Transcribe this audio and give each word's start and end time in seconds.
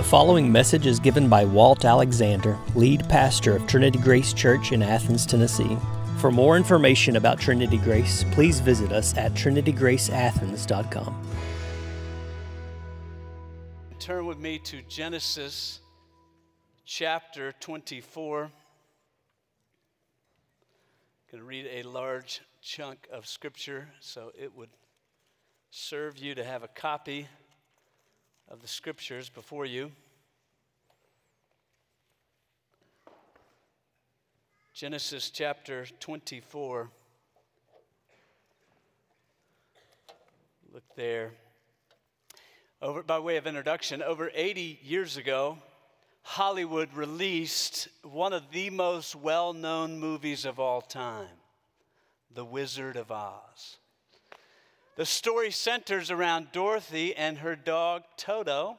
The 0.00 0.06
following 0.06 0.50
message 0.50 0.86
is 0.86 0.98
given 0.98 1.28
by 1.28 1.44
Walt 1.44 1.84
Alexander, 1.84 2.56
lead 2.74 3.06
pastor 3.10 3.54
of 3.54 3.66
Trinity 3.66 3.98
Grace 3.98 4.32
Church 4.32 4.72
in 4.72 4.82
Athens, 4.82 5.26
Tennessee. 5.26 5.76
For 6.16 6.32
more 6.32 6.56
information 6.56 7.16
about 7.16 7.38
Trinity 7.38 7.76
Grace, 7.76 8.24
please 8.30 8.60
visit 8.60 8.92
us 8.92 9.14
at 9.18 9.34
trinitygraceathens.com. 9.34 11.26
Turn 13.98 14.24
with 14.24 14.38
me 14.38 14.58
to 14.60 14.80
Genesis 14.88 15.80
chapter 16.86 17.52
24. 17.60 18.44
I'm 18.44 18.50
going 21.30 21.42
to 21.42 21.46
read 21.46 21.66
a 21.70 21.82
large 21.82 22.40
chunk 22.62 23.06
of 23.12 23.26
scripture, 23.26 23.90
so 24.00 24.32
it 24.34 24.56
would 24.56 24.70
serve 25.68 26.16
you 26.16 26.34
to 26.36 26.42
have 26.42 26.62
a 26.62 26.68
copy 26.68 27.28
of 28.50 28.60
the 28.60 28.68
scriptures 28.68 29.28
before 29.28 29.64
you. 29.64 29.92
Genesis 34.74 35.30
chapter 35.30 35.86
24. 36.00 36.90
Look 40.72 40.82
there. 40.96 41.32
Over, 42.82 43.02
by 43.02 43.18
way 43.18 43.36
of 43.36 43.46
introduction, 43.46 44.02
over 44.02 44.30
80 44.34 44.80
years 44.82 45.16
ago, 45.16 45.58
Hollywood 46.22 46.92
released 46.94 47.88
one 48.02 48.32
of 48.32 48.50
the 48.52 48.70
most 48.70 49.14
well 49.14 49.52
known 49.52 50.00
movies 50.00 50.44
of 50.44 50.58
all 50.58 50.80
time 50.80 51.28
The 52.34 52.44
Wizard 52.44 52.96
of 52.96 53.12
Oz. 53.12 53.76
The 55.00 55.06
story 55.06 55.50
centers 55.50 56.10
around 56.10 56.52
Dorothy 56.52 57.16
and 57.16 57.38
her 57.38 57.56
dog 57.56 58.02
Toto. 58.18 58.76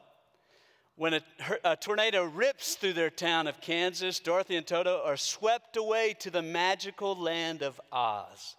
When 0.94 1.14
a, 1.14 1.20
a, 1.64 1.74
tornado 1.74 2.22
rips 2.22 2.76
through 2.76 2.92
their 2.92 3.10
town 3.10 3.48
of 3.48 3.60
Kansas, 3.60 4.20
Dorothy 4.20 4.54
and 4.54 4.64
Toto 4.64 5.02
are 5.04 5.16
swept 5.16 5.76
away 5.76 6.14
to 6.20 6.30
the 6.30 6.40
magical 6.40 7.16
land 7.16 7.62
of 7.64 7.80
Oz. 7.90 8.54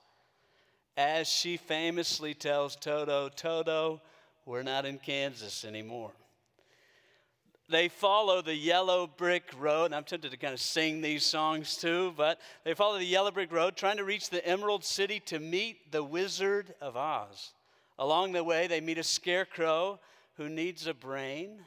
As 0.97 1.29
she 1.29 1.55
famously 1.55 2.33
tells 2.33 2.75
Toto, 2.75 3.29
Toto, 3.29 4.01
we're 4.45 4.63
not 4.63 4.85
in 4.85 4.97
Kansas 4.97 5.63
anymore 5.63 6.11
they 7.69 7.89
follow 7.89 8.41
the 8.41 8.55
yellow 8.55 9.07
brick 9.07 9.51
road. 9.57 9.85
And 9.85 9.95
I'm 9.95 10.03
tempted 10.03 10.31
to 10.31 10.37
kind 10.37 10.53
of 10.53 10.59
sing 10.59 11.01
these 11.01 11.25
songs 11.25 11.75
too, 11.75 12.13
but 12.15 12.39
they 12.63 12.73
follow 12.73 12.97
the 12.97 13.05
yellow 13.05 13.31
brick 13.31 13.51
road, 13.51 13.75
trying 13.75 13.97
to 13.97 14.03
reach 14.03 14.29
the 14.29 14.45
Emerald 14.47 14.83
City 14.83 15.19
to 15.21 15.39
meet 15.39 15.91
the 15.91 16.03
Wizard 16.03 16.73
of 16.81 16.95
Oz. 16.95 17.51
Along 17.99 18.31
the 18.31 18.43
way, 18.43 18.67
they 18.67 18.81
meet 18.81 18.97
a 18.97 19.03
scarecrow 19.03 19.99
who 20.35 20.49
needs 20.49 20.87
a 20.87 20.93
brain, 20.93 21.59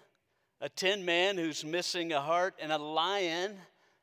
a 0.61 0.69
tin 0.69 1.05
man 1.05 1.37
who's 1.37 1.65
missing 1.65 2.13
a 2.13 2.21
heart, 2.21 2.55
and 2.61 2.73
a 2.73 2.79
lion, 2.79 3.57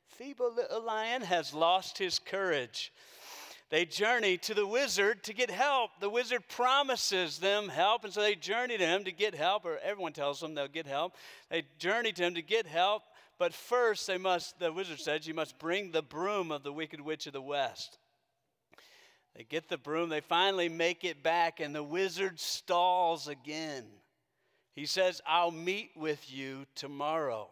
feeble 0.06 0.54
little 0.54 0.82
lion, 0.82 1.22
has 1.22 1.52
lost 1.52 1.98
his 1.98 2.18
courage. 2.18 2.92
They 3.70 3.84
journey 3.84 4.36
to 4.38 4.54
the 4.54 4.66
wizard 4.66 5.24
to 5.24 5.34
get 5.34 5.50
help. 5.50 5.90
The 6.00 6.08
wizard 6.08 6.48
promises 6.48 7.38
them 7.38 7.68
help, 7.68 8.04
and 8.04 8.12
so 8.12 8.22
they 8.22 8.36
journey 8.36 8.78
to 8.78 8.86
him 8.86 9.04
to 9.04 9.12
get 9.12 9.34
help, 9.34 9.64
or 9.64 9.78
everyone 9.82 10.12
tells 10.12 10.40
them 10.40 10.54
they'll 10.54 10.68
get 10.68 10.86
help. 10.86 11.14
They 11.50 11.64
journey 11.78 12.12
to 12.12 12.22
him 12.22 12.34
to 12.34 12.42
get 12.42 12.66
help, 12.66 13.02
but 13.38 13.52
first 13.52 14.06
they 14.06 14.18
must, 14.18 14.58
the 14.58 14.72
wizard 14.72 15.00
says, 15.00 15.26
you 15.26 15.34
must 15.34 15.58
bring 15.58 15.90
the 15.90 16.02
broom 16.02 16.52
of 16.52 16.62
the 16.62 16.72
wicked 16.72 17.00
witch 17.00 17.26
of 17.26 17.32
the 17.32 17.42
west. 17.42 17.98
They 19.36 19.44
get 19.44 19.68
the 19.68 19.78
broom, 19.78 20.10
they 20.10 20.20
finally 20.20 20.68
make 20.68 21.04
it 21.04 21.22
back, 21.22 21.58
and 21.60 21.74
the 21.74 21.82
wizard 21.82 22.38
stalls 22.38 23.26
again. 23.26 23.84
He 24.74 24.86
says, 24.86 25.20
I'll 25.26 25.50
meet 25.50 25.90
with 25.96 26.32
you 26.32 26.66
tomorrow. 26.74 27.48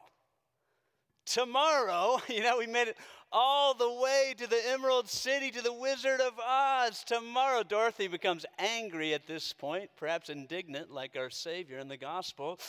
Tomorrow, 1.25 2.20
you 2.28 2.42
know, 2.42 2.58
we 2.58 2.66
made 2.66 2.88
it 2.88 2.97
all 3.33 3.75
the 3.75 3.91
way 3.91 4.34
to 4.36 4.47
the 4.47 4.60
Emerald 4.69 5.08
City, 5.08 5.50
to 5.50 5.62
the 5.62 5.72
Wizard 5.72 6.20
of 6.20 6.34
Oz. 6.38 7.03
Tomorrow, 7.04 7.62
Dorothy 7.62 8.06
becomes 8.06 8.44
angry 8.59 9.14
at 9.14 9.26
this 9.26 9.53
point, 9.53 9.88
perhaps 9.97 10.28
indignant, 10.28 10.91
like 10.91 11.16
our 11.16 11.31
Savior 11.31 11.78
in 11.78 11.88
the 11.88 11.97
Gospel. 11.97 12.60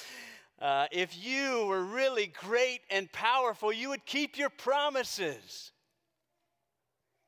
Uh, 0.62 0.86
if 0.92 1.22
you 1.22 1.66
were 1.68 1.84
really 1.84 2.28
great 2.28 2.80
and 2.90 3.12
powerful, 3.12 3.74
you 3.74 3.90
would 3.90 4.06
keep 4.06 4.38
your 4.38 4.50
promises. 4.50 5.73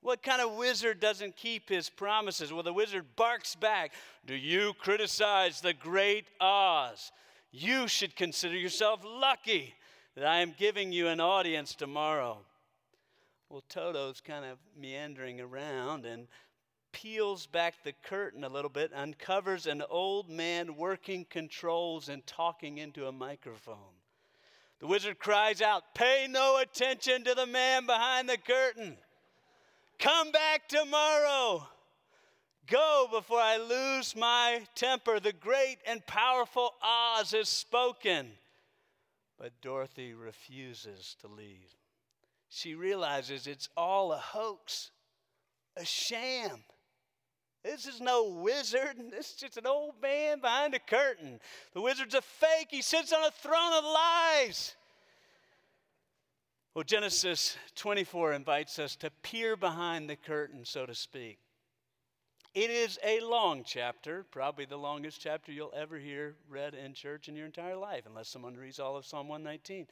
What 0.05 0.21
kind 0.21 0.39
of 0.39 0.51
wizard 0.51 0.99
doesn't 0.99 1.35
keep 1.35 1.67
his 1.67 1.89
promises? 1.89 2.53
Well, 2.53 2.61
the 2.61 2.71
wizard 2.71 3.16
barks 3.16 3.55
back 3.55 3.91
Do 4.27 4.35
you 4.35 4.73
criticize 4.77 5.61
the 5.61 5.73
great 5.73 6.25
Oz? 6.39 7.11
You 7.51 7.88
should 7.88 8.16
consider 8.16 8.55
yourself 8.55 8.99
lucky 9.03 9.73
that 10.13 10.23
I 10.23 10.41
am 10.41 10.53
giving 10.59 10.91
you 10.91 11.07
an 11.07 11.19
audience 11.19 11.73
tomorrow. 11.73 12.38
Well, 13.49 13.63
Toto's 13.67 14.21
kind 14.21 14.45
of 14.45 14.59
meandering 14.79 15.41
around 15.41 16.05
and 16.05 16.27
peels 16.91 17.47
back 17.47 17.73
the 17.83 17.93
curtain 18.03 18.43
a 18.43 18.49
little 18.49 18.69
bit, 18.69 18.91
uncovers 18.93 19.66
an 19.66 19.81
old 19.89 20.29
man 20.29 20.75
working 20.75 21.25
controls 21.31 22.09
and 22.09 22.23
talking 22.27 22.77
into 22.77 23.07
a 23.07 23.11
microphone. 23.11 23.97
The 24.77 24.85
wizard 24.85 25.17
cries 25.17 25.63
out, 25.63 25.95
Pay 25.95 26.27
no 26.29 26.59
attention 26.59 27.23
to 27.23 27.33
the 27.33 27.47
man 27.47 27.87
behind 27.87 28.29
the 28.29 28.37
curtain. 28.37 28.97
Come 30.00 30.31
back 30.31 30.67
tomorrow. 30.67 31.67
Go 32.67 33.07
before 33.11 33.39
I 33.39 33.57
lose 33.57 34.16
my 34.16 34.61
temper. 34.75 35.19
The 35.19 35.33
great 35.33 35.78
and 35.85 36.06
powerful 36.06 36.73
Oz 36.81 37.31
has 37.31 37.50
spoken. 37.50 38.28
But 39.38 39.61
Dorothy 39.61 40.13
refuses 40.13 41.16
to 41.22 41.28
leave 41.28 41.75
she 42.55 42.73
realizes 42.73 43.47
it's 43.47 43.67
all 43.75 44.13
a 44.13 44.17
hoax, 44.17 44.91
a 45.75 45.84
sham. 45.84 46.63
This 47.63 47.85
is 47.85 48.00
no 48.00 48.29
wizard. 48.29 48.95
This 49.11 49.31
is 49.31 49.35
just 49.35 49.57
an 49.57 49.67
old 49.67 49.95
man 50.01 50.39
behind 50.39 50.73
a 50.73 50.79
curtain. 50.79 51.41
The 51.73 51.81
wizard's 51.81 52.16
a 52.16 52.22
fake. 52.22 52.67
He 52.69 52.81
sits 52.81 53.11
on 53.11 53.25
a 53.25 53.31
throne 53.31 53.73
of 53.73 53.84
lies. 53.84 54.75
Well, 56.75 56.84
Genesis 56.84 57.56
24 57.75 58.34
invites 58.34 58.80
us 58.80 58.97
to 58.97 59.09
peer 59.24 59.56
behind 59.56 60.09
the 60.09 60.18
curtain, 60.18 60.66
so 60.66 60.86
to 60.86 60.94
speak. 60.94 61.40
It 62.53 62.69
is 62.69 63.00
a 63.02 63.22
long 63.22 63.63
chapter, 63.66 64.25
probably 64.30 64.66
the 64.66 64.75
longest 64.75 65.22
chapter 65.22 65.53
you'll 65.53 65.72
ever 65.74 65.97
hear 65.97 66.35
read 66.50 66.74
in 66.74 66.94
church 66.94 67.30
in 67.30 67.35
your 67.38 67.46
entire 67.46 67.78
life, 67.78 68.03
unless 68.06 68.28
someone 68.28 68.56
reads 68.56 68.81
all 68.81 68.97
of 68.97 69.06
Psalm 69.06 69.30
119. 69.30 69.88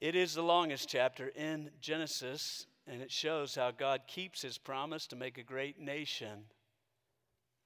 It 0.00 0.16
is 0.16 0.32
the 0.32 0.42
longest 0.42 0.88
chapter 0.88 1.28
in 1.36 1.68
Genesis, 1.82 2.64
and 2.86 3.02
it 3.02 3.12
shows 3.12 3.54
how 3.54 3.70
God 3.70 4.00
keeps 4.06 4.40
his 4.40 4.56
promise 4.56 5.06
to 5.08 5.16
make 5.16 5.36
a 5.36 5.42
great 5.42 5.78
nation 5.78 6.44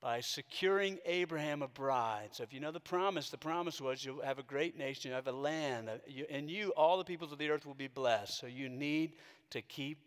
by 0.07 0.21
securing 0.21 1.01
Abraham 1.05 1.63
a 1.63 1.67
bride. 1.67 2.29
So, 2.31 2.45
if 2.45 2.53
you 2.53 2.61
know 2.61 2.71
the 2.71 2.79
promise, 2.79 3.29
the 3.29 3.37
promise 3.37 3.81
was 3.81 4.05
you'll 4.05 4.23
have 4.23 4.39
a 4.39 4.45
great 4.45 4.79
nation, 4.79 5.09
you'll 5.09 5.17
have 5.17 5.27
a 5.27 5.33
land, 5.33 5.89
uh, 5.89 5.95
and 6.31 6.49
you, 6.49 6.69
all 6.77 6.97
the 6.97 7.05
peoples 7.05 7.33
of 7.33 7.39
the 7.39 7.51
earth, 7.51 7.67
will 7.67 7.75
be 7.75 7.89
blessed. 7.89 8.39
So, 8.39 8.47
you 8.47 8.69
need 8.69 9.15
to 9.51 9.61
keep 9.63 9.99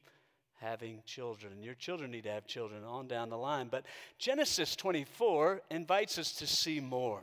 having 0.61 1.01
children. 1.05 1.61
Your 1.61 1.73
children 1.73 2.11
need 2.11 2.23
to 2.23 2.31
have 2.31 2.47
children 2.47 2.85
on 2.85 3.09
down 3.09 3.29
the 3.29 3.37
line. 3.37 3.67
But 3.69 3.87
Genesis 4.17 4.73
24 4.77 5.63
invites 5.69 6.17
us 6.17 6.31
to 6.35 6.47
see 6.47 6.79
more. 6.79 7.19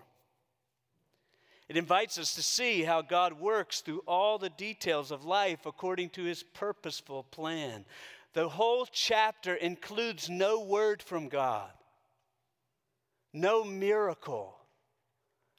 It 1.71 1.79
invites 1.79 2.19
us 2.19 2.35
to 2.35 2.43
see 2.43 2.83
how 2.83 3.01
God 3.01 3.41
works 3.41 3.81
through 3.81 4.03
all 4.07 4.37
the 4.37 4.51
details 4.51 5.11
of 5.11 5.25
life 5.25 5.65
according 5.65 6.11
to 6.11 6.25
his 6.25 6.43
purposeful 6.43 7.23
plan. 7.23 7.87
The 8.35 8.51
whole 8.51 8.87
chapter 8.93 9.55
includes 9.55 10.29
no 10.29 10.61
word 10.61 11.01
from 11.01 11.31
God, 11.31 11.71
no 13.37 13.63
miracle, 13.63 14.57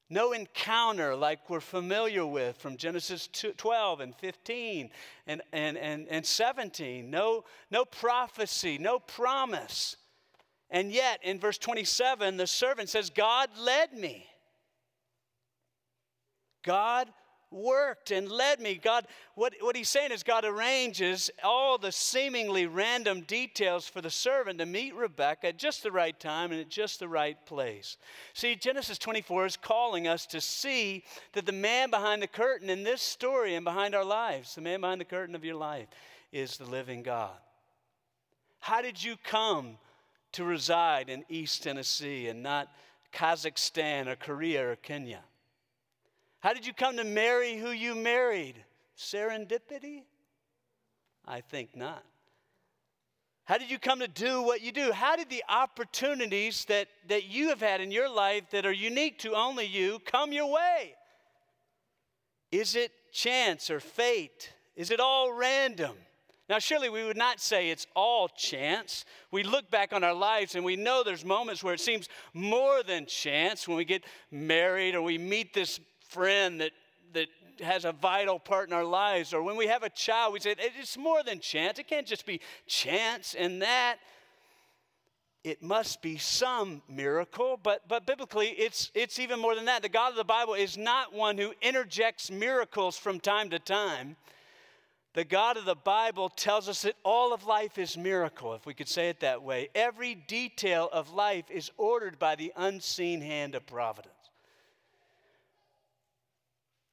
no 0.09 0.31
encounter 0.33 1.15
like 1.15 1.49
we're 1.49 1.59
familiar 1.59 2.25
with 2.25 2.57
from 2.57 2.75
Genesis 2.75 3.27
12 3.57 3.99
and 3.99 4.15
15 4.15 4.89
and, 5.27 5.41
and, 5.53 5.77
and, 5.77 6.07
and 6.09 6.25
17, 6.25 7.09
no, 7.09 7.43
no 7.69 7.85
prophecy, 7.85 8.77
no 8.77 8.99
promise. 8.99 9.95
And 10.69 10.91
yet, 10.91 11.19
in 11.23 11.39
verse 11.39 11.57
27, 11.57 12.37
the 12.37 12.47
servant 12.47 12.89
says, 12.89 13.09
God 13.09 13.49
led 13.59 13.93
me. 13.93 14.25
God 16.63 17.07
worked 17.51 18.11
and 18.11 18.29
led 18.29 18.59
me. 18.59 18.75
God, 18.75 19.05
what, 19.35 19.53
what 19.61 19.75
he's 19.75 19.89
saying 19.89 20.11
is, 20.11 20.23
God 20.23 20.45
arranges 20.45 21.29
all 21.43 21.77
the 21.77 21.91
seemingly 21.91 22.65
random 22.65 23.21
details 23.21 23.87
for 23.87 24.01
the 24.01 24.09
servant 24.09 24.59
to 24.59 24.65
meet 24.65 24.95
Rebecca 24.95 25.47
at 25.47 25.57
just 25.57 25.83
the 25.83 25.91
right 25.91 26.17
time 26.19 26.51
and 26.51 26.59
at 26.59 26.69
just 26.69 26.99
the 26.99 27.07
right 27.07 27.37
place. 27.45 27.97
See, 28.33 28.55
Genesis 28.55 28.97
24 28.97 29.45
is 29.45 29.57
calling 29.57 30.07
us 30.07 30.25
to 30.27 30.41
see 30.41 31.03
that 31.33 31.45
the 31.45 31.51
man 31.51 31.89
behind 31.89 32.21
the 32.21 32.27
curtain 32.27 32.69
in 32.69 32.83
this 32.83 33.01
story 33.01 33.55
and 33.55 33.63
behind 33.63 33.95
our 33.95 34.05
lives, 34.05 34.55
the 34.55 34.61
man 34.61 34.81
behind 34.81 35.01
the 35.01 35.05
curtain 35.05 35.35
of 35.35 35.45
your 35.45 35.55
life, 35.55 35.87
is 36.31 36.57
the 36.57 36.65
living 36.65 37.03
God. 37.03 37.37
How 38.59 38.81
did 38.81 39.01
you 39.01 39.15
come 39.23 39.77
to 40.33 40.43
reside 40.43 41.09
in 41.09 41.23
East 41.29 41.63
Tennessee 41.63 42.27
and 42.27 42.43
not 42.43 42.67
Kazakhstan 43.13 44.07
or 44.07 44.15
Korea 44.15 44.71
or 44.71 44.75
Kenya? 44.75 45.21
How 46.47 46.53
did 46.53 46.65
you 46.65 46.71
come 46.71 46.95
to 46.95 47.03
marry 47.03 47.57
who 47.57 47.71
you 47.71 47.93
married? 47.93 48.55
Serendipity? 48.97 50.03
I 51.25 51.41
think 51.41 51.75
not. 51.75 52.05
How 53.43 53.57
did 53.57 53.69
you 53.69 53.77
come 53.77 53.99
to 53.99 54.07
do 54.07 54.41
what 54.41 54.61
you 54.61 54.71
do? 54.71 54.93
How 54.93 55.17
did 55.17 55.29
the 55.29 55.43
opportunities 55.49 56.63
that, 56.69 56.87
that 57.09 57.25
you 57.25 57.49
have 57.49 57.59
had 57.59 57.81
in 57.81 57.91
your 57.91 58.09
life 58.09 58.43
that 58.51 58.65
are 58.65 58.71
unique 58.71 59.19
to 59.19 59.33
only 59.33 59.65
you 59.65 59.99
come 60.05 60.31
your 60.31 60.49
way? 60.49 60.95
Is 62.49 62.77
it 62.77 62.93
chance 63.11 63.69
or 63.69 63.81
fate? 63.81 64.53
Is 64.77 64.89
it 64.89 65.01
all 65.01 65.33
random? 65.33 65.97
Now, 66.47 66.59
surely 66.59 66.87
we 66.87 67.03
would 67.03 67.17
not 67.17 67.41
say 67.41 67.71
it's 67.71 67.87
all 67.93 68.29
chance. 68.29 69.03
We 69.31 69.43
look 69.43 69.69
back 69.69 69.91
on 69.91 70.01
our 70.01 70.13
lives 70.13 70.55
and 70.55 70.63
we 70.63 70.77
know 70.77 71.03
there's 71.03 71.25
moments 71.25 71.61
where 71.61 71.73
it 71.73 71.81
seems 71.81 72.07
more 72.33 72.83
than 72.83 73.05
chance 73.05 73.67
when 73.67 73.75
we 73.75 73.83
get 73.83 74.05
married 74.31 74.95
or 74.95 75.01
we 75.01 75.17
meet 75.17 75.53
this 75.53 75.81
friend 76.17 76.61
that, 76.61 76.71
that 77.13 77.27
has 77.61 77.85
a 77.85 77.91
vital 77.91 78.39
part 78.39 78.67
in 78.67 78.73
our 78.73 78.83
lives, 78.83 79.33
or 79.33 79.43
when 79.43 79.55
we 79.55 79.67
have 79.67 79.83
a 79.83 79.89
child, 79.89 80.33
we 80.33 80.39
say 80.39 80.55
it's 80.57 80.97
more 80.97 81.21
than 81.21 81.39
chance. 81.39 81.77
It 81.77 81.87
can't 81.87 82.07
just 82.07 82.25
be 82.25 82.41
chance 82.65 83.35
and 83.37 83.61
that. 83.61 83.97
It 85.43 85.61
must 85.61 86.01
be 86.01 86.17
some 86.17 86.81
miracle, 86.89 87.59
but, 87.61 87.87
but 87.87 88.05
biblically, 88.05 88.47
it's, 88.47 88.91
it's 88.95 89.19
even 89.19 89.39
more 89.39 89.55
than 89.55 89.65
that. 89.65 89.81
The 89.81 89.89
God 89.89 90.09
of 90.09 90.17
the 90.17 90.23
Bible 90.25 90.55
is 90.55 90.75
not 90.75 91.13
one 91.13 91.37
who 91.37 91.53
interjects 91.61 92.31
miracles 92.31 92.97
from 92.97 93.19
time 93.19 93.51
to 93.51 93.59
time. 93.59 94.17
The 95.13 95.23
God 95.23 95.55
of 95.55 95.65
the 95.65 95.75
Bible 95.75 96.29
tells 96.29 96.67
us 96.67 96.81
that 96.81 96.95
all 97.03 97.33
of 97.33 97.45
life 97.45 97.77
is 97.77 97.95
miracle, 97.95 98.55
if 98.55 98.65
we 98.65 98.73
could 98.73 98.89
say 98.89 99.09
it 99.09 99.21
that 99.21 99.41
way. 99.41 99.69
Every 99.73 100.15
detail 100.15 100.89
of 100.91 101.11
life 101.11 101.45
is 101.49 101.71
ordered 101.77 102.19
by 102.19 102.35
the 102.35 102.51
unseen 102.57 103.21
hand 103.21 103.55
of 103.55 103.65
providence. 103.65 104.16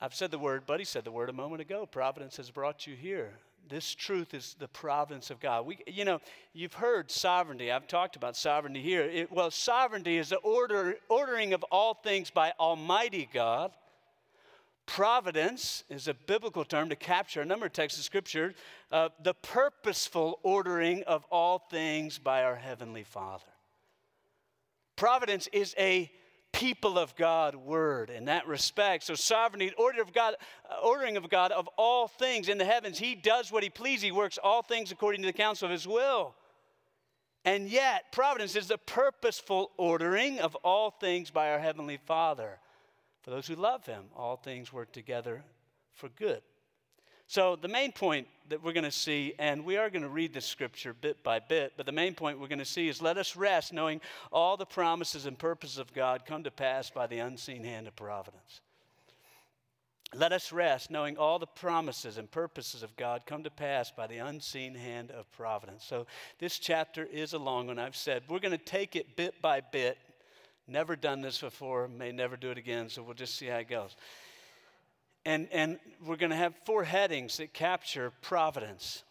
I've 0.05 0.15
said 0.15 0.31
the 0.31 0.39
word, 0.39 0.67
Buddy 0.67 0.85
said 0.85 1.05
the 1.05 1.11
word 1.11 1.31
a 1.31 1.33
moment 1.33 1.63
ago. 1.63 1.87
Providence 1.87 2.37
has 2.37 2.51
brought 2.51 2.87
you 2.87 2.95
here. 2.95 3.33
This 3.71 3.95
truth 3.95 4.35
is 4.35 4.55
the 4.59 4.69
providence 4.69 5.31
of 5.31 5.41
God. 5.41 5.65
We, 5.65 5.79
you 5.87 6.05
know, 6.05 6.21
you've 6.53 6.75
heard 6.75 7.11
sovereignty. 7.11 7.73
I've 7.73 7.89
talked 7.89 8.15
about 8.15 8.37
sovereignty 8.37 8.83
here. 8.83 9.01
It, 9.01 9.33
well, 9.33 9.51
sovereignty 9.51 10.19
is 10.19 10.29
the 10.29 10.37
order, 10.37 10.97
ordering 11.09 11.55
of 11.55 11.63
all 11.73 11.95
things 11.95 12.29
by 12.29 12.53
Almighty 12.61 13.31
God. 13.33 13.71
Providence 14.85 15.85
is 15.89 16.07
a 16.07 16.13
biblical 16.13 16.67
term 16.67 16.91
to 16.91 16.97
capture 16.97 17.41
a 17.41 17.47
number 17.47 17.65
of 17.65 17.73
texts 17.73 17.99
of 17.99 18.05
Scripture, 18.05 18.53
uh, 18.93 19.09
the 19.23 19.33
purposeful 19.33 20.39
ordering 20.43 21.03
of 21.05 21.25
all 21.31 21.59
things 21.71 22.19
by 22.19 22.45
our 22.45 22.57
Heavenly 22.57 23.05
Father. 23.05 23.47
Providence 24.97 25.49
is 25.51 25.75
a 25.79 26.11
people 26.55 26.99
of 26.99 27.17
God 27.17 27.57
word 27.57 28.11
in 28.11 28.27
that 28.27 28.47
respect. 28.47 29.05
So 29.05 29.15
sovereignty, 29.15 29.73
order 29.77 30.01
of 30.01 30.13
God, 30.13 30.37
uh, 30.71 30.77
ordering 30.83 31.17
of 31.17 31.29
God 31.29 31.51
of 31.51 31.69
all 31.77 32.07
things 32.07 32.49
in 32.49 32.59
the 32.59 32.65
heavens. 32.65 32.99
He 32.99 33.17
does 33.17 33.51
what 33.51 33.65
he 33.65 33.69
pleases. 33.69 34.05
He 34.05 34.13
works 34.13 34.39
all 34.43 34.63
things 34.63 34.93
according 34.93 35.23
to 35.23 35.27
the 35.27 35.33
counsel 35.33 35.67
of 35.67 35.73
his 35.73 35.87
will. 35.87 36.35
And 37.45 37.69
yet, 37.69 38.13
providence 38.13 38.57
is 38.57 38.69
the 38.69 38.79
purposeful 38.79 39.73
ordering 39.77 40.39
of 40.39 40.55
all 40.57 40.91
things 40.91 41.31
by 41.31 41.51
our 41.51 41.59
heavenly 41.59 41.99
Father. 41.99 42.59
For 43.23 43.31
those 43.31 43.47
who 43.47 43.57
love 43.57 43.85
him, 43.85 44.05
all 44.17 44.37
things 44.37 44.73
work 44.73 44.93
together 44.93 45.45
for 45.93 46.09
good. 46.09 46.41
So, 47.27 47.57
the 47.57 47.69
main 47.69 47.93
point 47.93 48.29
that 48.51 48.63
we're 48.63 48.73
going 48.73 48.85
to 48.85 48.91
see, 48.91 49.35
and 49.39 49.65
we 49.65 49.79
are 49.79 49.89
going 49.89 50.03
to 50.03 50.09
read 50.09 50.35
the 50.35 50.41
scripture 50.41 50.93
bit 50.93 51.23
by 51.23 51.39
bit, 51.39 51.73
but 51.77 51.87
the 51.87 51.93
main 51.93 52.15
point 52.15 52.39
we're 52.39 52.49
going 52.49 52.59
to 52.59 52.65
see 52.65 52.89
is 52.89 53.01
let 53.01 53.17
us 53.17 53.35
rest 53.35 53.73
knowing 53.73 54.01
all 54.31 54.57
the 54.57 54.67
promises 54.67 55.25
and 55.25 55.39
purposes 55.39 55.79
of 55.79 55.93
God 55.95 56.27
come 56.27 56.45
to 56.45 56.51
pass 56.51 56.91
by 56.91 57.07
the 57.07 57.19
unseen 57.19 57.65
hand 57.65 57.87
of 57.87 57.97
providence. 57.97 58.61
Let 60.15 60.33
us 60.33 60.53
rest 60.53 60.91
knowing 60.91 61.17
all 61.17 61.39
the 61.39 61.47
promises 61.47 62.19
and 62.19 62.31
purposes 62.31 62.83
of 62.83 62.95
God 62.97 63.23
come 63.27 63.43
to 63.43 63.51
pass 63.51 63.91
by 63.91 64.07
the 64.07 64.19
unseen 64.19 64.75
hand 64.75 65.11
of 65.11 65.31
providence. 65.33 65.85
So, 65.85 66.07
this 66.39 66.59
chapter 66.59 67.05
is 67.05 67.33
a 67.33 67.39
long 67.39 67.69
one, 67.69 67.79
I've 67.79 67.97
said. 67.97 68.25
We're 68.29 68.39
going 68.39 68.53
to 68.53 68.59
take 68.59 68.97
it 68.97 69.17
bit 69.17 69.41
by 69.41 69.61
bit 69.61 69.97
Never 70.67 70.97
done 70.97 71.21
this 71.21 71.39
before, 71.39 71.89
may 71.89 72.11
never 72.11 72.37
do 72.37 72.51
it 72.51 72.57
again, 72.57 72.89
so 72.89 73.03
we'll 73.03 73.15
just 73.15 73.37
see 73.37 73.47
how 73.47 73.59
it 73.59 73.69
goes. 73.69 73.97
And, 75.25 75.49
and 75.53 75.79
we're 76.05 76.17
going 76.17 76.31
to 76.31 76.37
have 76.37 76.55
four 76.67 76.85
headings 76.85 77.39
that 77.39 77.55
capture 77.55 78.13
providence. 78.21 79.05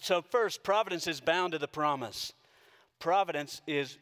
So, 0.00 0.20
first, 0.20 0.62
providence 0.62 1.06
is 1.06 1.20
bound 1.20 1.52
to 1.52 1.58
the 1.58 1.68
promise. 1.68 2.34
Providence 2.98 3.62
is 3.66 3.96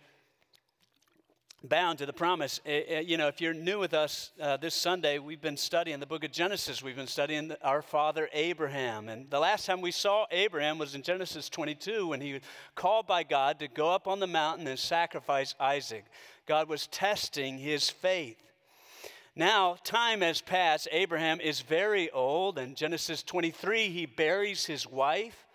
bound 1.63 1.99
to 1.99 2.07
the 2.07 2.13
promise. 2.13 2.61
Uh, 2.67 2.99
you 3.01 3.17
know, 3.17 3.29
if 3.29 3.41
you're 3.41 3.55
new 3.55 3.79
with 3.79 3.95
us 3.95 4.33
uh, 4.41 4.57
this 4.57 4.75
Sunday, 4.75 5.19
we've 5.19 5.41
been 5.41 5.57
studying 5.57 6.01
the 6.01 6.07
book 6.07 6.25
of 6.25 6.33
Genesis. 6.33 6.83
We've 6.83 6.97
been 6.97 7.07
studying 7.07 7.53
our 7.63 7.83
father 7.83 8.29
Abraham. 8.33 9.09
And 9.09 9.31
the 9.31 9.39
last 9.39 9.67
time 9.67 9.81
we 9.81 9.91
saw 9.91 10.27
Abraham 10.31 10.79
was 10.79 10.95
in 10.95 11.03
Genesis 11.03 11.49
22 11.49 12.09
when 12.09 12.21
he 12.21 12.35
was 12.35 12.43
called 12.75 13.07
by 13.07 13.23
God 13.23 13.59
to 13.61 13.69
go 13.69 13.91
up 13.91 14.07
on 14.07 14.21
the 14.21 14.27
mountain 14.27 14.67
and 14.67 14.79
sacrifice 14.79 15.55
Isaac. 15.61 16.05
God 16.47 16.69
was 16.69 16.87
testing 16.89 17.59
his 17.59 17.91
faith. 17.91 18.37
Now, 19.39 19.77
time 19.85 20.23
has 20.23 20.41
passed. 20.41 20.89
Abraham 20.91 21.41
is 21.41 21.61
very 21.61 22.11
old. 22.11 22.59
In 22.59 22.75
Genesis 22.75 23.23
23, 23.23 23.91
he 23.91 24.07
buries 24.07 24.65
his 24.65 24.87
wife 24.87 25.47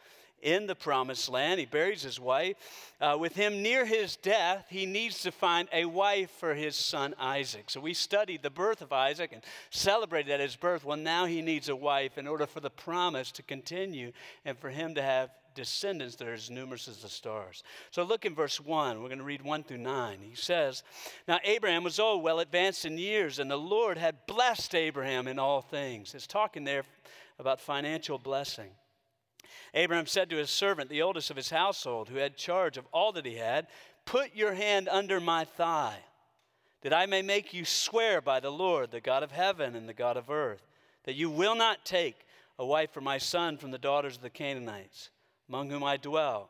in 0.43 0.67
the 0.67 0.75
promised 0.75 1.29
land. 1.29 1.59
He 1.59 1.65
buries 1.65 2.03
his 2.03 2.19
wife. 2.19 2.57
Uh, 2.99 3.17
with 3.19 3.35
him 3.35 3.63
near 3.63 3.83
his 3.85 4.15
death, 4.17 4.67
he 4.69 4.85
needs 4.85 5.21
to 5.21 5.31
find 5.31 5.67
a 5.73 5.85
wife 5.85 6.29
for 6.29 6.53
his 6.53 6.75
son 6.75 7.15
Isaac. 7.19 7.71
So 7.71 7.79
we 7.79 7.95
studied 7.95 8.43
the 8.43 8.51
birth 8.51 8.83
of 8.83 8.93
Isaac 8.93 9.31
and 9.33 9.43
celebrated 9.71 10.31
at 10.31 10.39
his 10.39 10.55
birth. 10.55 10.85
Well, 10.85 10.97
now 10.97 11.25
he 11.25 11.41
needs 11.41 11.67
a 11.67 11.75
wife 11.75 12.19
in 12.19 12.27
order 12.27 12.45
for 12.45 12.59
the 12.59 12.69
promise 12.69 13.31
to 13.33 13.43
continue 13.43 14.11
and 14.45 14.59
for 14.59 14.69
him 14.69 14.93
to 14.93 15.01
have 15.01 15.31
descendants 15.53 16.15
that 16.15 16.27
are 16.27 16.33
as 16.33 16.49
numerous 16.49 16.87
as 16.87 16.97
the 16.97 17.09
stars. 17.09 17.63
So 17.91 18.03
look 18.03 18.25
in 18.25 18.35
verse 18.35 18.59
1. 18.59 19.01
We're 19.01 19.07
going 19.07 19.19
to 19.19 19.23
read 19.23 19.41
1 19.41 19.63
through 19.63 19.77
9. 19.77 20.19
He 20.21 20.35
says, 20.35 20.83
Now 21.27 21.39
Abraham 21.43 21.83
was 21.83 21.99
old, 21.99 22.23
well 22.23 22.39
advanced 22.39 22.85
in 22.85 22.97
years, 22.97 23.39
and 23.39 23.49
the 23.49 23.57
Lord 23.57 23.97
had 23.97 24.25
blessed 24.27 24.75
Abraham 24.75 25.27
in 25.27 25.39
all 25.39 25.61
things. 25.61 26.13
It's 26.15 26.27
talking 26.27 26.63
there 26.63 26.83
about 27.39 27.59
financial 27.59 28.17
blessing. 28.17 28.69
Abraham 29.73 30.05
said 30.05 30.29
to 30.29 30.37
his 30.37 30.49
servant, 30.49 30.89
the 30.89 31.01
oldest 31.01 31.29
of 31.29 31.37
his 31.37 31.49
household, 31.49 32.09
who 32.09 32.17
had 32.17 32.35
charge 32.35 32.77
of 32.77 32.87
all 32.91 33.11
that 33.13 33.25
he 33.25 33.35
had, 33.35 33.67
Put 34.05 34.35
your 34.35 34.53
hand 34.53 34.89
under 34.89 35.19
my 35.19 35.45
thigh, 35.45 35.99
that 36.81 36.93
I 36.93 37.05
may 37.05 37.21
make 37.21 37.53
you 37.53 37.65
swear 37.65 38.19
by 38.19 38.39
the 38.39 38.51
Lord, 38.51 38.91
the 38.91 38.99
God 38.99 39.23
of 39.23 39.31
heaven 39.31 39.75
and 39.75 39.87
the 39.87 39.93
God 39.93 40.17
of 40.17 40.29
earth, 40.29 40.65
that 41.03 41.15
you 41.15 41.29
will 41.29 41.55
not 41.55 41.85
take 41.85 42.25
a 42.57 42.65
wife 42.65 42.91
for 42.91 43.01
my 43.01 43.17
son 43.17 43.57
from 43.57 43.71
the 43.71 43.77
daughters 43.77 44.17
of 44.17 44.21
the 44.21 44.29
Canaanites, 44.29 45.09
among 45.51 45.69
whom 45.69 45.83
I 45.83 45.97
dwell, 45.97 46.49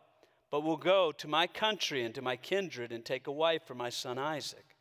but 0.51 0.61
will 0.61 0.77
go 0.77 1.11
to 1.11 1.27
my 1.27 1.47
country 1.47 2.03
and 2.03 2.13
to 2.13 2.21
my 2.21 2.35
kindred 2.35 2.91
and 2.91 3.03
take 3.03 3.25
a 3.25 3.31
wife 3.31 3.63
for 3.65 3.73
my 3.73 3.89
son 3.89 4.19
Isaac. 4.19 4.75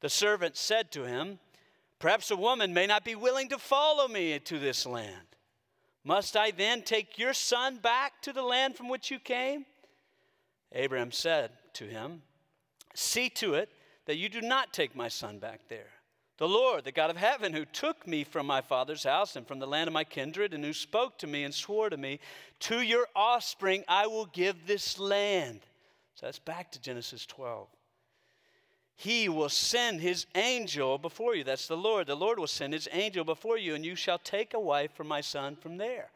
The 0.00 0.08
servant 0.08 0.56
said 0.56 0.90
to 0.92 1.04
him, 1.04 1.38
Perhaps 1.98 2.30
a 2.30 2.36
woman 2.36 2.72
may 2.72 2.86
not 2.86 3.04
be 3.04 3.14
willing 3.14 3.50
to 3.50 3.58
follow 3.58 4.08
me 4.08 4.38
to 4.38 4.58
this 4.58 4.86
land. 4.86 5.36
Must 6.04 6.38
I 6.38 6.52
then 6.52 6.80
take 6.80 7.18
your 7.18 7.34
son 7.34 7.76
back 7.76 8.22
to 8.22 8.32
the 8.32 8.42
land 8.42 8.76
from 8.76 8.88
which 8.88 9.10
you 9.10 9.18
came? 9.18 9.66
Abraham 10.72 11.12
said 11.12 11.50
to 11.74 11.84
him, 11.84 12.22
See 12.94 13.28
to 13.28 13.54
it 13.54 13.68
that 14.06 14.16
you 14.16 14.30
do 14.30 14.40
not 14.40 14.72
take 14.72 14.96
my 14.96 15.08
son 15.08 15.38
back 15.38 15.68
there. 15.68 15.92
The 16.36 16.48
Lord, 16.48 16.84
the 16.84 16.92
God 16.92 17.10
of 17.10 17.16
heaven, 17.16 17.52
who 17.52 17.64
took 17.64 18.06
me 18.08 18.24
from 18.24 18.46
my 18.46 18.60
father's 18.60 19.04
house 19.04 19.36
and 19.36 19.46
from 19.46 19.60
the 19.60 19.66
land 19.68 19.86
of 19.86 19.94
my 19.94 20.02
kindred, 20.02 20.52
and 20.52 20.64
who 20.64 20.72
spoke 20.72 21.16
to 21.18 21.28
me 21.28 21.44
and 21.44 21.54
swore 21.54 21.88
to 21.90 21.96
me, 21.96 22.18
To 22.60 22.80
your 22.80 23.06
offspring 23.14 23.84
I 23.86 24.08
will 24.08 24.26
give 24.26 24.66
this 24.66 24.98
land. 24.98 25.60
So 26.16 26.26
that's 26.26 26.40
back 26.40 26.72
to 26.72 26.80
Genesis 26.80 27.24
12. 27.26 27.68
He 28.96 29.28
will 29.28 29.48
send 29.48 30.00
his 30.00 30.26
angel 30.34 30.98
before 30.98 31.34
you. 31.34 31.44
That's 31.44 31.68
the 31.68 31.76
Lord. 31.76 32.06
The 32.06 32.14
Lord 32.14 32.38
will 32.38 32.46
send 32.46 32.72
his 32.72 32.88
angel 32.92 33.24
before 33.24 33.58
you, 33.58 33.74
and 33.74 33.84
you 33.84 33.96
shall 33.96 34.18
take 34.18 34.54
a 34.54 34.60
wife 34.60 34.92
for 34.94 35.04
my 35.04 35.20
son 35.20 35.56
from 35.56 35.76
there. 35.76 36.10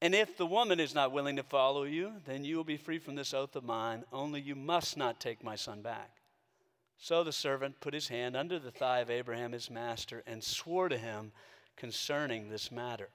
And 0.00 0.14
if 0.14 0.36
the 0.36 0.46
woman 0.46 0.80
is 0.80 0.94
not 0.94 1.12
willing 1.12 1.36
to 1.36 1.42
follow 1.42 1.84
you, 1.84 2.12
then 2.26 2.44
you 2.44 2.56
will 2.56 2.64
be 2.64 2.76
free 2.76 2.98
from 2.98 3.14
this 3.14 3.32
oath 3.32 3.56
of 3.56 3.64
mine, 3.64 4.04
only 4.12 4.40
you 4.40 4.54
must 4.54 4.96
not 4.96 5.20
take 5.20 5.42
my 5.42 5.56
son 5.56 5.80
back. 5.80 6.10
So 6.98 7.24
the 7.24 7.32
servant 7.32 7.80
put 7.80 7.94
his 7.94 8.08
hand 8.08 8.36
under 8.36 8.58
the 8.58 8.70
thigh 8.70 9.00
of 9.00 9.10
Abraham, 9.10 9.52
his 9.52 9.70
master, 9.70 10.22
and 10.26 10.42
swore 10.42 10.88
to 10.88 10.96
him 10.96 11.32
concerning 11.76 12.48
this 12.48 12.70
matter. 12.70 13.08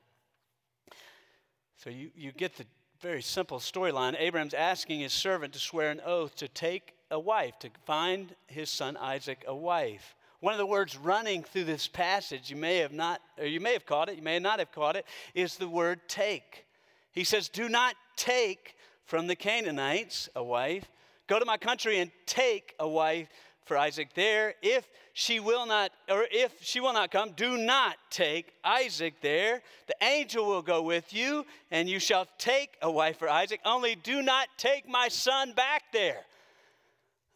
So 1.77 1.89
you, 1.89 2.11
you 2.15 2.31
get 2.31 2.57
the 2.57 2.65
very 3.01 3.21
simple 3.21 3.59
storyline. 3.59 4.19
Abraham's 4.19 4.53
asking 4.53 4.99
his 4.99 5.13
servant 5.13 5.53
to 5.53 5.59
swear 5.59 5.89
an 5.91 6.01
oath 6.05 6.35
to 6.35 6.47
take 6.47 6.93
a 7.09 7.19
wife, 7.19 7.57
to 7.59 7.69
find 7.85 8.35
his 8.47 8.69
son 8.69 8.97
Isaac 8.97 9.43
a 9.47 9.55
wife. 9.55 10.15
One 10.41 10.53
of 10.53 10.57
the 10.57 10.65
words 10.65 10.97
running 10.97 11.43
through 11.43 11.65
this 11.65 11.87
passage, 11.87 12.49
you 12.49 12.55
may 12.55 12.77
have 12.77 12.93
not, 12.93 13.21
or 13.37 13.45
you 13.45 13.59
may 13.59 13.73
have 13.73 13.85
caught 13.85 14.09
it, 14.09 14.15
you 14.15 14.21
may 14.21 14.39
not 14.39 14.59
have 14.59 14.71
caught 14.71 14.95
it, 14.95 15.05
is 15.33 15.55
the 15.55 15.67
word 15.67 16.01
take. 16.07 16.65
He 17.11 17.23
says, 17.23 17.49
Do 17.49 17.67
not 17.67 17.95
take 18.15 18.75
from 19.05 19.27
the 19.27 19.35
Canaanites 19.35 20.29
a 20.35 20.43
wife. 20.43 20.89
Go 21.27 21.39
to 21.39 21.45
my 21.45 21.57
country 21.57 21.99
and 21.99 22.11
take 22.25 22.73
a 22.79 22.87
wife 22.87 23.27
for 23.69 23.77
Isaac 23.77 24.09
there. 24.15 24.55
If 24.61 24.85
she 25.13 25.39
will 25.39 25.65
not, 25.65 25.91
or 26.09 26.25
if 26.29 26.51
she 26.61 26.81
will 26.81 26.91
not 26.91 27.11
come, 27.11 27.31
do 27.31 27.55
not 27.55 27.95
take 28.09 28.51
Isaac 28.65 29.21
there. 29.21 29.61
The 29.87 29.95
angel 30.01 30.45
will 30.45 30.61
go 30.61 30.81
with 30.81 31.13
you, 31.13 31.45
and 31.71 31.87
you 31.87 31.99
shall 31.99 32.27
take 32.37 32.75
a 32.81 32.91
wife 32.91 33.17
for 33.19 33.29
Isaac. 33.29 33.61
Only 33.63 33.95
do 33.95 34.21
not 34.21 34.47
take 34.57 34.89
my 34.89 35.07
son 35.07 35.53
back 35.53 35.83
there. 35.93 36.25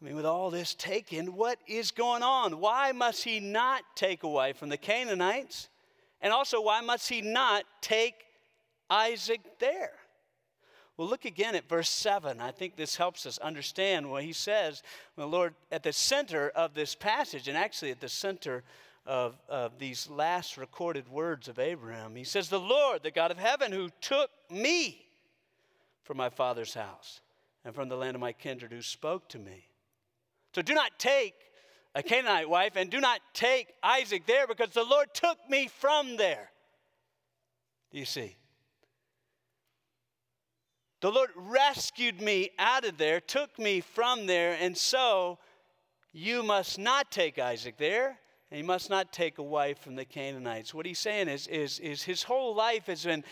I 0.02 0.04
mean, 0.04 0.16
with 0.16 0.26
all 0.26 0.50
this 0.50 0.74
taken, 0.74 1.36
what 1.36 1.58
is 1.66 1.92
going 1.92 2.22
on? 2.22 2.60
Why 2.60 2.92
must 2.92 3.24
he 3.24 3.40
not 3.40 3.82
take 3.94 4.24
a 4.24 4.28
wife 4.28 4.58
from 4.58 4.68
the 4.68 4.76
Canaanites? 4.76 5.68
And 6.20 6.32
also, 6.32 6.60
why 6.60 6.80
must 6.80 7.08
he 7.08 7.22
not 7.22 7.64
take 7.80 8.14
Isaac 8.90 9.40
there? 9.60 9.92
Well, 10.96 11.08
look 11.08 11.24
again 11.24 11.56
at 11.56 11.68
verse 11.68 11.90
7. 11.90 12.40
I 12.40 12.52
think 12.52 12.76
this 12.76 12.96
helps 12.96 13.26
us 13.26 13.38
understand 13.38 14.08
what 14.08 14.22
he 14.22 14.32
says. 14.32 14.82
The 15.16 15.26
Lord, 15.26 15.54
at 15.72 15.82
the 15.82 15.92
center 15.92 16.50
of 16.50 16.74
this 16.74 16.94
passage, 16.94 17.48
and 17.48 17.58
actually 17.58 17.90
at 17.90 18.00
the 18.00 18.08
center 18.08 18.62
of, 19.04 19.36
of 19.48 19.78
these 19.78 20.08
last 20.08 20.56
recorded 20.56 21.08
words 21.08 21.48
of 21.48 21.58
Abraham, 21.58 22.14
he 22.14 22.22
says, 22.22 22.48
The 22.48 22.60
Lord, 22.60 23.02
the 23.02 23.10
God 23.10 23.32
of 23.32 23.38
heaven, 23.38 23.72
who 23.72 23.90
took 24.00 24.30
me 24.50 25.04
from 26.04 26.16
my 26.16 26.28
father's 26.28 26.74
house 26.74 27.20
and 27.64 27.74
from 27.74 27.88
the 27.88 27.96
land 27.96 28.14
of 28.14 28.20
my 28.20 28.32
kindred, 28.32 28.70
who 28.70 28.82
spoke 28.82 29.28
to 29.30 29.38
me. 29.38 29.66
So 30.54 30.62
do 30.62 30.74
not 30.74 30.96
take 30.98 31.34
a 31.96 32.04
Canaanite 32.04 32.48
wife 32.48 32.76
and 32.76 32.88
do 32.88 33.00
not 33.00 33.20
take 33.32 33.74
Isaac 33.82 34.26
there 34.26 34.46
because 34.46 34.70
the 34.70 34.84
Lord 34.84 35.12
took 35.12 35.38
me 35.50 35.68
from 35.68 36.16
there. 36.16 36.50
Do 37.90 37.98
you 37.98 38.04
see? 38.04 38.36
The 41.04 41.12
Lord 41.12 41.32
rescued 41.36 42.22
me 42.22 42.48
out 42.58 42.86
of 42.86 42.96
there, 42.96 43.20
took 43.20 43.58
me 43.58 43.82
from 43.82 44.24
there, 44.24 44.56
and 44.58 44.74
so 44.74 45.38
you 46.14 46.42
must 46.42 46.78
not 46.78 47.10
take 47.10 47.38
Isaac 47.38 47.76
there, 47.76 48.18
and 48.50 48.58
you 48.58 48.64
must 48.64 48.88
not 48.88 49.12
take 49.12 49.36
a 49.36 49.42
wife 49.42 49.80
from 49.80 49.96
the 49.96 50.06
Canaanites. 50.06 50.72
What 50.72 50.86
he's 50.86 50.98
saying 50.98 51.28
is, 51.28 51.46
is, 51.48 51.78
is 51.80 52.02
his 52.02 52.22
whole 52.22 52.54
life 52.54 52.86
has 52.86 53.04
been 53.04 53.22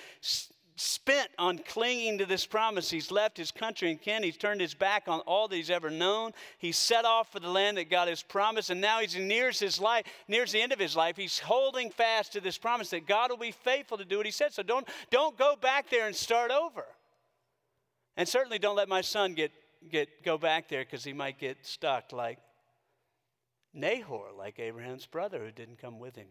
spent 0.76 1.30
on 1.38 1.60
clinging 1.60 2.18
to 2.18 2.26
this 2.26 2.44
promise. 2.44 2.90
He's 2.90 3.10
left 3.10 3.38
his 3.38 3.50
country 3.50 3.90
and 3.90 3.98
kin. 3.98 4.22
He's 4.22 4.36
turned 4.36 4.60
his 4.60 4.74
back 4.74 5.04
on 5.08 5.20
all 5.20 5.48
that 5.48 5.56
he's 5.56 5.70
ever 5.70 5.88
known. 5.88 6.32
He's 6.58 6.76
set 6.76 7.06
off 7.06 7.32
for 7.32 7.40
the 7.40 7.48
land 7.48 7.78
that 7.78 7.88
God 7.88 8.06
has 8.06 8.22
promised, 8.22 8.68
and 8.68 8.82
now 8.82 9.00
he's 9.00 9.16
nears 9.16 9.58
his 9.58 9.80
life, 9.80 10.04
nears 10.28 10.52
the 10.52 10.60
end 10.60 10.74
of 10.74 10.78
his 10.78 10.94
life. 10.94 11.16
He's 11.16 11.38
holding 11.38 11.88
fast 11.88 12.34
to 12.34 12.42
this 12.42 12.58
promise 12.58 12.90
that 12.90 13.06
God 13.06 13.30
will 13.30 13.38
be 13.38 13.50
faithful 13.50 13.96
to 13.96 14.04
do 14.04 14.18
what 14.18 14.26
he 14.26 14.32
said. 14.32 14.52
So 14.52 14.62
don't, 14.62 14.86
don't 15.08 15.38
go 15.38 15.56
back 15.58 15.88
there 15.88 16.06
and 16.06 16.14
start 16.14 16.50
over. 16.50 16.84
And 18.16 18.28
certainly 18.28 18.58
don't 18.58 18.76
let 18.76 18.88
my 18.88 19.00
son 19.00 19.34
get, 19.34 19.52
get 19.90 20.22
go 20.22 20.38
back 20.38 20.68
there 20.68 20.84
because 20.84 21.04
he 21.04 21.12
might 21.12 21.38
get 21.38 21.58
stuck 21.62 22.12
like 22.12 22.38
Nahor, 23.74 24.26
like 24.36 24.58
Abraham's 24.58 25.06
brother 25.06 25.44
who 25.44 25.50
didn't 25.50 25.78
come 25.78 25.98
with 25.98 26.16
him. 26.16 26.28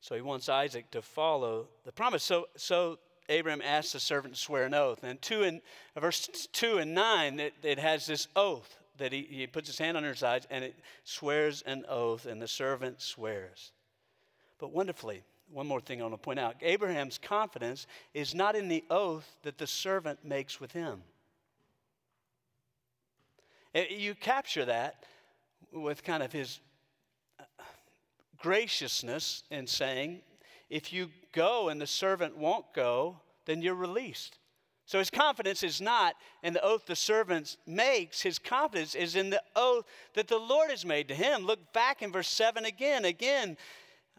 So 0.00 0.14
he 0.14 0.20
wants 0.20 0.48
Isaac 0.48 0.90
to 0.92 1.02
follow 1.02 1.68
the 1.84 1.92
promise. 1.92 2.22
So, 2.22 2.48
so 2.56 2.98
Abraham 3.28 3.62
asks 3.62 3.92
the 3.92 4.00
servant 4.00 4.34
to 4.34 4.40
swear 4.40 4.64
an 4.64 4.74
oath. 4.74 5.02
And 5.02 5.20
two 5.20 5.42
in 5.42 5.60
verse 5.98 6.28
2 6.52 6.78
and 6.78 6.94
9, 6.94 7.40
it, 7.40 7.54
it 7.62 7.78
has 7.78 8.06
this 8.06 8.28
oath 8.36 8.76
that 8.98 9.12
he, 9.12 9.26
he 9.30 9.46
puts 9.46 9.68
his 9.68 9.78
hand 9.78 9.96
on 9.96 10.04
his 10.04 10.22
eyes 10.22 10.46
and 10.50 10.64
it 10.64 10.76
swears 11.04 11.62
an 11.62 11.84
oath, 11.88 12.26
and 12.26 12.42
the 12.42 12.48
servant 12.48 13.00
swears. 13.00 13.72
But 14.58 14.72
wonderfully, 14.72 15.22
one 15.52 15.66
more 15.66 15.80
thing 15.80 16.00
I 16.00 16.04
want 16.04 16.14
to 16.14 16.18
point 16.18 16.38
out 16.38 16.56
Abraham's 16.60 17.18
confidence 17.18 17.86
is 18.14 18.34
not 18.34 18.56
in 18.56 18.68
the 18.68 18.84
oath 18.90 19.36
that 19.42 19.58
the 19.58 19.66
servant 19.66 20.24
makes 20.24 20.60
with 20.60 20.72
him. 20.72 21.02
Eh, 23.74 23.86
you 23.90 24.14
capture 24.14 24.64
that 24.64 25.04
with 25.72 26.02
kind 26.02 26.22
of 26.22 26.32
his 26.32 26.60
uh, 27.38 27.44
graciousness 28.38 29.42
in 29.50 29.66
saying, 29.66 30.20
if 30.70 30.92
you 30.92 31.08
go 31.32 31.68
and 31.68 31.80
the 31.80 31.86
servant 31.86 32.36
won't 32.36 32.72
go, 32.74 33.20
then 33.46 33.62
you're 33.62 33.74
released. 33.74 34.38
So 34.86 34.98
his 34.98 35.10
confidence 35.10 35.62
is 35.62 35.82
not 35.82 36.14
in 36.42 36.54
the 36.54 36.64
oath 36.64 36.86
the 36.86 36.96
servant 36.96 37.58
makes. 37.66 38.22
His 38.22 38.38
confidence 38.38 38.94
is 38.94 39.16
in 39.16 39.28
the 39.28 39.42
oath 39.54 39.84
that 40.14 40.28
the 40.28 40.38
Lord 40.38 40.70
has 40.70 40.86
made 40.86 41.08
to 41.08 41.14
him. 41.14 41.44
Look 41.44 41.74
back 41.74 42.00
in 42.00 42.10
verse 42.10 42.28
7 42.28 42.64
again. 42.64 43.04
Again, 43.04 43.58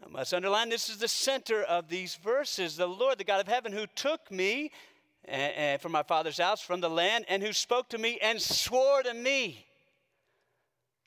I 0.04 0.08
must 0.08 0.32
underline 0.32 0.68
this 0.70 0.88
is 0.88 0.98
the 0.98 1.08
center 1.08 1.62
of 1.62 1.88
these 1.88 2.14
verses. 2.14 2.76
The 2.76 2.86
Lord, 2.86 3.18
the 3.18 3.24
God 3.24 3.40
of 3.40 3.48
heaven, 3.48 3.72
who 3.72 3.86
took 3.94 4.30
me 4.30 4.70
and 5.26 5.80
from 5.80 5.92
my 5.92 6.02
father's 6.02 6.38
house, 6.38 6.60
from 6.60 6.80
the 6.80 6.88
land, 6.88 7.26
and 7.28 7.42
who 7.42 7.52
spoke 7.52 7.88
to 7.90 7.98
me 7.98 8.18
and 8.22 8.40
swore 8.40 9.02
to 9.02 9.14
me. 9.14 9.66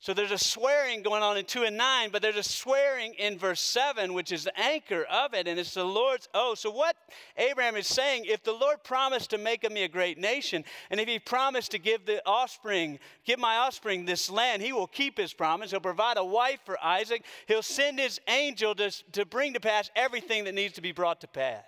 So 0.04 0.14
there's 0.14 0.32
a 0.32 0.38
swearing 0.38 1.02
going 1.02 1.24
on 1.24 1.38
in 1.38 1.46
2 1.46 1.64
and 1.64 1.78
9, 1.78 2.10
but 2.12 2.22
there's 2.22 2.36
a 2.36 2.44
swearing 2.44 3.14
in 3.14 3.38
verse 3.38 3.62
7, 3.62 4.14
which 4.14 4.34
is 4.34 4.44
the 4.44 4.60
anchor 4.60 5.04
of 5.04 5.34
it, 5.34 5.48
and 5.48 5.58
it's 5.58 5.76
the 5.76 5.86
Lord's 5.86 6.28
oath. 6.34 6.60
So, 6.60 6.72
what 6.72 6.98
Abraham 7.38 7.78
is 7.78 7.88
saying, 7.88 8.26
if 8.26 8.44
the 8.44 8.52
Lord 8.52 8.84
promised 8.84 9.30
to 9.30 9.38
make 9.38 9.64
of 9.64 9.72
me 9.72 9.84
a 9.84 9.88
great 9.88 10.18
nation, 10.18 10.66
and 10.90 11.00
if 11.00 11.08
he 11.08 11.20
promised 11.20 11.72
to 11.72 11.80
give 11.80 12.06
the 12.06 12.22
offspring, 12.26 13.00
give 13.24 13.40
my 13.40 13.56
offspring 13.56 14.04
this 14.04 14.30
land, 14.30 14.62
he 14.62 14.74
will 14.74 14.88
keep 14.88 15.18
his 15.18 15.32
promise. 15.32 15.72
He'll 15.72 15.80
provide 15.80 16.18
a 16.18 16.26
wife 16.26 16.60
for 16.66 16.78
Isaac. 16.84 17.24
He'll 17.48 17.62
send 17.62 17.98
his 17.98 18.20
angel 18.28 18.76
to, 18.76 18.92
to 19.14 19.26
bring 19.26 19.54
to 19.54 19.62
pass 19.62 19.90
everything 19.96 20.44
that 20.44 20.54
needs 20.54 20.74
to 20.74 20.82
be 20.82 20.92
brought 20.92 21.22
to 21.22 21.28
pass. 21.28 21.64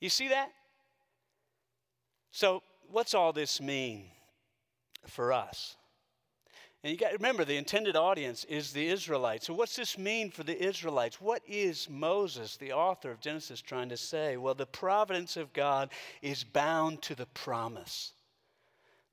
You 0.00 0.08
see 0.08 0.28
that? 0.28 0.50
So, 2.30 2.62
what's 2.90 3.12
all 3.12 3.34
this 3.34 3.60
mean 3.60 4.06
for 5.06 5.34
us? 5.34 5.76
And 6.82 6.90
you 6.90 6.96
got 6.96 7.08
to 7.08 7.16
remember, 7.16 7.44
the 7.44 7.58
intended 7.58 7.94
audience 7.94 8.44
is 8.44 8.72
the 8.72 8.88
Israelites. 8.88 9.46
So, 9.46 9.52
what's 9.52 9.76
this 9.76 9.98
mean 9.98 10.30
for 10.30 10.44
the 10.44 10.58
Israelites? 10.58 11.20
What 11.20 11.42
is 11.46 11.90
Moses, 11.90 12.56
the 12.56 12.72
author 12.72 13.10
of 13.10 13.20
Genesis, 13.20 13.60
trying 13.60 13.90
to 13.90 13.98
say? 13.98 14.38
Well, 14.38 14.54
the 14.54 14.64
providence 14.64 15.36
of 15.36 15.52
God 15.52 15.90
is 16.22 16.42
bound 16.42 17.02
to 17.02 17.14
the 17.14 17.26
promise. 17.26 18.12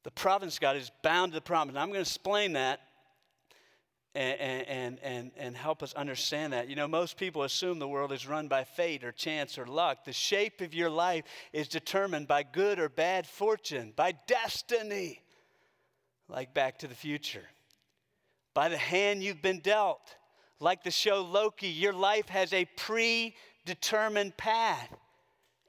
The 0.04 0.12
providence 0.12 0.56
of 0.56 0.62
God 0.62 0.78
is 0.78 0.92
bound 1.04 1.34
to 1.34 1.38
the 1.38 1.42
promise. 1.42 1.74
And 1.74 1.80
I'm 1.80 1.90
going 1.90 1.98
to 1.98 2.10
explain 2.10 2.54
that 2.54 2.80
and, 4.16 4.40
and, 4.40 5.00
and, 5.04 5.32
and 5.36 5.58
help 5.58 5.84
us 5.84 5.94
understand 5.94 6.54
that. 6.54 6.70
You 6.70 6.78
know, 6.78 6.88
most 6.88 7.18
people 7.18 7.44
assume 7.44 7.80
the 7.80 7.88
world 7.88 8.14
is 8.14 8.26
run 8.26 8.48
by 8.48 8.64
fate 8.64 9.04
or 9.04 9.12
chance 9.12 9.58
or 9.58 9.66
luck. 9.66 10.06
The 10.06 10.14
shape 10.14 10.62
of 10.62 10.74
your 10.74 10.90
life 10.90 11.26
is 11.52 11.68
determined 11.68 12.30
by 12.30 12.44
good 12.44 12.80
or 12.80 12.88
bad 12.88 13.28
fortune, 13.28 13.92
by 13.94 14.14
destiny, 14.26 15.22
like 16.30 16.54
Back 16.54 16.80
to 16.80 16.88
the 16.88 16.96
Future 16.96 17.44
by 18.58 18.70
the 18.70 18.76
hand 18.78 19.22
you've 19.22 19.44
been 19.44 19.60
dealt. 19.60 20.16
Like 20.60 20.84
the 20.84 20.90
show 20.90 21.22
Loki, 21.22 21.68
your 21.68 21.94
life 21.94 22.28
has 22.30 22.54
a 22.54 22.66
predetermined 22.76 24.36
path. 24.36 24.90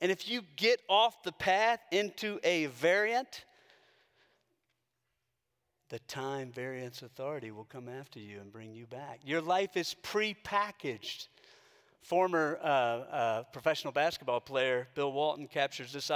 And 0.00 0.11
if 0.11 0.26
you 0.26 0.40
get 0.57 0.80
off 0.88 1.23
the 1.23 1.33
path 1.33 1.80
into 1.92 2.40
a 2.42 2.64
variant, 2.64 3.45
the 5.90 5.99
time 5.99 6.50
variance 6.50 7.02
authority 7.02 7.50
will 7.50 7.66
come 7.66 7.90
after 7.90 8.21
you 8.21 8.40
and 8.40 8.50
bring 8.50 8.73
you 8.73 8.87
back. 8.87 9.21
Your 9.23 9.42
life 9.42 9.76
is 9.76 9.95
prepackaged. 10.02 11.28
Former 12.00 12.59
uh, 12.62 12.66
uh, 12.66 13.42
professional 13.52 13.92
basketball 13.92 14.40
player 14.40 14.88
Bill 14.95 15.12
Walton 15.12 15.47
captures 15.47 15.92
this, 15.92 16.11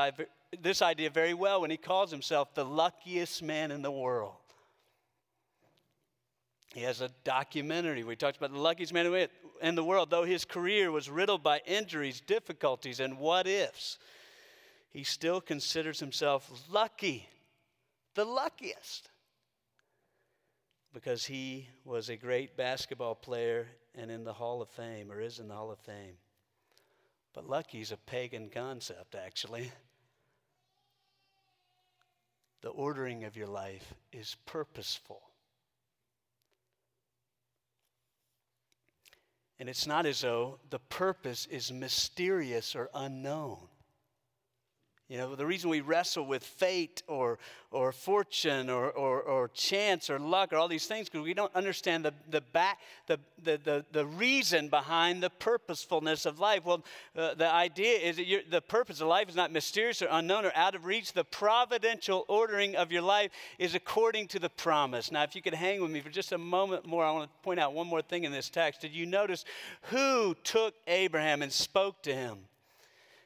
this 0.58 0.80
idea 0.80 1.10
very 1.10 1.34
well 1.34 1.60
when 1.60 1.70
he 1.70 1.76
calls 1.76 2.10
himself 2.10 2.54
the 2.54 2.64
luckiest 2.64 3.42
man 3.42 3.70
in 3.70 3.82
the 3.82 3.92
world. 3.92 4.36
He 6.74 6.80
has 6.82 7.02
a 7.02 7.10
documentary 7.24 8.02
We 8.02 8.16
talked 8.16 8.38
about 8.38 8.52
the 8.52 8.58
luckiest 8.58 8.94
man 8.94 9.28
in 9.60 9.74
the 9.74 9.84
world. 9.84 10.10
Though 10.10 10.24
his 10.24 10.44
career 10.44 10.90
was 10.90 11.10
riddled 11.10 11.42
by 11.42 11.60
injuries, 11.66 12.20
difficulties, 12.20 12.98
and 12.98 13.18
what 13.18 13.46
ifs, 13.46 13.98
he 14.90 15.04
still 15.04 15.40
considers 15.40 16.00
himself 16.00 16.50
lucky, 16.70 17.28
the 18.14 18.24
luckiest, 18.24 19.10
because 20.92 21.24
he 21.24 21.68
was 21.84 22.08
a 22.08 22.16
great 22.16 22.56
basketball 22.56 23.14
player 23.14 23.68
and 23.94 24.10
in 24.10 24.24
the 24.24 24.32
Hall 24.32 24.60
of 24.60 24.68
Fame, 24.68 25.10
or 25.10 25.20
is 25.20 25.38
in 25.38 25.48
the 25.48 25.54
Hall 25.54 25.70
of 25.70 25.78
Fame. 25.78 26.16
But 27.34 27.48
lucky 27.48 27.80
is 27.80 27.92
a 27.92 27.96
pagan 27.96 28.50
concept, 28.50 29.14
actually. 29.14 29.70
The 32.60 32.68
ordering 32.68 33.24
of 33.24 33.36
your 33.36 33.46
life 33.48 33.94
is 34.12 34.36
purposeful. 34.46 35.22
And 39.62 39.68
it's 39.68 39.86
not 39.86 40.06
as 40.06 40.22
though 40.22 40.58
the 40.70 40.80
purpose 40.80 41.46
is 41.46 41.70
mysterious 41.70 42.74
or 42.74 42.90
unknown. 42.92 43.68
You 45.08 45.18
know, 45.18 45.34
the 45.34 45.44
reason 45.44 45.68
we 45.68 45.82
wrestle 45.82 46.24
with 46.24 46.42
fate 46.42 47.02
or, 47.06 47.38
or 47.70 47.92
fortune 47.92 48.70
or, 48.70 48.90
or, 48.90 49.20
or 49.20 49.48
chance 49.48 50.08
or 50.08 50.18
luck 50.18 50.54
or 50.54 50.56
all 50.56 50.68
these 50.68 50.86
things 50.86 51.08
because 51.08 51.24
we 51.24 51.34
don't 51.34 51.54
understand 51.54 52.04
the, 52.04 52.14
the, 52.30 52.40
back, 52.40 52.78
the, 53.08 53.18
the, 53.42 53.60
the, 53.62 53.84
the 53.92 54.06
reason 54.06 54.68
behind 54.68 55.22
the 55.22 55.28
purposefulness 55.28 56.24
of 56.24 56.38
life. 56.38 56.64
Well, 56.64 56.82
uh, 57.14 57.34
the 57.34 57.52
idea 57.52 57.98
is 57.98 58.16
that 58.16 58.50
the 58.50 58.62
purpose 58.62 59.02
of 59.02 59.08
life 59.08 59.28
is 59.28 59.36
not 59.36 59.52
mysterious 59.52 60.00
or 60.00 60.08
unknown 60.10 60.46
or 60.46 60.52
out 60.54 60.74
of 60.74 60.86
reach. 60.86 61.12
The 61.12 61.24
providential 61.24 62.24
ordering 62.28 62.74
of 62.76 62.90
your 62.90 63.02
life 63.02 63.32
is 63.58 63.74
according 63.74 64.28
to 64.28 64.38
the 64.38 64.50
promise. 64.50 65.12
Now, 65.12 65.24
if 65.24 65.34
you 65.34 65.42
could 65.42 65.54
hang 65.54 65.82
with 65.82 65.90
me 65.90 66.00
for 66.00 66.10
just 66.10 66.32
a 66.32 66.38
moment 66.38 66.86
more, 66.86 67.04
I 67.04 67.10
want 67.10 67.24
to 67.24 67.44
point 67.44 67.60
out 67.60 67.74
one 67.74 67.86
more 67.86 68.02
thing 68.02 68.24
in 68.24 68.32
this 68.32 68.48
text. 68.48 68.80
Did 68.80 68.92
you 68.92 69.04
notice 69.04 69.44
who 69.82 70.34
took 70.42 70.74
Abraham 70.86 71.42
and 71.42 71.52
spoke 71.52 72.02
to 72.04 72.14
him? 72.14 72.38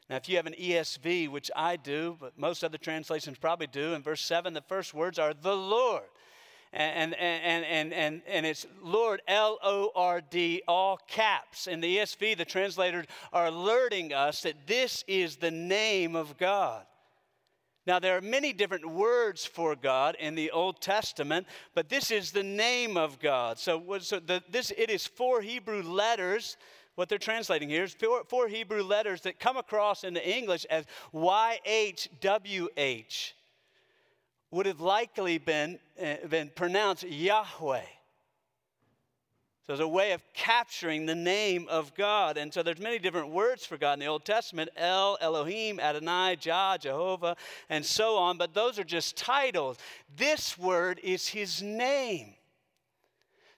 Now, 0.08 0.16
if 0.16 0.28
you 0.28 0.36
have 0.36 0.46
an 0.46 0.54
ESV, 0.54 1.28
which 1.30 1.50
I 1.56 1.76
do, 1.76 2.16
but 2.20 2.38
most 2.38 2.62
other 2.62 2.78
translations 2.78 3.38
probably 3.38 3.66
do, 3.66 3.94
in 3.94 4.02
verse 4.02 4.20
7, 4.22 4.54
the 4.54 4.60
first 4.60 4.94
words 4.94 5.18
are 5.18 5.34
the 5.34 5.56
Lord. 5.56 6.04
And, 6.72 7.14
and, 7.14 7.64
and, 7.64 7.92
and, 7.92 8.22
and 8.26 8.46
it's 8.46 8.66
Lord, 8.82 9.22
L 9.26 9.58
O 9.62 9.90
R 9.94 10.20
D, 10.20 10.62
all 10.68 10.98
caps. 11.08 11.66
In 11.66 11.80
the 11.80 11.98
ESV, 11.98 12.36
the 12.36 12.44
translators 12.44 13.06
are 13.32 13.46
alerting 13.46 14.12
us 14.12 14.42
that 14.42 14.66
this 14.66 15.02
is 15.08 15.36
the 15.36 15.50
name 15.50 16.14
of 16.14 16.36
God. 16.36 16.84
Now, 17.86 18.00
there 18.00 18.16
are 18.16 18.20
many 18.20 18.52
different 18.52 18.84
words 18.84 19.46
for 19.46 19.76
God 19.76 20.16
in 20.18 20.34
the 20.34 20.50
Old 20.50 20.80
Testament, 20.80 21.46
but 21.74 21.88
this 21.88 22.10
is 22.10 22.32
the 22.32 22.42
name 22.42 22.96
of 22.96 23.20
God. 23.20 23.58
So, 23.58 23.98
so 24.00 24.18
the, 24.18 24.42
this, 24.50 24.72
it 24.76 24.90
is 24.90 25.06
four 25.06 25.40
Hebrew 25.40 25.82
letters 25.82 26.56
what 26.96 27.08
they're 27.08 27.18
translating 27.18 27.68
here 27.68 27.84
is 27.84 27.94
four, 27.94 28.24
four 28.24 28.48
Hebrew 28.48 28.82
letters 28.82 29.20
that 29.22 29.38
come 29.38 29.56
across 29.56 30.02
into 30.02 30.28
English 30.28 30.64
as 30.64 30.84
YHWH 31.14 33.32
would 34.50 34.66
have 34.66 34.80
likely 34.80 35.38
been, 35.38 35.78
uh, 36.02 36.16
been 36.28 36.50
pronounced 36.54 37.04
Yahweh. 37.04 37.84
So 39.66 39.72
it's 39.72 39.82
a 39.82 39.88
way 39.88 40.12
of 40.12 40.22
capturing 40.32 41.06
the 41.06 41.14
name 41.14 41.66
of 41.68 41.92
God. 41.94 42.38
And 42.38 42.54
so 42.54 42.62
there's 42.62 42.78
many 42.78 43.00
different 43.00 43.30
words 43.30 43.66
for 43.66 43.76
God 43.76 43.94
in 43.94 43.98
the 43.98 44.06
Old 44.06 44.24
Testament, 44.24 44.70
El, 44.76 45.18
Elohim, 45.20 45.80
Adonai, 45.80 46.36
Jah, 46.36 46.78
Jehovah, 46.80 47.36
and 47.68 47.84
so 47.84 48.16
on. 48.16 48.38
But 48.38 48.54
those 48.54 48.78
are 48.78 48.84
just 48.84 49.16
titles. 49.16 49.76
This 50.16 50.56
word 50.56 51.00
is 51.02 51.26
his 51.26 51.62
name. 51.62 52.34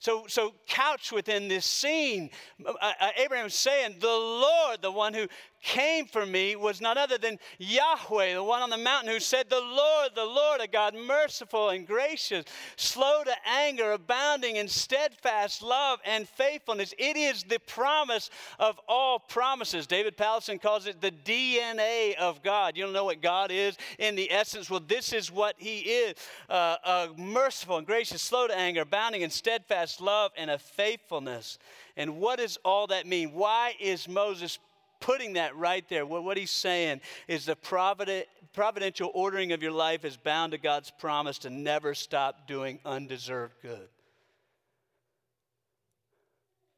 So, 0.01 0.27
so 0.29 0.55
couch 0.69 1.11
within 1.11 1.49
this 1.49 1.67
scene, 1.67 2.31
uh, 2.65 2.73
uh, 2.81 3.09
Abraham 3.17 3.47
is 3.47 3.55
saying, 3.55 3.97
The 3.99 4.07
Lord, 4.07 4.81
the 4.81 4.93
one 4.93 5.13
who 5.13 5.27
came 5.63 6.07
for 6.07 6.25
me 6.25 6.57
was 6.57 6.81
none 6.81 6.99
other 6.99 7.19
than 7.19 7.39
Yahweh, 7.59 8.35
the 8.35 8.43
one 8.43 8.63
on 8.63 8.71
the 8.71 8.77
mountain 8.77 9.13
who 9.13 9.21
said, 9.21 9.49
The 9.49 9.61
Lord, 9.61 10.11
the 10.15 10.25
Lord, 10.25 10.61
a 10.61 10.69
God 10.69 10.95
merciful 10.95 11.71
and 11.71 11.87
gracious, 11.87 12.45
slow 12.77 13.23
to 13.25 13.35
anger, 13.47 13.93
abounding 13.93 14.57
in 14.57 14.69
steadfast 14.69 15.63
love 15.63 15.99
and 16.05 16.29
faithfulness. 16.29 16.95
It 16.99 17.17
is 17.17 17.43
the 17.43 17.59
promise 17.61 18.31
of 18.59 18.79
all 18.89 19.19
promises. 19.19 19.87
David 19.87 20.17
Powlison 20.17 20.61
calls 20.61 20.87
it 20.87 21.01
the 21.01 21.11
DNA 21.11 22.15
of 22.17 22.43
God. 22.43 22.77
You 22.77 22.85
don't 22.85 22.93
know 22.93 23.05
what 23.05 23.23
God 23.23 23.51
is 23.51 23.77
in 23.99 24.15
the 24.15 24.31
essence? 24.31 24.71
Well, 24.71 24.83
this 24.87 25.13
is 25.13 25.31
what 25.31 25.55
He 25.59 25.81
is 25.81 26.15
uh, 26.49 26.77
uh, 26.85 27.09
merciful 27.17 27.79
and 27.79 27.87
gracious, 27.87 28.23
slow 28.23 28.47
to 28.47 28.57
anger, 28.57 28.83
abounding 28.83 29.23
in 29.23 29.31
steadfast 29.31 30.01
love 30.01 30.33
and 30.37 30.51
a 30.51 30.59
faithfulness. 30.59 31.59
And 31.97 32.19
what 32.19 32.39
does 32.39 32.59
all 32.65 32.87
that 32.89 33.07
mean? 33.07 33.33
Why 33.33 33.75
is 33.81 34.09
Moses 34.09 34.59
putting 35.01 35.35
that 35.35 35.57
right 35.57 35.89
there. 35.89 36.05
What, 36.07 36.25
what 36.25 36.37
he's 36.37 36.51
saying 36.51 37.01
is 37.27 37.47
the 37.47 37.57
provident, 37.57 38.27
providential 38.53 39.11
ordering 39.15 39.53
of 39.53 39.63
your 39.63 39.73
life 39.73 40.05
is 40.05 40.17
bound 40.17 40.53
to 40.53 40.59
God's 40.59 40.91
promise 40.99 41.39
to 41.39 41.51
never 41.51 41.95
stop 41.95 42.47
doing 42.49 42.79
undeserved 42.85 43.55
good. 43.63 43.89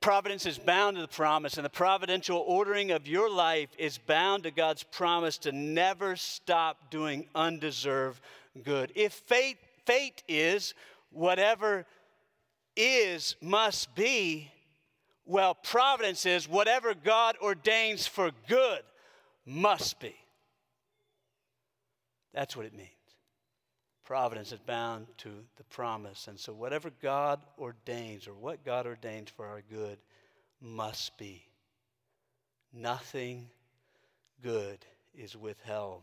Providence 0.00 0.46
is 0.46 0.56
bound 0.56 0.96
to 0.96 1.02
the 1.02 1.08
promise, 1.08 1.58
and 1.58 1.64
the 1.64 1.70
providential 1.70 2.42
ordering 2.46 2.90
of 2.90 3.06
your 3.06 3.30
life 3.30 3.68
is 3.78 3.98
bound 3.98 4.44
to 4.44 4.50
God's 4.50 4.82
promise 4.82 5.36
to 5.38 5.52
never 5.52 6.16
stop 6.16 6.90
doing 6.90 7.28
undeserved 7.34 8.22
good. 8.64 8.92
If 8.94 9.12
fate, 9.12 9.58
fate 9.84 10.22
is 10.26 10.72
whatever 11.10 11.84
is 12.76 13.36
must 13.42 13.94
be, 13.94 14.50
well, 15.30 15.54
providence 15.54 16.26
is 16.26 16.48
whatever 16.48 16.92
God 16.92 17.36
ordains 17.40 18.06
for 18.06 18.32
good 18.48 18.82
must 19.46 20.00
be. 20.00 20.14
That's 22.34 22.56
what 22.56 22.66
it 22.66 22.74
means. 22.74 22.88
Providence 24.04 24.50
is 24.50 24.58
bound 24.58 25.06
to 25.18 25.30
the 25.56 25.62
promise. 25.64 26.26
And 26.26 26.38
so, 26.38 26.52
whatever 26.52 26.90
God 27.00 27.40
ordains 27.58 28.26
or 28.26 28.34
what 28.34 28.64
God 28.64 28.86
ordains 28.86 29.30
for 29.30 29.46
our 29.46 29.62
good 29.70 29.98
must 30.60 31.16
be. 31.16 31.44
Nothing 32.72 33.46
good 34.42 34.84
is 35.14 35.36
withheld 35.36 36.02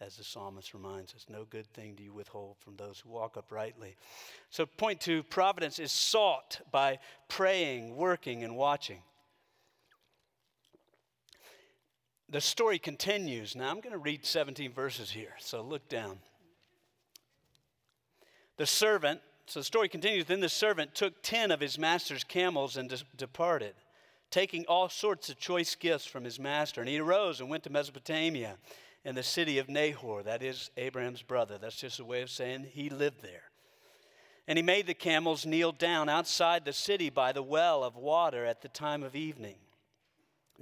as 0.00 0.16
the 0.16 0.24
psalmist 0.24 0.74
reminds 0.74 1.14
us. 1.14 1.26
No 1.28 1.44
good 1.44 1.66
thing 1.72 1.94
do 1.94 2.04
you 2.04 2.12
withhold 2.12 2.56
from 2.58 2.76
those 2.76 3.00
who 3.00 3.10
walk 3.10 3.36
uprightly. 3.36 3.96
So, 4.50 4.64
point 4.64 5.00
two 5.00 5.22
providence 5.24 5.78
is 5.78 5.92
sought 5.92 6.60
by 6.70 6.98
praying, 7.28 7.96
working, 7.96 8.44
and 8.44 8.56
watching. 8.56 9.02
The 12.30 12.40
story 12.40 12.78
continues. 12.78 13.56
Now, 13.56 13.70
I'm 13.70 13.80
going 13.80 13.92
to 13.92 13.98
read 13.98 14.24
17 14.24 14.72
verses 14.72 15.10
here, 15.10 15.34
so 15.38 15.62
look 15.62 15.88
down. 15.88 16.18
The 18.58 18.66
servant, 18.66 19.20
so 19.46 19.60
the 19.60 19.64
story 19.64 19.88
continues. 19.88 20.26
Then 20.26 20.40
the 20.40 20.48
servant 20.48 20.94
took 20.94 21.22
10 21.22 21.50
of 21.50 21.60
his 21.60 21.78
master's 21.78 22.24
camels 22.24 22.76
and 22.76 22.90
de- 22.90 22.98
departed, 23.16 23.74
taking 24.30 24.66
all 24.66 24.90
sorts 24.90 25.30
of 25.30 25.38
choice 25.38 25.74
gifts 25.74 26.04
from 26.04 26.24
his 26.24 26.38
master. 26.38 26.82
And 26.82 26.90
he 26.90 27.00
arose 27.00 27.40
and 27.40 27.48
went 27.48 27.62
to 27.64 27.70
Mesopotamia 27.70 28.58
in 29.08 29.14
the 29.14 29.22
city 29.22 29.56
of 29.56 29.70
Nahor. 29.70 30.22
That 30.22 30.42
is 30.42 30.70
Abraham's 30.76 31.22
brother. 31.22 31.56
That's 31.56 31.76
just 31.76 31.98
a 31.98 32.04
way 32.04 32.20
of 32.20 32.28
saying 32.28 32.66
he 32.70 32.90
lived 32.90 33.22
there. 33.22 33.44
And 34.46 34.58
he 34.58 34.62
made 34.62 34.86
the 34.86 34.92
camels 34.92 35.46
kneel 35.46 35.72
down 35.72 36.10
outside 36.10 36.66
the 36.66 36.74
city 36.74 37.08
by 37.08 37.32
the 37.32 37.42
well 37.42 37.82
of 37.82 37.96
water 37.96 38.44
at 38.44 38.60
the 38.60 38.68
time 38.68 39.02
of 39.02 39.16
evening, 39.16 39.56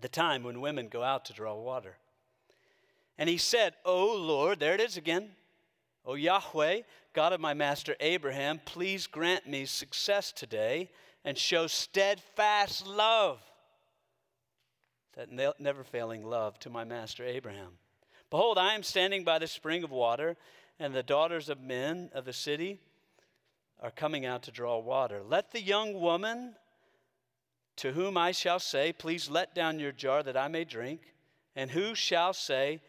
the 0.00 0.09
time 0.09 0.44
when 0.44 0.61
women 0.61 0.87
go 0.87 1.02
out 1.02 1.24
to 1.24 1.32
draw 1.32 1.56
water. 1.56 1.96
And 3.18 3.28
he 3.28 3.37
said, 3.37 3.74
O 3.85 4.14
Lord, 4.14 4.61
there 4.61 4.74
it 4.74 4.80
is 4.80 4.96
again. 4.96 5.30
O 6.04 6.14
Yahweh, 6.14 6.82
God 7.14 7.32
of 7.32 7.40
my 7.40 7.52
master 7.52 7.96
Abraham, 7.98 8.61
please 8.64 9.09
grant 9.09 9.48
me 9.48 9.64
success 9.64 10.30
today 10.30 10.88
and 11.24 11.37
show 11.37 11.66
steadfast 11.66 12.87
love, 12.87 13.40
that 15.16 15.32
never 15.59 15.82
failing 15.82 16.24
love 16.24 16.61
to 16.61 16.70
my 16.70 16.85
master 16.85 17.24
Abraham 17.24 17.72
Behold, 18.31 18.59
I 18.59 18.75
am 18.75 18.83
standing 18.83 19.25
by 19.25 19.39
the 19.39 19.47
spring 19.47 19.85
of 19.85 19.91
water, 19.91 20.37
and 20.79 20.95
the 20.95 21.03
daughters 21.03 21.49
of 21.49 21.61
men 21.61 22.11
of 22.12 22.25
the 22.25 22.33
city 22.33 22.81
are 23.81 23.91
coming 23.91 24.27
out 24.27 24.43
to 24.45 24.51
draw 24.51 24.79
water. 24.79 25.23
Let 25.23 25.53
the 25.53 25.62
young 25.62 25.95
woman 26.01 26.55
to 27.77 27.93
whom 27.93 28.17
I 28.17 28.33
shall 28.33 28.59
say, 28.59 28.93
Please 28.93 29.31
let 29.31 29.55
down 29.55 29.79
your 29.79 29.93
jar 29.93 30.23
that 30.23 30.37
I 30.37 30.49
may 30.49 30.65
drink, 30.65 31.15
and 31.55 31.71
who 31.71 31.95
shall 31.95 32.33
say, 32.33 32.81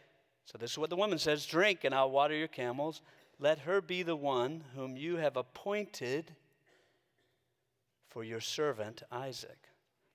So 0.45 0.58
this 0.58 0.71
is 0.71 0.78
what 0.78 0.89
the 0.89 0.95
woman 0.95 1.19
says, 1.19 1.45
Drink, 1.45 1.84
and 1.84 1.93
I'll 1.93 2.12
water 2.12 2.36
your 2.36 2.47
camels. 2.47 3.02
Let 3.39 3.60
her 3.60 3.82
be 3.82 4.02
the 4.02 4.15
one 4.15 4.63
whom 4.76 4.97
you 4.97 5.17
have 5.17 5.38
appointed 5.38 6.36
for 8.10 8.23
your 8.23 8.41
servant 8.41 9.04
Isaac. 9.12 9.60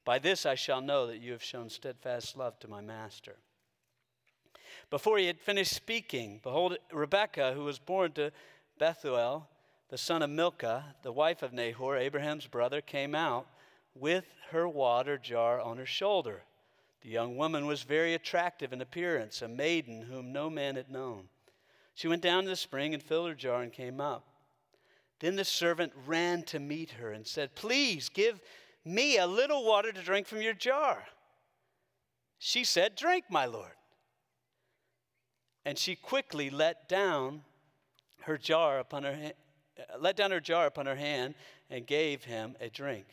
By 0.05 0.19
this 0.19 0.45
I 0.45 0.57
shall 0.57 0.81
know 0.81 1.07
that 1.07 1.21
you 1.21 1.33
have 1.33 1.43
shown 1.43 1.69
steadfast 1.69 2.37
love 2.37 2.59
to 2.61 2.69
my 2.69 2.81
master. 2.81 3.37
Before 4.90 5.18
he 5.18 5.27
had 5.27 5.40
finished 5.40 5.75
speaking, 5.75 6.40
behold, 6.42 6.77
Rebekah, 6.92 7.53
who 7.55 7.64
was 7.64 7.79
born 7.79 8.12
to 8.12 8.33
Bethuel, 8.79 9.49
the 9.88 9.99
son 9.99 10.23
of 10.23 10.31
Milcah, 10.31 10.95
the 11.03 11.12
wife 11.12 11.42
of 11.42 11.53
Nahor, 11.53 11.97
Abraham's 11.97 12.47
brother, 12.47 12.81
came 12.81 13.14
out 13.14 13.47
with 13.95 14.25
her 14.51 14.68
water 14.68 15.18
jar 15.18 15.61
on 15.61 15.77
her 15.77 15.87
shoulder. 15.87 16.42
The 17.03 17.11
young 17.11 17.37
woman 17.37 17.66
was 17.66 17.83
very 17.83 18.14
attractive 18.14 18.73
in 18.73 18.81
appearance, 18.81 19.42
a 19.42 19.49
maiden 19.49 20.03
whom 20.03 20.33
no 20.33 20.49
man 20.49 20.77
had 20.77 20.90
known. 20.90 21.29
She 21.95 22.09
went 22.09 22.23
down 22.23 22.45
to 22.45 22.49
the 22.49 22.57
spring 22.57 22.95
and 22.95 23.03
filled 23.03 23.29
her 23.29 23.35
jar 23.35 23.62
and 23.62 23.73
came 23.73 24.01
up. 24.01 24.25
Then 25.21 25.37
the 25.37 25.45
servant 25.45 25.92
ran 26.07 26.42
to 26.45 26.59
meet 26.59 26.92
her 26.92 27.12
and 27.12 27.27
said, 27.27 27.55
Please 27.55 28.09
give 28.09 28.40
me 28.85 29.18
a 29.18 29.27
little 29.27 29.64
water 29.64 29.92
to 29.92 30.03
drink 30.03 30.27
from 30.27 30.42
your 30.42 30.55
jar. 30.55 31.05
She 32.38 32.64
said, 32.64 32.97
Drink, 32.97 33.25
my 33.29 33.47
lord. 33.47 33.73
And 35.64 35.79
she 35.79 35.94
quickly 35.94 36.51
let 36.51 36.88
down 36.88 37.42
her 38.22 38.38
jar 38.38 38.79
upon 38.79 39.05
her 39.05 39.14
ha- 39.14 39.33
let 39.98 40.16
down 40.16 40.31
her 40.31 40.40
jar 40.40 40.66
upon 40.66 40.87
her 40.87 40.96
hand 40.96 41.35
and 41.70 41.87
gave 41.87 42.25
him 42.25 42.57
a 42.61 42.68
drink. 42.68 43.07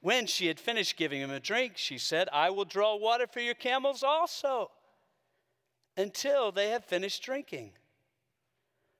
When 0.00 0.26
she 0.26 0.46
had 0.46 0.60
finished 0.60 0.96
giving 0.96 1.20
him 1.20 1.30
a 1.30 1.40
drink, 1.40 1.76
she 1.76 1.98
said, 1.98 2.28
I 2.32 2.50
will 2.50 2.64
draw 2.64 2.96
water 2.96 3.26
for 3.26 3.40
your 3.40 3.54
camels 3.54 4.02
also. 4.02 4.70
until 5.96 6.52
they 6.52 6.70
have 6.70 6.84
finished 6.84 7.22
drinking. 7.22 7.72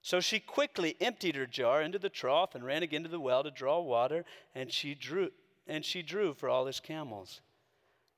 So 0.03 0.21
she 0.21 0.41
quickly 0.41 0.97
emptied 1.01 1.37
her 1.37 1.47
jar 1.47 1.83
into 1.83 1.99
the 1.99 2.09
trough 2.09 2.55
and 2.55 2.65
ran 2.65 2.83
again 2.83 3.05
to 3.05 3.09
the 3.09 3.21
well 3.21 3.43
to 3.43 3.51
draw 3.51 3.81
water, 3.81 4.25
and 4.55 4.73
she 4.73 4.95
drew 4.95 5.31
and 5.67 5.85
she 5.85 6.03
drew 6.03 6.35
for 6.35 6.49
all 6.49 6.67
his 6.67 6.81
camels. 6.81 7.41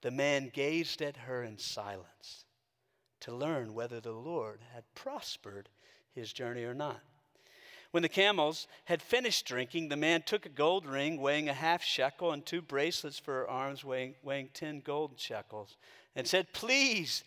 The 0.00 0.10
man 0.10 0.50
gazed 0.52 1.02
at 1.02 1.16
her 1.16 1.44
in 1.44 1.58
silence 1.58 2.46
to 3.22 3.34
learn 3.34 3.74
whether 3.74 4.00
the 4.00 4.12
Lord 4.12 4.60
had 4.74 4.84
prospered 4.94 5.68
his 6.14 6.32
journey 6.32 6.64
or 6.64 6.74
not. 6.74 7.00
When 7.92 8.02
the 8.02 8.08
camels 8.08 8.66
had 8.86 9.02
finished 9.02 9.46
drinking, 9.46 9.88
the 9.88 9.96
man 9.96 10.22
took 10.22 10.46
a 10.46 10.50
gold 10.50 10.86
ring 10.86 11.20
weighing 11.20 11.48
a 11.48 11.54
half 11.54 11.82
shekel 11.82 12.32
and 12.32 12.44
two 12.44 12.62
bracelets 12.62 13.18
for 13.18 13.34
her 13.34 13.50
arms 13.50 13.84
weighing, 13.84 14.14
weighing 14.22 14.48
10 14.54 14.80
gold 14.80 15.12
shekels 15.16 15.76
and 16.16 16.26
said, 16.26 16.52
Please 16.52 17.22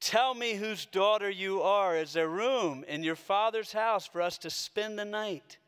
tell 0.00 0.34
me 0.34 0.54
whose 0.54 0.86
daughter 0.86 1.30
you 1.30 1.62
are. 1.62 1.96
Is 1.96 2.12
there 2.12 2.28
room 2.28 2.84
in 2.86 3.02
your 3.02 3.16
father's 3.16 3.72
house 3.72 4.06
for 4.06 4.20
us 4.20 4.36
to 4.38 4.50
spend 4.50 4.98
the 4.98 5.04
night? 5.04 5.58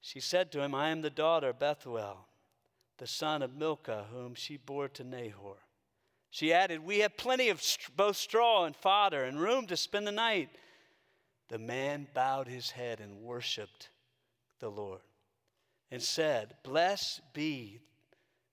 She 0.00 0.18
said 0.18 0.50
to 0.52 0.62
him, 0.62 0.74
I 0.74 0.88
am 0.88 1.02
the 1.02 1.10
daughter 1.10 1.50
of 1.50 1.58
Bethuel, 1.58 2.26
the 2.98 3.06
son 3.06 3.42
of 3.42 3.54
Milcah, 3.54 4.06
whom 4.12 4.34
she 4.34 4.56
bore 4.56 4.88
to 4.88 5.04
Nahor. 5.04 5.58
She 6.32 6.50
added, 6.50 6.82
We 6.82 7.00
have 7.00 7.18
plenty 7.18 7.50
of 7.50 7.62
both 7.94 8.16
straw 8.16 8.64
and 8.64 8.74
fodder 8.74 9.24
and 9.24 9.38
room 9.38 9.66
to 9.66 9.76
spend 9.76 10.06
the 10.06 10.12
night. 10.12 10.48
The 11.50 11.58
man 11.58 12.08
bowed 12.14 12.48
his 12.48 12.70
head 12.70 13.00
and 13.00 13.20
worshiped 13.20 13.90
the 14.58 14.70
Lord 14.70 15.02
and 15.90 16.02
said, 16.02 16.54
Blessed 16.62 17.20
be 17.34 17.80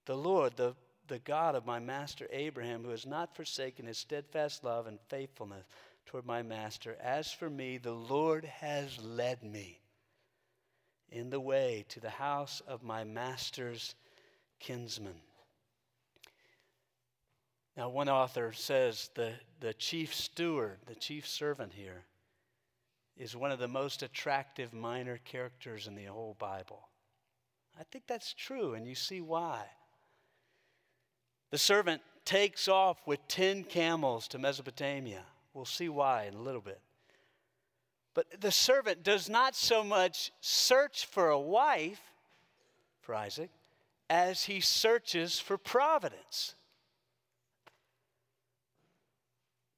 the 0.05 0.17
Lord, 0.17 0.57
the, 0.57 0.75
the 1.07 1.19
God 1.19 1.55
of 1.55 1.65
my 1.65 1.79
master 1.79 2.27
Abraham, 2.33 2.83
who 2.83 2.89
has 2.89 3.05
not 3.05 3.33
forsaken 3.33 3.85
his 3.85 3.97
steadfast 3.97 4.65
love 4.65 4.85
and 4.85 4.99
faithfulness 5.07 5.65
toward 6.05 6.25
my 6.25 6.41
master. 6.41 6.97
As 7.01 7.31
for 7.31 7.49
me, 7.49 7.77
the 7.77 7.93
Lord 7.93 8.43
has 8.43 9.01
led 9.01 9.41
me 9.41 9.79
in 11.07 11.29
the 11.29 11.39
way 11.39 11.85
to 11.87 12.01
the 12.01 12.09
house 12.09 12.61
of 12.67 12.83
my 12.83 13.05
master's 13.05 13.95
kinsman. 14.59 15.21
Now, 17.79 17.87
one 17.87 18.09
author 18.09 18.51
says 18.51 19.09
the, 19.15 19.31
the 19.61 19.73
chief 19.73 20.13
steward, 20.13 20.79
the 20.85 20.95
chief 20.95 21.25
servant 21.25 21.71
here, 21.71 22.03
is 23.15 23.37
one 23.37 23.53
of 23.53 23.59
the 23.59 23.69
most 23.69 24.03
attractive 24.03 24.73
minor 24.73 25.17
characters 25.23 25.87
in 25.87 25.95
the 25.95 26.03
whole 26.03 26.35
Bible. 26.37 26.89
I 27.79 27.83
think 27.83 28.03
that's 28.05 28.33
true, 28.33 28.73
and 28.73 28.85
you 28.85 28.95
see 28.95 29.21
why. 29.21 29.61
The 31.51 31.57
servant 31.57 32.01
takes 32.25 32.67
off 32.67 32.97
with 33.07 33.25
10 33.29 33.63
camels 33.63 34.27
to 34.27 34.39
Mesopotamia. 34.39 35.23
We'll 35.53 35.63
see 35.63 35.87
why 35.87 36.25
in 36.25 36.33
a 36.33 36.41
little 36.41 36.59
bit. 36.59 36.81
But 38.13 38.41
the 38.41 38.51
servant 38.51 39.03
does 39.03 39.29
not 39.29 39.55
so 39.55 39.85
much 39.85 40.33
search 40.41 41.05
for 41.05 41.29
a 41.29 41.39
wife 41.39 42.01
for 42.99 43.15
Isaac 43.15 43.51
as 44.09 44.43
he 44.43 44.59
searches 44.59 45.39
for 45.39 45.57
providence. 45.57 46.55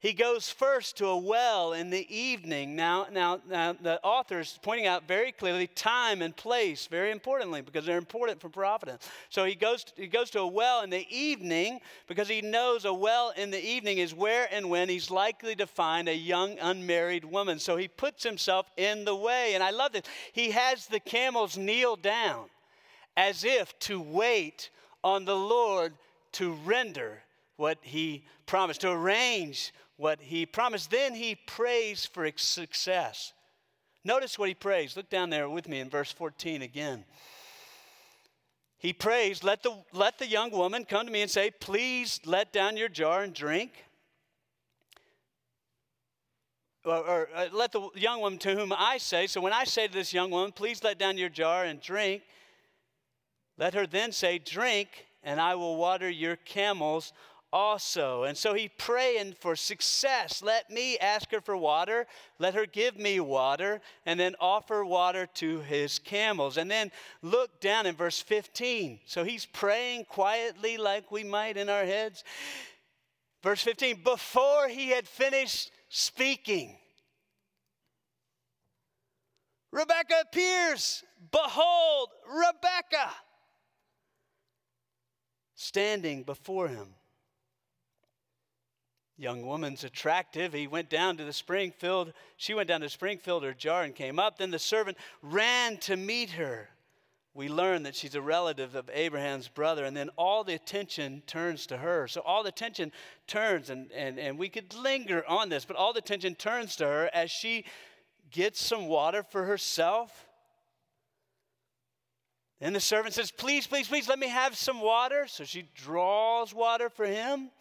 He 0.01 0.13
goes 0.13 0.49
first 0.49 0.97
to 0.97 1.05
a 1.09 1.17
well 1.17 1.73
in 1.73 1.91
the 1.91 2.07
evening. 2.09 2.75
Now, 2.75 3.05
now, 3.11 3.39
now, 3.47 3.73
the 3.73 4.01
author 4.01 4.39
is 4.39 4.57
pointing 4.63 4.87
out 4.87 5.07
very 5.07 5.31
clearly 5.31 5.67
time 5.67 6.23
and 6.23 6.35
place, 6.35 6.87
very 6.87 7.11
importantly, 7.11 7.61
because 7.61 7.85
they're 7.85 7.99
important 7.99 8.41
for 8.41 8.49
providence. 8.49 9.07
So 9.29 9.45
he 9.45 9.53
goes, 9.53 9.85
he 9.95 10.07
goes 10.07 10.31
to 10.31 10.39
a 10.39 10.47
well 10.47 10.81
in 10.81 10.89
the 10.89 11.05
evening 11.15 11.81
because 12.07 12.27
he 12.27 12.41
knows 12.41 12.85
a 12.85 12.93
well 12.93 13.31
in 13.37 13.51
the 13.51 13.63
evening 13.63 13.99
is 13.99 14.11
where 14.11 14.47
and 14.51 14.71
when 14.71 14.89
he's 14.89 15.11
likely 15.11 15.55
to 15.57 15.67
find 15.67 16.09
a 16.09 16.15
young 16.15 16.57
unmarried 16.59 17.23
woman. 17.23 17.59
So 17.59 17.77
he 17.77 17.87
puts 17.87 18.23
himself 18.23 18.71
in 18.77 19.05
the 19.05 19.15
way. 19.15 19.53
And 19.53 19.63
I 19.63 19.69
love 19.69 19.91
this. 19.91 20.01
He 20.33 20.49
has 20.49 20.87
the 20.87 20.99
camels 20.99 21.59
kneel 21.59 21.95
down 21.95 22.45
as 23.15 23.43
if 23.43 23.77
to 23.81 24.01
wait 24.01 24.71
on 25.03 25.25
the 25.25 25.35
Lord 25.35 25.93
to 26.31 26.53
render 26.65 27.21
what 27.57 27.77
he 27.83 28.23
promised, 28.47 28.81
to 28.81 28.89
arrange 28.89 29.71
what 30.01 30.19
he 30.19 30.47
promised. 30.47 30.89
Then 30.89 31.13
he 31.13 31.35
prays 31.35 32.07
for 32.07 32.27
success. 32.35 33.33
Notice 34.03 34.39
what 34.39 34.49
he 34.49 34.55
prays. 34.55 34.97
Look 34.97 35.11
down 35.11 35.29
there 35.29 35.47
with 35.47 35.69
me 35.69 35.79
in 35.79 35.91
verse 35.91 36.11
14 36.11 36.63
again. 36.63 37.05
He 38.79 38.93
prays, 38.93 39.43
let 39.43 39.61
the, 39.61 39.77
let 39.93 40.17
the 40.17 40.25
young 40.25 40.49
woman 40.49 40.85
come 40.85 41.05
to 41.05 41.11
me 41.11 41.21
and 41.21 41.29
say, 41.29 41.51
Please 41.51 42.19
let 42.25 42.51
down 42.51 42.77
your 42.77 42.89
jar 42.89 43.21
and 43.21 43.31
drink. 43.31 43.73
Or, 46.83 46.97
or 46.97 47.29
uh, 47.35 47.45
let 47.51 47.71
the 47.71 47.87
young 47.93 48.21
woman 48.21 48.39
to 48.39 48.55
whom 48.55 48.73
I 48.75 48.97
say, 48.97 49.27
so 49.27 49.39
when 49.39 49.53
I 49.53 49.65
say 49.65 49.85
to 49.85 49.93
this 49.93 50.15
young 50.15 50.31
woman, 50.31 50.51
Please 50.51 50.83
let 50.83 50.97
down 50.97 51.19
your 51.19 51.29
jar 51.29 51.65
and 51.65 51.79
drink, 51.79 52.23
let 53.55 53.75
her 53.75 53.85
then 53.85 54.11
say, 54.11 54.39
Drink, 54.39 55.05
and 55.21 55.39
I 55.39 55.53
will 55.53 55.77
water 55.77 56.09
your 56.09 56.37
camels 56.37 57.13
also. 57.53 58.23
And 58.23 58.37
so 58.37 58.53
he 58.53 58.69
praying 58.69 59.35
for 59.39 59.55
success. 59.55 60.41
Let 60.41 60.69
me 60.69 60.97
ask 60.97 61.31
her 61.31 61.41
for 61.41 61.57
water. 61.57 62.07
Let 62.39 62.53
her 62.55 62.65
give 62.65 62.97
me 62.97 63.19
water 63.19 63.81
and 64.05 64.19
then 64.19 64.35
offer 64.39 64.85
water 64.85 65.27
to 65.35 65.59
his 65.59 65.99
camels. 65.99 66.57
And 66.57 66.69
then 66.69 66.91
look 67.21 67.59
down 67.59 67.85
in 67.85 67.95
verse 67.95 68.21
15. 68.21 68.99
So 69.05 69.23
he's 69.23 69.45
praying 69.45 70.05
quietly 70.05 70.77
like 70.77 71.11
we 71.11 71.23
might 71.23 71.57
in 71.57 71.69
our 71.69 71.85
heads. 71.85 72.23
Verse 73.43 73.61
15, 73.63 74.03
before 74.03 74.67
he 74.67 74.89
had 74.89 75.07
finished 75.07 75.71
speaking, 75.89 76.77
Rebecca 79.71 80.15
appears. 80.21 81.03
Behold, 81.31 82.09
Rebecca 82.27 83.09
standing 85.55 86.23
before 86.23 86.67
him 86.67 86.95
young 89.21 89.45
woman's 89.45 89.83
attractive. 89.83 90.51
He 90.51 90.65
went 90.65 90.89
down 90.89 91.15
to 91.17 91.23
the 91.23 91.31
spring, 91.31 91.71
filled, 91.77 92.11
she 92.37 92.55
went 92.55 92.67
down 92.67 92.81
to 92.81 92.87
the 92.87 92.91
spring, 92.91 93.19
filled 93.19 93.43
her 93.43 93.53
jar, 93.53 93.83
and 93.83 93.93
came 93.93 94.17
up. 94.17 94.37
Then 94.37 94.49
the 94.49 94.59
servant 94.59 94.97
ran 95.21 95.77
to 95.77 95.95
meet 95.95 96.31
her. 96.31 96.69
We 97.33 97.47
learn 97.47 97.83
that 97.83 97.95
she's 97.95 98.15
a 98.15 98.21
relative 98.21 98.75
of 98.75 98.89
Abraham's 98.91 99.47
brother, 99.47 99.85
and 99.85 99.95
then 99.95 100.09
all 100.17 100.43
the 100.43 100.55
attention 100.55 101.21
turns 101.27 101.65
to 101.67 101.77
her. 101.77 102.07
So 102.07 102.21
all 102.21 102.43
the 102.43 102.49
attention 102.49 102.91
turns, 103.27 103.69
and, 103.69 103.91
and, 103.93 104.19
and 104.19 104.37
we 104.37 104.49
could 104.49 104.73
linger 104.73 105.23
on 105.27 105.47
this, 105.47 105.63
but 105.63 105.77
all 105.77 105.93
the 105.93 105.99
attention 105.99 106.35
turns 106.35 106.75
to 106.77 106.85
her 106.85 107.09
as 107.13 107.31
she 107.31 107.65
gets 108.31 108.61
some 108.61 108.87
water 108.87 109.23
for 109.23 109.45
herself. 109.45 110.27
And 112.59 112.75
the 112.75 112.81
servant 112.81 113.13
says, 113.13 113.31
Please, 113.31 113.65
please, 113.65 113.87
please, 113.87 114.09
let 114.09 114.19
me 114.19 114.27
have 114.27 114.57
some 114.57 114.81
water. 114.81 115.25
So 115.27 115.45
she 115.45 115.69
draws 115.73 116.53
water 116.53 116.89
for 116.89 117.05
him 117.05 117.51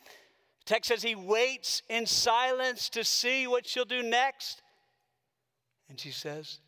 text 0.71 0.89
says 0.89 1.03
he 1.03 1.17
waits 1.17 1.83
in 1.89 2.07
silence 2.07 2.89
to 2.91 3.03
see 3.03 3.49
what 3.49 3.67
she'll 3.67 3.85
do 3.85 4.05
next. 4.05 4.63
And 5.89 5.99
she 5.99 6.13
says, 6.13 6.61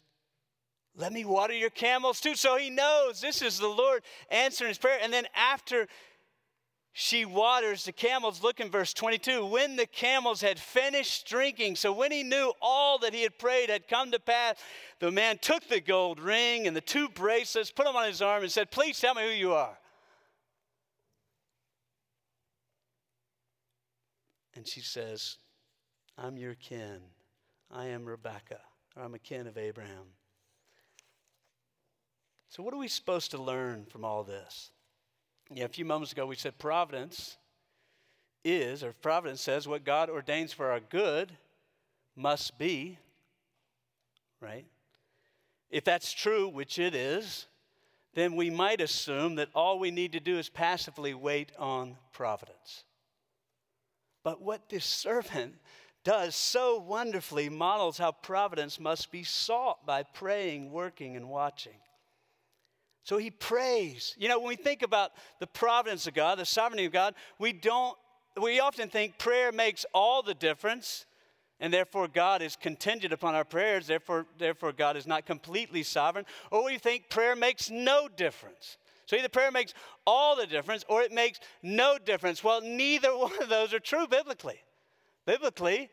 Let 0.97 1.13
me 1.13 1.25
water 1.25 1.55
your 1.55 1.71
camels 1.71 2.21
too. 2.21 2.35
So 2.35 2.57
he 2.57 2.69
knows 2.69 3.21
this 3.21 3.43
is 3.43 3.61
the 3.61 3.69
Lord 3.69 4.03
answering 4.29 4.71
his 4.71 4.79
prayer. 4.79 4.99
And 5.01 5.13
then 5.13 5.27
after 5.37 5.87
she 6.93 7.25
waters 7.25 7.85
the 7.85 7.93
camels, 7.93 8.43
look 8.43 8.59
in 8.59 8.71
verse 8.71 8.93
22. 8.93 9.47
When 9.47 9.77
the 9.77 9.87
camels 9.87 10.41
had 10.41 10.59
finished 10.59 11.29
drinking, 11.29 11.77
so 11.77 11.93
when 11.93 12.11
he 12.11 12.25
knew 12.25 12.53
all 12.61 12.99
that 12.99 13.15
he 13.15 13.23
had 13.23 13.39
prayed 13.39 13.71
had 13.71 13.87
come 13.87 14.11
to 14.11 14.19
pass, 14.19 14.57
the 14.99 15.13
man 15.13 15.39
took 15.41 15.69
the 15.69 15.81
gold 15.81 16.19
ring 16.19 16.67
and 16.67 16.77
the 16.77 16.81
two 16.81 17.09
bracelets, 17.09 17.71
put 17.71 17.87
them 17.87 17.95
on 17.95 18.09
his 18.09 18.21
arm, 18.21 18.43
and 18.43 18.51
said, 18.51 18.73
Please 18.73 18.99
tell 18.99 19.15
me 19.15 19.23
who 19.23 19.29
you 19.29 19.53
are. 19.53 19.79
And 24.63 24.69
she 24.69 24.81
says, 24.81 25.39
I'm 26.17 26.37
your 26.37 26.55
kin. 26.55 27.01
I 27.69 27.87
am 27.87 28.05
Rebecca, 28.05 28.61
or 28.97 29.03
I'm 29.03 29.13
a 29.13 29.19
kin 29.19 29.49
of 29.49 29.59
Abraham. 29.59 30.05
So, 32.49 32.63
what 32.63 32.73
are 32.73 32.79
we 32.79 32.87
supposed 32.87 33.33
to 33.33 33.43
learn 33.43 33.87
from 33.87 34.05
all 34.05 34.23
this? 34.23 34.71
Yeah, 35.51 35.65
a 35.65 35.69
few 35.69 35.85
moments 35.85 36.13
ago 36.13 36.27
we 36.27 36.37
said 36.37 36.61
providence 36.61 37.39
is, 38.45 38.85
or 38.85 38.93
providence 38.93 39.41
says, 39.41 39.67
what 39.67 39.83
God 39.83 40.09
ordains 40.09 40.53
for 40.53 40.71
our 40.71 40.79
good 40.79 41.33
must 42.15 42.57
be, 42.57 42.99
right? 44.41 44.67
If 45.71 45.83
that's 45.83 46.13
true, 46.13 46.47
which 46.47 46.79
it 46.79 46.95
is, 46.95 47.49
then 48.15 48.37
we 48.37 48.49
might 48.49 48.81
assume 48.81 49.35
that 49.35 49.49
all 49.57 49.81
we 49.81 49.91
need 49.91 50.13
to 50.13 50.21
do 50.21 50.39
is 50.39 50.49
passively 50.49 51.15
wait 51.15 51.51
on 51.59 51.97
providence. 52.13 52.85
But 54.25 54.41
what 54.41 54.69
this 54.69 54.85
servant 54.85 55.55
does 56.05 56.35
so 56.35 56.79
wonderfully 56.79 57.49
models 57.49 57.99
how 57.99 58.13
providence 58.13 58.81
must 58.81 59.13
be 59.13 59.23
sought 59.23 59.87
by 59.87 60.03
praying, 60.03 60.73
working, 60.73 61.17
and 61.17 61.29
watching. 61.29 61.77
So 63.05 63.19
he 63.19 63.31
prays. 63.31 64.15
You 64.19 64.29
know, 64.29 64.39
when 64.39 64.49
we 64.49 64.57
think 64.57 64.83
about 64.83 65.13
the 65.41 65.47
providence 65.47 66.07
of 66.07 66.15
God, 66.15 66.39
the 66.39 66.45
sovereignty 66.45 66.85
of 66.85 66.93
God, 66.93 67.15
we 67.39 67.53
don't 67.53 67.97
we 68.41 68.61
often 68.61 68.89
think 68.89 69.19
prayer 69.19 69.53
makes 69.53 69.85
all 69.93 70.23
the 70.23 70.35
difference. 70.35 71.05
and 71.63 71.73
therefore 71.73 72.09
God 72.09 72.43
is 72.43 72.57
contingent 72.57 73.13
upon 73.13 73.37
our 73.37 73.45
prayers, 73.45 73.87
therefore, 73.87 74.27
therefore 74.37 74.73
God 74.73 74.97
is 74.97 75.07
not 75.07 75.27
completely 75.27 75.85
sovereign, 75.85 76.27
or 76.51 76.65
we 76.65 76.77
think 76.77 77.09
prayer 77.09 77.37
makes 77.37 77.71
no 77.71 78.09
difference. 78.09 78.79
So 79.07 79.17
either 79.17 79.29
prayer 79.29 79.51
makes 79.51 79.75
all 80.07 80.37
the 80.37 80.47
difference 80.47 80.85
or 80.89 81.03
it 81.03 81.13
makes 81.13 81.41
no 81.63 81.99
difference. 81.99 82.43
Well, 82.43 82.61
neither 82.61 83.09
one 83.17 83.43
of 83.43 83.49
those 83.49 83.73
are 83.73 83.81
true 83.81 84.07
biblically. 84.07 84.61
Biblically, 85.27 85.91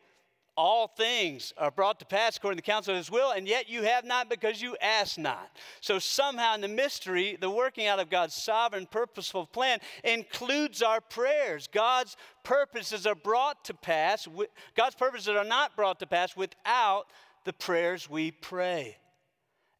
all 0.56 0.88
things 0.88 1.54
are 1.56 1.70
brought 1.70 1.98
to 2.00 2.04
pass 2.04 2.36
according 2.36 2.58
to 2.58 2.62
the 2.62 2.70
counsel 2.70 2.92
of 2.92 2.98
his 2.98 3.10
will, 3.10 3.30
and 3.30 3.48
yet 3.48 3.68
you 3.68 3.82
have 3.82 4.04
not 4.04 4.28
because 4.28 4.60
you 4.60 4.76
ask 4.82 5.16
not. 5.16 5.56
So 5.80 5.98
somehow 5.98 6.54
in 6.54 6.60
the 6.60 6.68
mystery, 6.68 7.38
the 7.40 7.48
working 7.48 7.86
out 7.86 7.98
of 7.98 8.10
God's 8.10 8.34
sovereign, 8.34 8.86
purposeful 8.86 9.46
plan 9.46 9.78
includes 10.04 10.82
our 10.82 11.00
prayers. 11.00 11.68
God's 11.72 12.16
purposes 12.42 13.06
are 13.06 13.14
brought 13.14 13.64
to 13.66 13.74
pass, 13.74 14.28
God's 14.76 14.96
purposes 14.96 15.28
are 15.28 15.44
not 15.44 15.76
brought 15.76 15.98
to 16.00 16.06
pass 16.06 16.36
without 16.36 17.04
the 17.44 17.52
prayers 17.52 18.10
we 18.10 18.30
pray. 18.30 18.98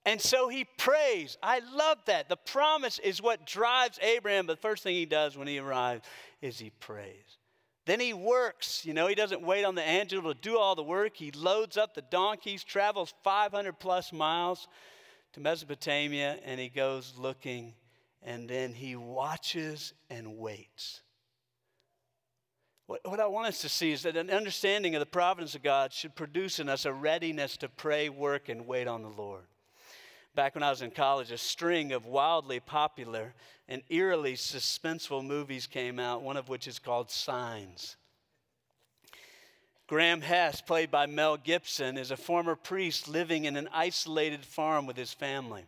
And 0.07 0.21
so 0.21 0.49
he 0.49 0.65
prays. 0.65 1.37
I 1.43 1.61
love 1.75 1.99
that. 2.07 2.29
The 2.29 2.37
promise 2.37 2.99
is 2.99 3.21
what 3.21 3.47
drives 3.47 3.99
Abraham. 4.01 4.47
But 4.47 4.55
the 4.55 4.69
first 4.69 4.83
thing 4.83 4.95
he 4.95 5.07
does 5.07 5.37
when 5.37 5.47
he 5.47 5.59
arrives 5.59 6.07
is 6.41 6.59
he 6.59 6.71
prays. 6.71 7.39
Then 7.87 8.01
he 8.01 8.13
works. 8.15 8.85
You 8.85 8.95
know, 8.95 9.09
he 9.09 9.15
doesn't 9.15 9.43
wait 9.43 9.65
on 9.65 9.75
the 9.75 9.87
angel 9.87 10.23
to 10.23 10.35
do 10.35 10.59
all 10.59 10.75
the 10.75 10.83
work. 10.83 11.17
He 11.17 11.31
loads 11.33 11.77
up 11.77 11.95
the 11.95 12.03
donkeys, 12.03 12.65
travels 12.65 13.13
500 13.25 13.79
plus 13.79 14.13
miles 14.13 14.69
to 15.35 15.41
Mesopotamia, 15.41 16.39
and 16.45 16.59
he 16.59 16.69
goes 16.69 17.15
looking, 17.19 17.75
and 18.23 18.49
then 18.49 18.73
he 18.73 18.97
watches 18.97 19.93
and 20.09 20.39
waits. 20.39 21.03
What, 22.87 23.01
what 23.05 23.21
I 23.21 23.27
want 23.27 23.49
us 23.49 23.61
to 23.61 23.69
see 23.69 23.93
is 23.93 24.03
that 24.03 24.17
an 24.17 24.31
understanding 24.31 24.95
of 24.95 25.01
the 25.01 25.07
providence 25.07 25.55
of 25.55 25.63
God 25.63 25.93
should 25.93 26.17
produce 26.17 26.59
in 26.59 26.69
us 26.69 26.85
a 26.85 26.93
readiness 26.93 27.57
to 27.59 27.69
pray, 27.69 28.09
work, 28.09 28.49
and 28.49 28.67
wait 28.67 28.89
on 28.89 29.03
the 29.03 29.09
Lord 29.09 29.45
back 30.35 30.55
when 30.55 30.63
I 30.63 30.71
was 30.71 30.83
in 30.83 30.91
college, 30.91 31.31
a 31.31 31.39
string 31.39 31.93
of 31.93 32.07
wildly 32.07 32.61
popular 32.61 33.35
and 33.69 33.83
eerily 33.89 34.35
suspenseful 34.35 35.25
movies 35.25 35.67
came 35.67 35.99
out, 35.99 36.23
one 36.23 36.37
of 36.37 36.49
which 36.49 36.67
is 36.67 36.79
called 36.79 37.11
Signs. 37.11 37.97
Graham 39.87 40.21
Hess, 40.21 40.61
played 40.61 40.91
by 40.91 41.07
Mel 41.07 41.37
Gibson, 41.37 41.99
is 41.99 42.13
a 42.13 42.17
former 42.17 42.55
priest 42.55 43.09
living 43.09 43.45
in 43.45 43.57
an 43.57 43.69
isolated 43.73 44.45
farm 44.45 44.87
with 44.87 44.97
his 44.97 45.13
family. 45.13 45.65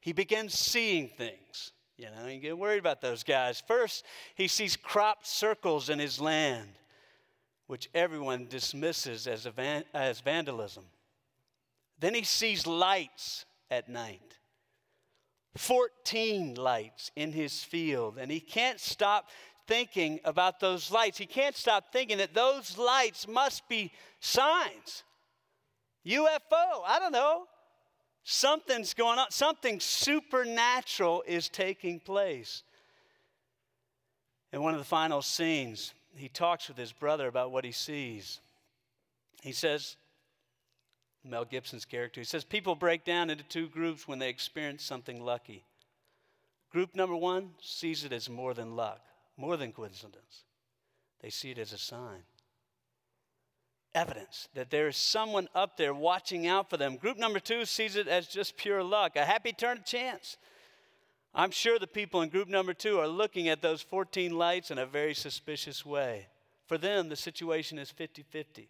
He 0.00 0.12
begins 0.12 0.58
seeing 0.58 1.08
things. 1.08 1.70
You 1.96 2.06
know, 2.06 2.26
you 2.26 2.40
get 2.40 2.58
worried 2.58 2.80
about 2.80 3.00
those 3.00 3.22
guys. 3.22 3.62
First, 3.64 4.04
he 4.34 4.48
sees 4.48 4.76
crop 4.76 5.24
circles 5.24 5.88
in 5.90 6.00
his 6.00 6.20
land, 6.20 6.70
which 7.68 7.88
everyone 7.94 8.48
dismisses 8.48 9.28
as, 9.28 9.46
van- 9.46 9.84
as 9.94 10.18
vandalism. 10.18 10.84
Then 12.00 12.14
he 12.14 12.24
sees 12.24 12.66
lights 12.66 13.44
at 13.72 13.88
night. 13.88 14.36
14 15.56 16.54
lights 16.54 17.10
in 17.16 17.32
his 17.32 17.64
field, 17.64 18.18
and 18.18 18.30
he 18.30 18.38
can't 18.38 18.78
stop 18.78 19.28
thinking 19.66 20.20
about 20.24 20.60
those 20.60 20.90
lights. 20.90 21.18
He 21.18 21.26
can't 21.26 21.56
stop 21.56 21.92
thinking 21.92 22.18
that 22.18 22.34
those 22.34 22.76
lights 22.76 23.26
must 23.26 23.66
be 23.68 23.90
signs. 24.20 25.04
UFO, 26.06 26.82
I 26.86 26.98
don't 26.98 27.12
know. 27.12 27.46
Something's 28.24 28.94
going 28.94 29.18
on, 29.18 29.30
something 29.30 29.80
supernatural 29.80 31.24
is 31.26 31.48
taking 31.48 31.98
place. 31.98 32.62
In 34.52 34.62
one 34.62 34.74
of 34.74 34.80
the 34.80 34.84
final 34.84 35.22
scenes, 35.22 35.94
he 36.14 36.28
talks 36.28 36.68
with 36.68 36.76
his 36.76 36.92
brother 36.92 37.26
about 37.26 37.50
what 37.50 37.64
he 37.64 37.72
sees. 37.72 38.40
He 39.42 39.52
says, 39.52 39.96
Mel 41.24 41.44
Gibson's 41.44 41.84
character. 41.84 42.20
He 42.20 42.24
says 42.24 42.44
people 42.44 42.74
break 42.74 43.04
down 43.04 43.30
into 43.30 43.44
two 43.44 43.68
groups 43.68 44.08
when 44.08 44.18
they 44.18 44.28
experience 44.28 44.84
something 44.84 45.22
lucky. 45.22 45.64
Group 46.70 46.94
number 46.94 47.14
one 47.14 47.50
sees 47.60 48.04
it 48.04 48.12
as 48.12 48.28
more 48.28 48.54
than 48.54 48.76
luck, 48.76 49.00
more 49.36 49.56
than 49.56 49.72
coincidence. 49.72 50.44
They 51.20 51.30
see 51.30 51.50
it 51.50 51.58
as 51.58 51.72
a 51.72 51.78
sign. 51.78 52.22
Evidence 53.94 54.48
that 54.54 54.70
there 54.70 54.88
is 54.88 54.96
someone 54.96 55.48
up 55.54 55.76
there 55.76 55.92
watching 55.92 56.46
out 56.46 56.70
for 56.70 56.78
them. 56.78 56.96
Group 56.96 57.18
number 57.18 57.38
two 57.38 57.66
sees 57.66 57.94
it 57.94 58.08
as 58.08 58.26
just 58.26 58.56
pure 58.56 58.82
luck, 58.82 59.16
a 59.16 59.24
happy 59.24 59.52
turn 59.52 59.78
of 59.78 59.84
chance. 59.84 60.38
I'm 61.34 61.50
sure 61.50 61.78
the 61.78 61.86
people 61.86 62.22
in 62.22 62.30
group 62.30 62.48
number 62.48 62.74
two 62.74 62.98
are 62.98 63.08
looking 63.08 63.48
at 63.48 63.62
those 63.62 63.82
14 63.82 64.36
lights 64.36 64.70
in 64.70 64.78
a 64.78 64.86
very 64.86 65.14
suspicious 65.14 65.84
way. 65.84 66.26
For 66.66 66.78
them, 66.78 67.08
the 67.08 67.16
situation 67.16 67.78
is 67.78 67.90
50 67.90 68.22
50. 68.22 68.68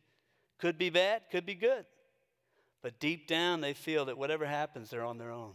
Could 0.58 0.78
be 0.78 0.90
bad, 0.90 1.22
could 1.30 1.46
be 1.46 1.54
good. 1.54 1.84
But 2.82 2.98
deep 2.98 3.28
down, 3.28 3.60
they 3.60 3.74
feel 3.74 4.04
that 4.06 4.18
whatever 4.18 4.44
happens, 4.44 4.90
they're 4.90 5.04
on 5.04 5.18
their 5.18 5.30
own. 5.30 5.52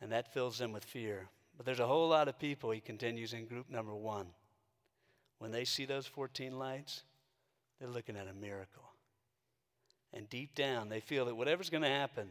And 0.00 0.10
that 0.12 0.32
fills 0.32 0.58
them 0.58 0.72
with 0.72 0.84
fear. 0.84 1.28
But 1.56 1.66
there's 1.66 1.78
a 1.78 1.86
whole 1.86 2.08
lot 2.08 2.28
of 2.28 2.38
people, 2.38 2.70
he 2.70 2.80
continues 2.80 3.34
in 3.34 3.46
group 3.46 3.70
number 3.70 3.94
one. 3.94 4.26
When 5.38 5.52
they 5.52 5.64
see 5.64 5.84
those 5.84 6.06
14 6.06 6.58
lights, 6.58 7.02
they're 7.78 7.88
looking 7.88 8.16
at 8.16 8.28
a 8.28 8.34
miracle. 8.34 8.84
And 10.14 10.28
deep 10.28 10.54
down, 10.54 10.88
they 10.88 11.00
feel 11.00 11.26
that 11.26 11.36
whatever's 11.36 11.70
going 11.70 11.82
to 11.82 11.88
happen, 11.88 12.28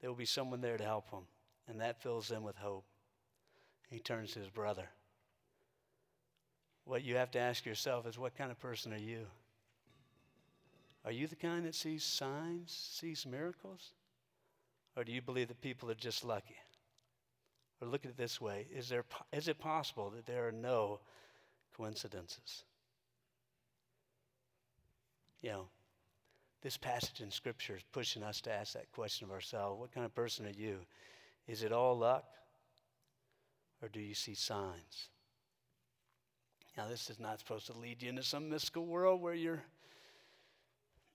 there 0.00 0.10
will 0.10 0.16
be 0.16 0.24
someone 0.24 0.60
there 0.60 0.76
to 0.76 0.84
help 0.84 1.10
them. 1.10 1.24
And 1.68 1.80
that 1.80 2.02
fills 2.02 2.28
them 2.28 2.42
with 2.42 2.56
hope. 2.56 2.84
He 3.90 3.98
turns 3.98 4.32
to 4.32 4.38
his 4.38 4.48
brother. 4.48 4.88
What 6.84 7.04
you 7.04 7.16
have 7.16 7.30
to 7.32 7.38
ask 7.38 7.64
yourself 7.64 8.06
is 8.06 8.18
what 8.18 8.36
kind 8.36 8.50
of 8.50 8.58
person 8.58 8.92
are 8.92 8.98
you? 8.98 9.26
Are 11.04 11.12
you 11.12 11.26
the 11.26 11.36
kind 11.36 11.64
that 11.64 11.74
sees 11.74 12.04
signs, 12.04 12.70
sees 12.92 13.26
miracles? 13.26 13.92
Or 14.96 15.04
do 15.04 15.12
you 15.12 15.22
believe 15.22 15.48
that 15.48 15.60
people 15.60 15.90
are 15.90 15.94
just 15.94 16.24
lucky? 16.24 16.56
Or 17.80 17.88
look 17.88 18.04
at 18.04 18.10
it 18.10 18.16
this 18.16 18.40
way 18.40 18.66
is, 18.74 18.88
there, 18.88 19.04
is 19.32 19.48
it 19.48 19.58
possible 19.58 20.10
that 20.10 20.26
there 20.26 20.46
are 20.46 20.52
no 20.52 21.00
coincidences? 21.74 22.64
You 25.40 25.50
know, 25.50 25.68
this 26.62 26.76
passage 26.76 27.22
in 27.22 27.30
Scripture 27.30 27.76
is 27.76 27.82
pushing 27.92 28.22
us 28.22 28.42
to 28.42 28.52
ask 28.52 28.74
that 28.74 28.92
question 28.92 29.24
of 29.24 29.32
ourselves 29.32 29.80
what 29.80 29.92
kind 29.92 30.04
of 30.04 30.14
person 30.14 30.46
are 30.46 30.50
you? 30.50 30.80
Is 31.48 31.62
it 31.62 31.72
all 31.72 31.96
luck? 31.96 32.24
Or 33.82 33.88
do 33.88 34.00
you 34.00 34.12
see 34.12 34.34
signs? 34.34 35.08
Now, 36.76 36.86
this 36.86 37.08
is 37.08 37.18
not 37.18 37.38
supposed 37.38 37.66
to 37.66 37.72
lead 37.72 38.02
you 38.02 38.10
into 38.10 38.22
some 38.22 38.50
mystical 38.50 38.84
world 38.84 39.22
where 39.22 39.34
you're 39.34 39.62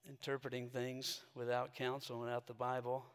interpreting 0.07 0.69
things 0.69 1.21
without 1.33 1.73
counsel, 1.73 2.19
without 2.19 2.47
the 2.47 2.53
Bible. 2.53 3.05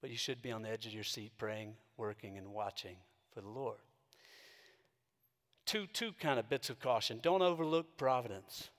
But 0.00 0.10
you 0.10 0.16
should 0.16 0.42
be 0.42 0.52
on 0.52 0.62
the 0.62 0.70
edge 0.70 0.86
of 0.86 0.92
your 0.92 1.04
seat 1.04 1.32
praying, 1.38 1.74
working, 1.96 2.38
and 2.38 2.52
watching 2.52 2.96
for 3.34 3.40
the 3.40 3.48
Lord. 3.48 3.78
Two, 5.66 5.86
two 5.86 6.12
kind 6.12 6.38
of 6.38 6.48
bits 6.48 6.70
of 6.70 6.80
caution. 6.80 7.18
Don't 7.22 7.42
overlook 7.42 7.96
providence. 7.96 8.70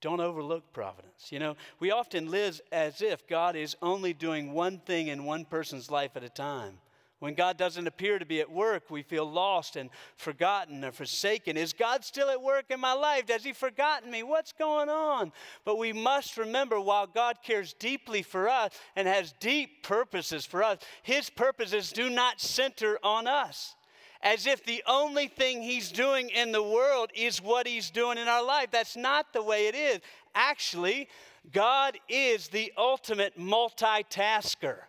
Don't 0.00 0.20
overlook 0.20 0.72
providence. 0.72 1.30
You 1.30 1.38
know, 1.38 1.56
we 1.78 1.90
often 1.90 2.30
live 2.30 2.60
as 2.72 3.02
if 3.02 3.26
God 3.26 3.56
is 3.56 3.76
only 3.82 4.12
doing 4.12 4.52
one 4.52 4.78
thing 4.78 5.08
in 5.08 5.24
one 5.24 5.44
person's 5.44 5.90
life 5.90 6.12
at 6.16 6.24
a 6.24 6.28
time. 6.28 6.78
When 7.20 7.34
God 7.34 7.58
doesn't 7.58 7.86
appear 7.86 8.18
to 8.18 8.24
be 8.24 8.40
at 8.40 8.50
work, 8.50 8.90
we 8.90 9.02
feel 9.02 9.30
lost 9.30 9.76
and 9.76 9.90
forgotten 10.16 10.82
or 10.82 10.90
forsaken. 10.90 11.58
Is 11.58 11.74
God 11.74 12.02
still 12.02 12.30
at 12.30 12.42
work 12.42 12.64
in 12.70 12.80
my 12.80 12.94
life? 12.94 13.28
Has 13.28 13.44
He 13.44 13.52
forgotten 13.52 14.10
me? 14.10 14.22
What's 14.22 14.52
going 14.52 14.88
on? 14.88 15.30
But 15.66 15.76
we 15.76 15.92
must 15.92 16.38
remember 16.38 16.80
while 16.80 17.06
God 17.06 17.36
cares 17.44 17.74
deeply 17.74 18.22
for 18.22 18.48
us 18.48 18.72
and 18.96 19.06
has 19.06 19.34
deep 19.38 19.82
purposes 19.82 20.46
for 20.46 20.62
us, 20.62 20.78
His 21.02 21.28
purposes 21.28 21.92
do 21.92 22.08
not 22.08 22.40
center 22.40 22.98
on 23.02 23.26
us. 23.26 23.74
As 24.22 24.46
if 24.46 24.64
the 24.64 24.82
only 24.86 25.28
thing 25.28 25.62
He's 25.62 25.92
doing 25.92 26.30
in 26.30 26.52
the 26.52 26.62
world 26.62 27.10
is 27.14 27.42
what 27.42 27.66
He's 27.66 27.90
doing 27.90 28.16
in 28.16 28.28
our 28.28 28.44
life. 28.44 28.70
That's 28.70 28.96
not 28.96 29.34
the 29.34 29.42
way 29.42 29.66
it 29.66 29.74
is. 29.74 30.00
Actually, 30.34 31.06
God 31.52 31.98
is 32.08 32.48
the 32.48 32.72
ultimate 32.78 33.38
multitasker. 33.38 34.84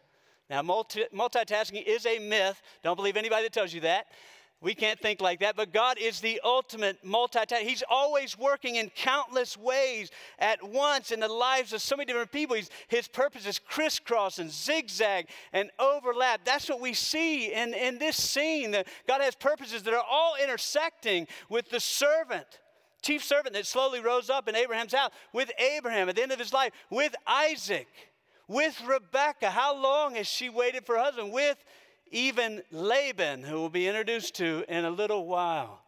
Now, 0.51 0.61
multi- 0.61 1.05
multitasking 1.15 1.85
is 1.85 2.05
a 2.05 2.19
myth. 2.19 2.61
Don't 2.83 2.97
believe 2.97 3.15
anybody 3.15 3.43
that 3.43 3.53
tells 3.53 3.73
you 3.73 3.79
that. 3.81 4.07
We 4.59 4.75
can't 4.75 4.99
think 4.99 5.21
like 5.21 5.39
that, 5.39 5.55
but 5.55 5.71
God 5.71 5.97
is 5.97 6.19
the 6.19 6.41
ultimate 6.43 7.03
multitasker. 7.05 7.61
He's 7.61 7.83
always 7.89 8.37
working 8.37 8.75
in 8.75 8.89
countless 8.89 9.57
ways 9.57 10.11
at 10.37 10.61
once 10.61 11.11
in 11.11 11.21
the 11.21 11.29
lives 11.29 11.71
of 11.71 11.81
so 11.81 11.95
many 11.95 12.05
different 12.05 12.33
people. 12.33 12.57
He's, 12.57 12.69
his 12.89 13.07
purpose 13.07 13.47
is 13.47 13.59
crisscross 13.59 14.39
and 14.39 14.51
zigzag 14.51 15.29
and 15.53 15.71
overlap. 15.79 16.41
That's 16.43 16.67
what 16.67 16.81
we 16.81 16.93
see 16.93 17.53
in, 17.53 17.73
in 17.73 17.97
this 17.97 18.17
scene. 18.17 18.71
That 18.71 18.87
God 19.07 19.21
has 19.21 19.35
purposes 19.35 19.83
that 19.83 19.93
are 19.93 20.05
all 20.07 20.35
intersecting 20.35 21.27
with 21.49 21.69
the 21.69 21.79
servant 21.79 22.45
chief 23.01 23.23
servant 23.23 23.55
that 23.55 23.65
slowly 23.65 23.99
rose 23.99 24.29
up 24.29 24.47
in 24.47 24.55
Abraham's 24.55 24.93
house, 24.93 25.09
with 25.33 25.51
Abraham 25.57 26.07
at 26.07 26.15
the 26.15 26.21
end 26.21 26.31
of 26.31 26.37
his 26.37 26.53
life, 26.53 26.71
with 26.91 27.15
Isaac 27.25 27.87
with 28.47 28.82
Rebecca. 28.86 29.49
How 29.49 29.75
long 29.75 30.15
has 30.15 30.27
she 30.27 30.49
waited 30.49 30.86
for 30.86 30.95
her 30.95 31.04
husband? 31.04 31.32
With 31.32 31.63
even 32.12 32.62
Laban, 32.71 33.43
who 33.43 33.56
will 33.56 33.69
be 33.69 33.88
introduced 33.88 34.36
to 34.36 34.63
in 34.67 34.86
a 34.86 34.89
little 34.89 35.25
while. 35.25 35.82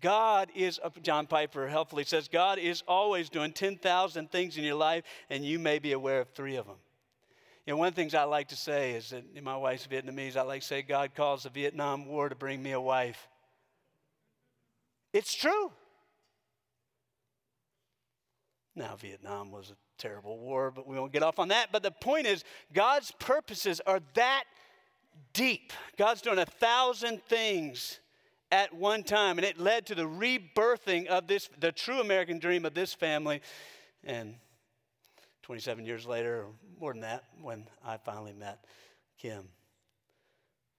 God 0.00 0.50
is, 0.54 0.80
uh, 0.82 0.90
John 1.02 1.26
Piper 1.26 1.68
helpfully 1.68 2.04
says, 2.04 2.28
God 2.28 2.58
is 2.58 2.82
always 2.86 3.30
doing 3.30 3.52
10,000 3.52 4.30
things 4.30 4.58
in 4.58 4.64
your 4.64 4.74
life, 4.74 5.04
and 5.30 5.44
you 5.44 5.58
may 5.58 5.78
be 5.78 5.92
aware 5.92 6.20
of 6.20 6.28
three 6.30 6.56
of 6.56 6.66
them. 6.66 6.76
You 7.66 7.72
know, 7.72 7.78
one 7.78 7.88
of 7.88 7.94
the 7.94 8.02
things 8.02 8.14
I 8.14 8.24
like 8.24 8.48
to 8.48 8.56
say 8.56 8.92
is 8.92 9.10
that 9.10 9.42
my 9.42 9.56
wife's 9.56 9.86
Vietnamese, 9.86 10.36
I 10.36 10.42
like 10.42 10.60
to 10.60 10.66
say, 10.66 10.82
God 10.82 11.14
calls 11.14 11.44
the 11.44 11.48
Vietnam 11.48 12.06
War 12.06 12.28
to 12.28 12.34
bring 12.34 12.62
me 12.62 12.72
a 12.72 12.80
wife. 12.80 13.28
It's 15.12 15.34
true. 15.34 15.72
Now, 18.76 18.96
Vietnam 18.96 19.50
was 19.52 19.70
a 19.70 19.76
terrible 19.98 20.38
war, 20.38 20.70
but 20.70 20.86
we 20.86 20.98
won't 20.98 21.12
get 21.12 21.22
off 21.22 21.38
on 21.38 21.48
that. 21.48 21.68
But 21.72 21.82
the 21.82 21.90
point 21.90 22.26
is, 22.26 22.44
God's 22.72 23.10
purposes 23.12 23.80
are 23.86 24.00
that 24.14 24.44
deep. 25.32 25.72
God's 25.96 26.22
doing 26.22 26.38
a 26.38 26.46
thousand 26.46 27.22
things 27.22 28.00
at 28.50 28.72
one 28.72 29.02
time, 29.02 29.38
and 29.38 29.44
it 29.44 29.58
led 29.58 29.86
to 29.86 29.94
the 29.94 30.04
rebirthing 30.04 31.06
of 31.06 31.26
this, 31.26 31.48
the 31.58 31.72
true 31.72 32.00
American 32.00 32.38
dream 32.38 32.64
of 32.64 32.74
this 32.74 32.94
family. 32.94 33.40
And 34.04 34.36
27 35.42 35.84
years 35.84 36.06
later, 36.06 36.42
or 36.42 36.46
more 36.80 36.92
than 36.92 37.02
that, 37.02 37.24
when 37.40 37.66
I 37.84 37.96
finally 37.96 38.32
met 38.32 38.64
Kim. 39.18 39.48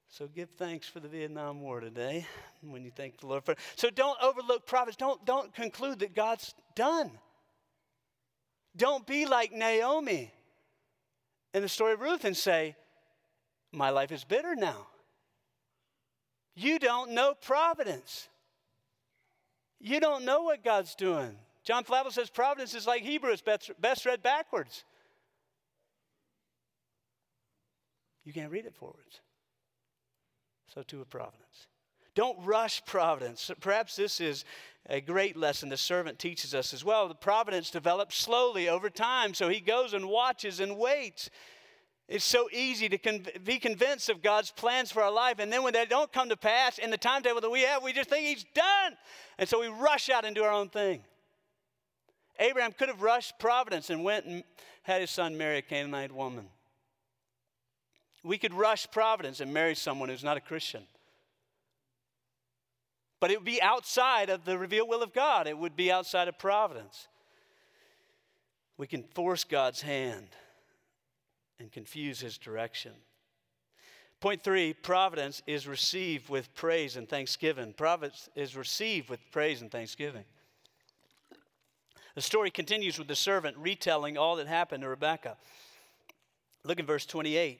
So 0.07 0.27
give 0.27 0.49
thanks 0.51 0.87
for 0.87 1.01
the 1.01 1.09
Vietnam 1.09 1.59
War 1.59 1.81
today 1.81 2.25
when 2.61 2.85
you 2.85 2.91
thank 2.91 3.19
the 3.19 3.27
Lord 3.27 3.43
for 3.43 3.51
it. 3.51 3.59
So 3.75 3.89
don't 3.89 4.17
overlook 4.23 4.65
prophets. 4.65 4.95
Don't, 4.95 5.23
don't 5.25 5.53
conclude 5.53 5.99
that 5.99 6.15
God's 6.15 6.53
done. 6.73 7.11
Don't 8.77 9.05
be 9.07 9.25
like 9.25 9.51
Naomi 9.53 10.31
in 11.53 11.61
the 11.61 11.69
story 11.69 11.93
of 11.93 12.01
Ruth 12.01 12.25
and 12.25 12.35
say, 12.35 12.75
My 13.71 13.89
life 13.89 14.11
is 14.11 14.23
bitter 14.23 14.55
now. 14.55 14.87
You 16.55 16.79
don't 16.79 17.11
know 17.11 17.33
providence. 17.33 18.29
You 19.79 19.99
don't 19.99 20.25
know 20.25 20.43
what 20.43 20.63
God's 20.63 20.95
doing. 20.95 21.37
John 21.63 21.83
Flavel 21.83 22.11
says 22.11 22.29
providence 22.29 22.73
is 22.73 22.87
like 22.87 23.01
Hebrew, 23.01 23.31
it's 23.31 23.41
best, 23.41 24.05
read 24.05 24.21
backwards. 24.21 24.83
You 28.23 28.33
can't 28.33 28.51
read 28.51 28.65
it 28.65 28.75
forwards. 28.75 29.21
So, 30.73 30.81
too, 30.83 30.99
with 30.99 31.09
providence. 31.09 31.67
Don't 32.15 32.37
rush 32.45 32.83
providence. 32.85 33.51
Perhaps 33.59 33.95
this 33.95 34.19
is 34.19 34.45
a 34.87 35.01
great 35.01 35.35
lesson 35.35 35.69
the 35.69 35.77
servant 35.77 36.19
teaches 36.19 36.53
us 36.53 36.73
as 36.73 36.83
well. 36.83 37.07
The 37.07 37.15
providence 37.15 37.71
develops 37.71 38.17
slowly 38.17 38.69
over 38.69 38.89
time, 38.89 39.33
so 39.33 39.49
he 39.49 39.59
goes 39.59 39.93
and 39.93 40.07
watches 40.07 40.59
and 40.59 40.77
waits. 40.77 41.29
It's 42.07 42.23
so 42.23 42.47
easy 42.51 42.87
to 42.89 42.97
con- 42.99 43.25
be 43.43 43.57
convinced 43.57 44.09
of 44.09 44.21
God's 44.21 44.51
plans 44.51 44.91
for 44.91 45.01
our 45.01 45.11
life. 45.11 45.39
And 45.39 45.51
then 45.51 45.63
when 45.63 45.73
they 45.73 45.85
don't 45.85 46.13
come 46.13 46.29
to 46.29 46.37
pass 46.37 46.77
in 46.77 46.91
the 46.91 46.97
timetable 46.97 47.41
that 47.41 47.49
we 47.49 47.61
have, 47.61 47.81
we 47.81 47.93
just 47.93 48.09
think 48.09 48.27
He's 48.27 48.45
done. 48.53 48.95
And 49.39 49.49
so 49.49 49.59
we 49.59 49.67
rush 49.67 50.09
out 50.09 50.23
and 50.23 50.35
do 50.35 50.43
our 50.43 50.51
own 50.51 50.69
thing. 50.69 51.01
Abraham 52.39 52.73
could 52.73 52.89
have 52.89 53.01
rushed 53.01 53.39
providence 53.39 53.89
and 53.89 54.03
went 54.03 54.25
and 54.25 54.43
had 54.83 55.01
his 55.01 55.09
son 55.09 55.37
marry 55.37 55.57
a 55.57 55.61
Canaanite 55.61 56.11
woman. 56.11 56.47
We 58.23 58.37
could 58.37 58.53
rush 58.53 58.87
providence 58.91 59.39
and 59.39 59.53
marry 59.53 59.73
someone 59.73 60.09
who's 60.09 60.23
not 60.23 60.37
a 60.37 60.41
Christian. 60.41 60.85
But 63.19 63.31
it 63.31 63.37
would 63.37 63.45
be 63.45 63.61
outside 63.61 64.29
of 64.29 64.45
the 64.45 64.57
revealed 64.57 64.89
will 64.89 65.03
of 65.03 65.13
God, 65.13 65.47
it 65.47 65.57
would 65.57 65.75
be 65.75 65.91
outside 65.91 66.27
of 66.27 66.37
providence. 66.37 67.07
We 68.77 68.87
can 68.87 69.03
force 69.03 69.43
God's 69.43 69.81
hand 69.81 70.27
and 71.59 71.71
confuse 71.71 72.19
his 72.19 72.37
direction. 72.37 72.91
Point 74.19 74.43
three 74.43 74.73
providence 74.73 75.41
is 75.47 75.67
received 75.67 76.29
with 76.29 76.53
praise 76.55 76.97
and 76.97 77.07
thanksgiving. 77.07 77.73
Providence 77.73 78.29
is 78.35 78.55
received 78.55 79.09
with 79.09 79.19
praise 79.31 79.61
and 79.61 79.71
thanksgiving. 79.71 80.23
The 82.15 82.21
story 82.21 82.49
continues 82.49 82.97
with 82.97 83.07
the 83.07 83.15
servant 83.15 83.57
retelling 83.57 84.17
all 84.17 84.37
that 84.37 84.47
happened 84.47 84.83
to 84.83 84.89
Rebekah. 84.89 85.37
Look 86.63 86.79
at 86.79 86.87
verse 86.87 87.05
28. 87.05 87.59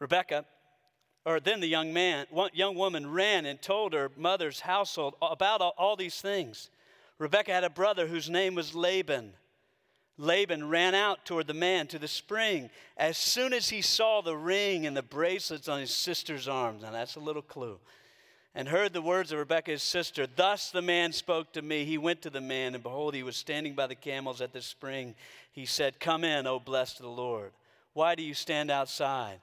Rebekah, 0.00 0.44
or 1.24 1.40
then 1.40 1.60
the 1.60 1.66
young 1.66 1.92
man, 1.92 2.26
young 2.52 2.74
woman 2.74 3.10
ran 3.10 3.44
and 3.44 3.60
told 3.60 3.92
her 3.92 4.10
mother's 4.16 4.60
household 4.60 5.14
about 5.20 5.60
all, 5.60 5.96
these 5.96 6.20
things. 6.20 6.70
Rebekah 7.18 7.52
had 7.52 7.64
a 7.64 7.70
brother 7.70 8.06
whose 8.06 8.30
name 8.30 8.54
was 8.54 8.74
Laban. 8.74 9.32
Laban 10.16 10.68
ran 10.68 10.94
out 10.94 11.24
toward 11.24 11.46
the 11.46 11.54
man 11.54 11.86
to 11.88 11.98
the 11.98 12.08
spring 12.08 12.70
as 12.96 13.16
soon 13.16 13.52
as 13.52 13.68
he 13.68 13.82
saw 13.82 14.20
the 14.20 14.36
ring 14.36 14.86
and 14.86 14.96
the 14.96 15.02
bracelets 15.02 15.68
on 15.68 15.80
his 15.80 15.94
sister's 15.94 16.48
arms. 16.48 16.82
Now, 16.82 16.90
that's 16.90 17.16
a 17.16 17.20
little 17.20 17.42
clue. 17.42 17.78
And 18.54 18.68
heard 18.68 18.92
the 18.92 19.02
words 19.02 19.30
of 19.30 19.38
Rebekah, 19.38 19.70
his 19.72 19.82
sister. 19.82 20.26
Thus 20.26 20.70
the 20.70 20.82
man 20.82 21.12
spoke 21.12 21.52
to 21.52 21.62
me. 21.62 21.84
He 21.84 21.98
went 21.98 22.22
to 22.22 22.30
the 22.30 22.40
man, 22.40 22.74
and 22.74 22.82
behold, 22.82 23.14
he 23.14 23.22
was 23.22 23.36
standing 23.36 23.74
by 23.74 23.86
the 23.86 23.94
camels 23.94 24.40
at 24.40 24.52
the 24.52 24.60
spring. 24.60 25.14
He 25.52 25.66
said, 25.66 26.00
Come 26.00 26.24
in, 26.24 26.46
O 26.46 26.58
blessed 26.58 26.98
of 26.98 27.04
the 27.04 27.12
Lord. 27.12 27.52
Why 27.92 28.14
do 28.14 28.22
you 28.22 28.34
stand 28.34 28.70
outside? 28.70 29.40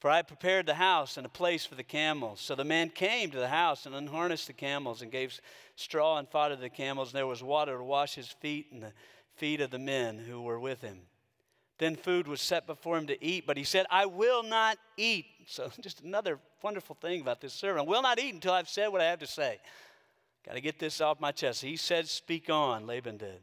For 0.00 0.10
I 0.10 0.22
prepared 0.22 0.64
the 0.64 0.74
house 0.74 1.18
and 1.18 1.26
a 1.26 1.30
place 1.30 1.66
for 1.66 1.74
the 1.74 1.84
camels. 1.84 2.40
So 2.40 2.54
the 2.54 2.64
man 2.64 2.88
came 2.88 3.30
to 3.30 3.38
the 3.38 3.48
house 3.48 3.84
and 3.84 3.94
unharnessed 3.94 4.46
the 4.46 4.54
camels 4.54 5.02
and 5.02 5.12
gave 5.12 5.38
straw 5.76 6.16
and 6.16 6.26
fodder 6.26 6.56
to 6.56 6.60
the 6.60 6.70
camels. 6.70 7.10
And 7.10 7.18
there 7.18 7.26
was 7.26 7.42
water 7.42 7.76
to 7.76 7.84
wash 7.84 8.14
his 8.14 8.28
feet 8.28 8.68
and 8.72 8.82
the 8.82 8.92
feet 9.36 9.60
of 9.60 9.70
the 9.70 9.78
men 9.78 10.18
who 10.18 10.40
were 10.40 10.58
with 10.58 10.80
him. 10.80 11.00
Then 11.76 11.96
food 11.96 12.28
was 12.28 12.40
set 12.40 12.66
before 12.66 12.96
him 12.96 13.06
to 13.08 13.24
eat, 13.24 13.46
but 13.46 13.58
he 13.58 13.64
said, 13.64 13.84
I 13.90 14.06
will 14.06 14.42
not 14.42 14.78
eat. 14.96 15.26
So, 15.46 15.70
just 15.80 16.00
another 16.00 16.38
wonderful 16.62 16.96
thing 17.00 17.20
about 17.20 17.42
this 17.42 17.52
servant. 17.52 17.86
I 17.86 17.90
will 17.90 18.02
not 18.02 18.18
eat 18.18 18.32
until 18.32 18.54
I've 18.54 18.68
said 18.68 18.88
what 18.88 19.02
I 19.02 19.04
have 19.04 19.18
to 19.20 19.26
say. 19.26 19.58
Got 20.46 20.54
to 20.54 20.60
get 20.62 20.78
this 20.78 21.02
off 21.02 21.20
my 21.20 21.32
chest. 21.32 21.60
He 21.60 21.76
said, 21.76 22.08
Speak 22.08 22.48
on, 22.48 22.86
Laban 22.86 23.18
did. 23.18 23.42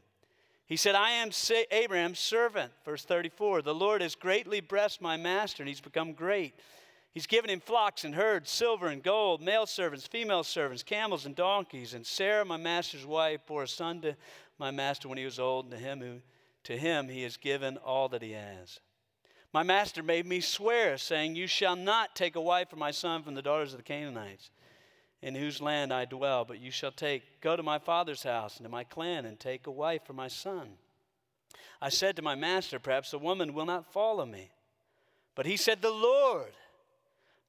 He 0.68 0.76
said, 0.76 0.94
I 0.94 1.12
am 1.12 1.30
Abraham's 1.70 2.18
servant. 2.18 2.72
Verse 2.84 3.04
34 3.04 3.62
The 3.62 3.74
Lord 3.74 4.02
has 4.02 4.14
greatly 4.14 4.60
blessed 4.60 5.00
my 5.00 5.16
master, 5.16 5.62
and 5.62 5.68
he's 5.68 5.80
become 5.80 6.12
great. 6.12 6.54
He's 7.12 7.26
given 7.26 7.50
him 7.50 7.60
flocks 7.60 8.04
and 8.04 8.14
herds, 8.14 8.50
silver 8.50 8.88
and 8.88 9.02
gold, 9.02 9.40
male 9.40 9.66
servants, 9.66 10.06
female 10.06 10.44
servants, 10.44 10.82
camels 10.82 11.24
and 11.24 11.34
donkeys. 11.34 11.94
And 11.94 12.06
Sarah, 12.06 12.44
my 12.44 12.58
master's 12.58 13.06
wife, 13.06 13.40
bore 13.46 13.62
a 13.62 13.68
son 13.68 14.02
to 14.02 14.14
my 14.58 14.70
master 14.70 15.08
when 15.08 15.18
he 15.18 15.24
was 15.24 15.38
old, 15.38 15.64
and 15.64 15.72
to 15.72 15.78
him, 15.78 16.00
who, 16.00 16.20
to 16.64 16.76
him 16.76 17.08
he 17.08 17.22
has 17.22 17.38
given 17.38 17.78
all 17.78 18.10
that 18.10 18.22
he 18.22 18.32
has. 18.32 18.80
My 19.54 19.62
master 19.62 20.02
made 20.02 20.26
me 20.26 20.40
swear, 20.40 20.98
saying, 20.98 21.34
You 21.34 21.46
shall 21.46 21.76
not 21.76 22.14
take 22.14 22.36
a 22.36 22.40
wife 22.40 22.68
for 22.68 22.76
my 22.76 22.90
son 22.90 23.22
from 23.22 23.34
the 23.34 23.42
daughters 23.42 23.72
of 23.72 23.78
the 23.78 23.84
Canaanites, 23.84 24.50
in 25.22 25.34
whose 25.34 25.60
land 25.60 25.92
I 25.92 26.04
dwell, 26.04 26.44
but 26.44 26.60
you 26.60 26.70
shall 26.70 26.92
take, 26.92 27.40
go 27.40 27.56
to 27.56 27.62
my 27.62 27.78
father's 27.78 28.22
house 28.22 28.56
and 28.56 28.64
to 28.64 28.70
my 28.70 28.84
clan, 28.84 29.24
and 29.24 29.38
take 29.38 29.66
a 29.66 29.70
wife 29.70 30.02
for 30.04 30.12
my 30.12 30.28
son. 30.28 30.68
I 31.80 31.88
said 31.88 32.16
to 32.16 32.22
my 32.22 32.34
master, 32.34 32.78
Perhaps 32.78 33.10
the 33.10 33.18
woman 33.18 33.54
will 33.54 33.66
not 33.66 33.92
follow 33.92 34.26
me. 34.26 34.50
But 35.34 35.46
he 35.46 35.56
said, 35.56 35.82
The 35.82 35.90
Lord 35.90 36.52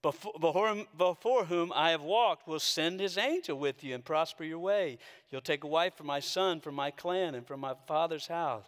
before, 0.02 0.86
before, 0.98 1.46
whom 1.46 1.74
I 1.76 1.92
have 1.92 2.02
walked 2.02 2.48
will 2.48 2.60
send 2.60 3.00
his 3.00 3.18
angel 3.18 3.58
with 3.58 3.84
you 3.84 3.94
and 3.94 4.06
prosper 4.06 4.44
your 4.44 4.60
way. 4.60 4.98
You'll 5.30 5.42
take 5.42 5.64
a 5.64 5.68
wife 5.68 5.96
for 5.96 6.06
my 6.06 6.20
son, 6.20 6.62
from 6.62 6.76
my 6.76 6.92
clan, 6.92 7.36
and 7.36 7.46
from 7.46 7.60
my 7.60 7.74
father's 7.88 8.28
house. 8.28 8.66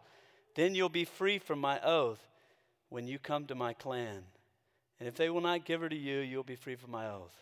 Then 0.55 0.75
you'll 0.75 0.89
be 0.89 1.05
free 1.05 1.39
from 1.39 1.59
my 1.59 1.79
oath 1.81 2.19
when 2.89 3.07
you 3.07 3.17
come 3.17 3.45
to 3.45 3.55
my 3.55 3.73
clan. 3.73 4.23
And 4.99 5.07
if 5.07 5.15
they 5.15 5.29
will 5.29 5.41
not 5.41 5.65
give 5.65 5.81
her 5.81 5.89
to 5.89 5.95
you, 5.95 6.19
you'll 6.19 6.43
be 6.43 6.55
free 6.57 6.75
from 6.75 6.91
my 6.91 7.07
oath. 7.07 7.35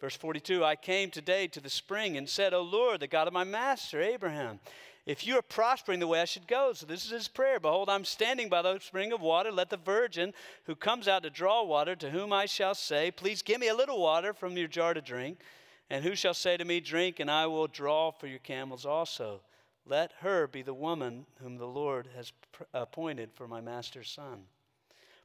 Verse 0.00 0.16
42 0.16 0.64
I 0.64 0.76
came 0.76 1.10
today 1.10 1.46
to 1.48 1.60
the 1.60 1.70
spring 1.70 2.16
and 2.16 2.28
said, 2.28 2.54
O 2.54 2.62
Lord, 2.62 3.00
the 3.00 3.06
God 3.08 3.26
of 3.26 3.32
my 3.32 3.44
master, 3.44 4.00
Abraham, 4.00 4.60
if 5.06 5.26
you 5.26 5.38
are 5.38 5.42
prospering 5.42 6.00
the 6.00 6.06
way 6.06 6.20
I 6.20 6.26
should 6.26 6.46
go. 6.46 6.72
So 6.74 6.86
this 6.86 7.04
is 7.04 7.10
his 7.10 7.28
prayer. 7.28 7.58
Behold, 7.58 7.88
I'm 7.88 8.04
standing 8.04 8.48
by 8.48 8.62
the 8.62 8.78
spring 8.78 9.12
of 9.12 9.20
water. 9.20 9.50
Let 9.50 9.70
the 9.70 9.78
virgin 9.78 10.34
who 10.64 10.76
comes 10.76 11.08
out 11.08 11.22
to 11.22 11.30
draw 11.30 11.64
water, 11.64 11.96
to 11.96 12.10
whom 12.10 12.32
I 12.32 12.46
shall 12.46 12.74
say, 12.74 13.10
Please 13.10 13.42
give 13.42 13.58
me 13.58 13.68
a 13.68 13.74
little 13.74 14.00
water 14.00 14.32
from 14.32 14.56
your 14.56 14.68
jar 14.68 14.94
to 14.94 15.00
drink. 15.00 15.38
And 15.90 16.04
who 16.04 16.14
shall 16.14 16.34
say 16.34 16.58
to 16.58 16.64
me, 16.64 16.80
Drink, 16.80 17.18
and 17.18 17.30
I 17.30 17.46
will 17.46 17.66
draw 17.66 18.10
for 18.10 18.26
your 18.26 18.40
camels 18.40 18.84
also. 18.84 19.40
Let 19.86 20.12
her 20.20 20.46
be 20.46 20.60
the 20.60 20.74
woman 20.74 21.24
whom 21.42 21.56
the 21.56 21.66
Lord 21.66 22.08
has 22.14 22.32
appointed 22.74 23.30
for 23.32 23.48
my 23.48 23.62
master's 23.62 24.10
son. 24.10 24.42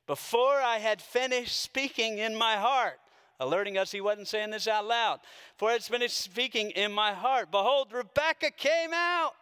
Before 0.08 0.62
I 0.62 0.78
had 0.78 1.02
finished 1.02 1.62
speaking 1.62 2.18
in 2.18 2.36
my 2.36 2.56
heart, 2.56 3.00
alerting 3.40 3.78
us 3.78 3.92
he 3.92 4.02
wasn't 4.02 4.28
saying 4.28 4.52
this 4.52 4.68
out 4.68 4.86
loud. 4.86 5.20
For 5.58 5.70
I 5.70 5.74
had 5.74 5.84
finished 5.84 6.18
speaking 6.18 6.72
in 6.72 6.92
my 6.92 7.14
heart, 7.14 7.52
behold, 7.52 7.92
Rebekah 7.92 8.52
came 8.52 8.92
out 8.94 9.34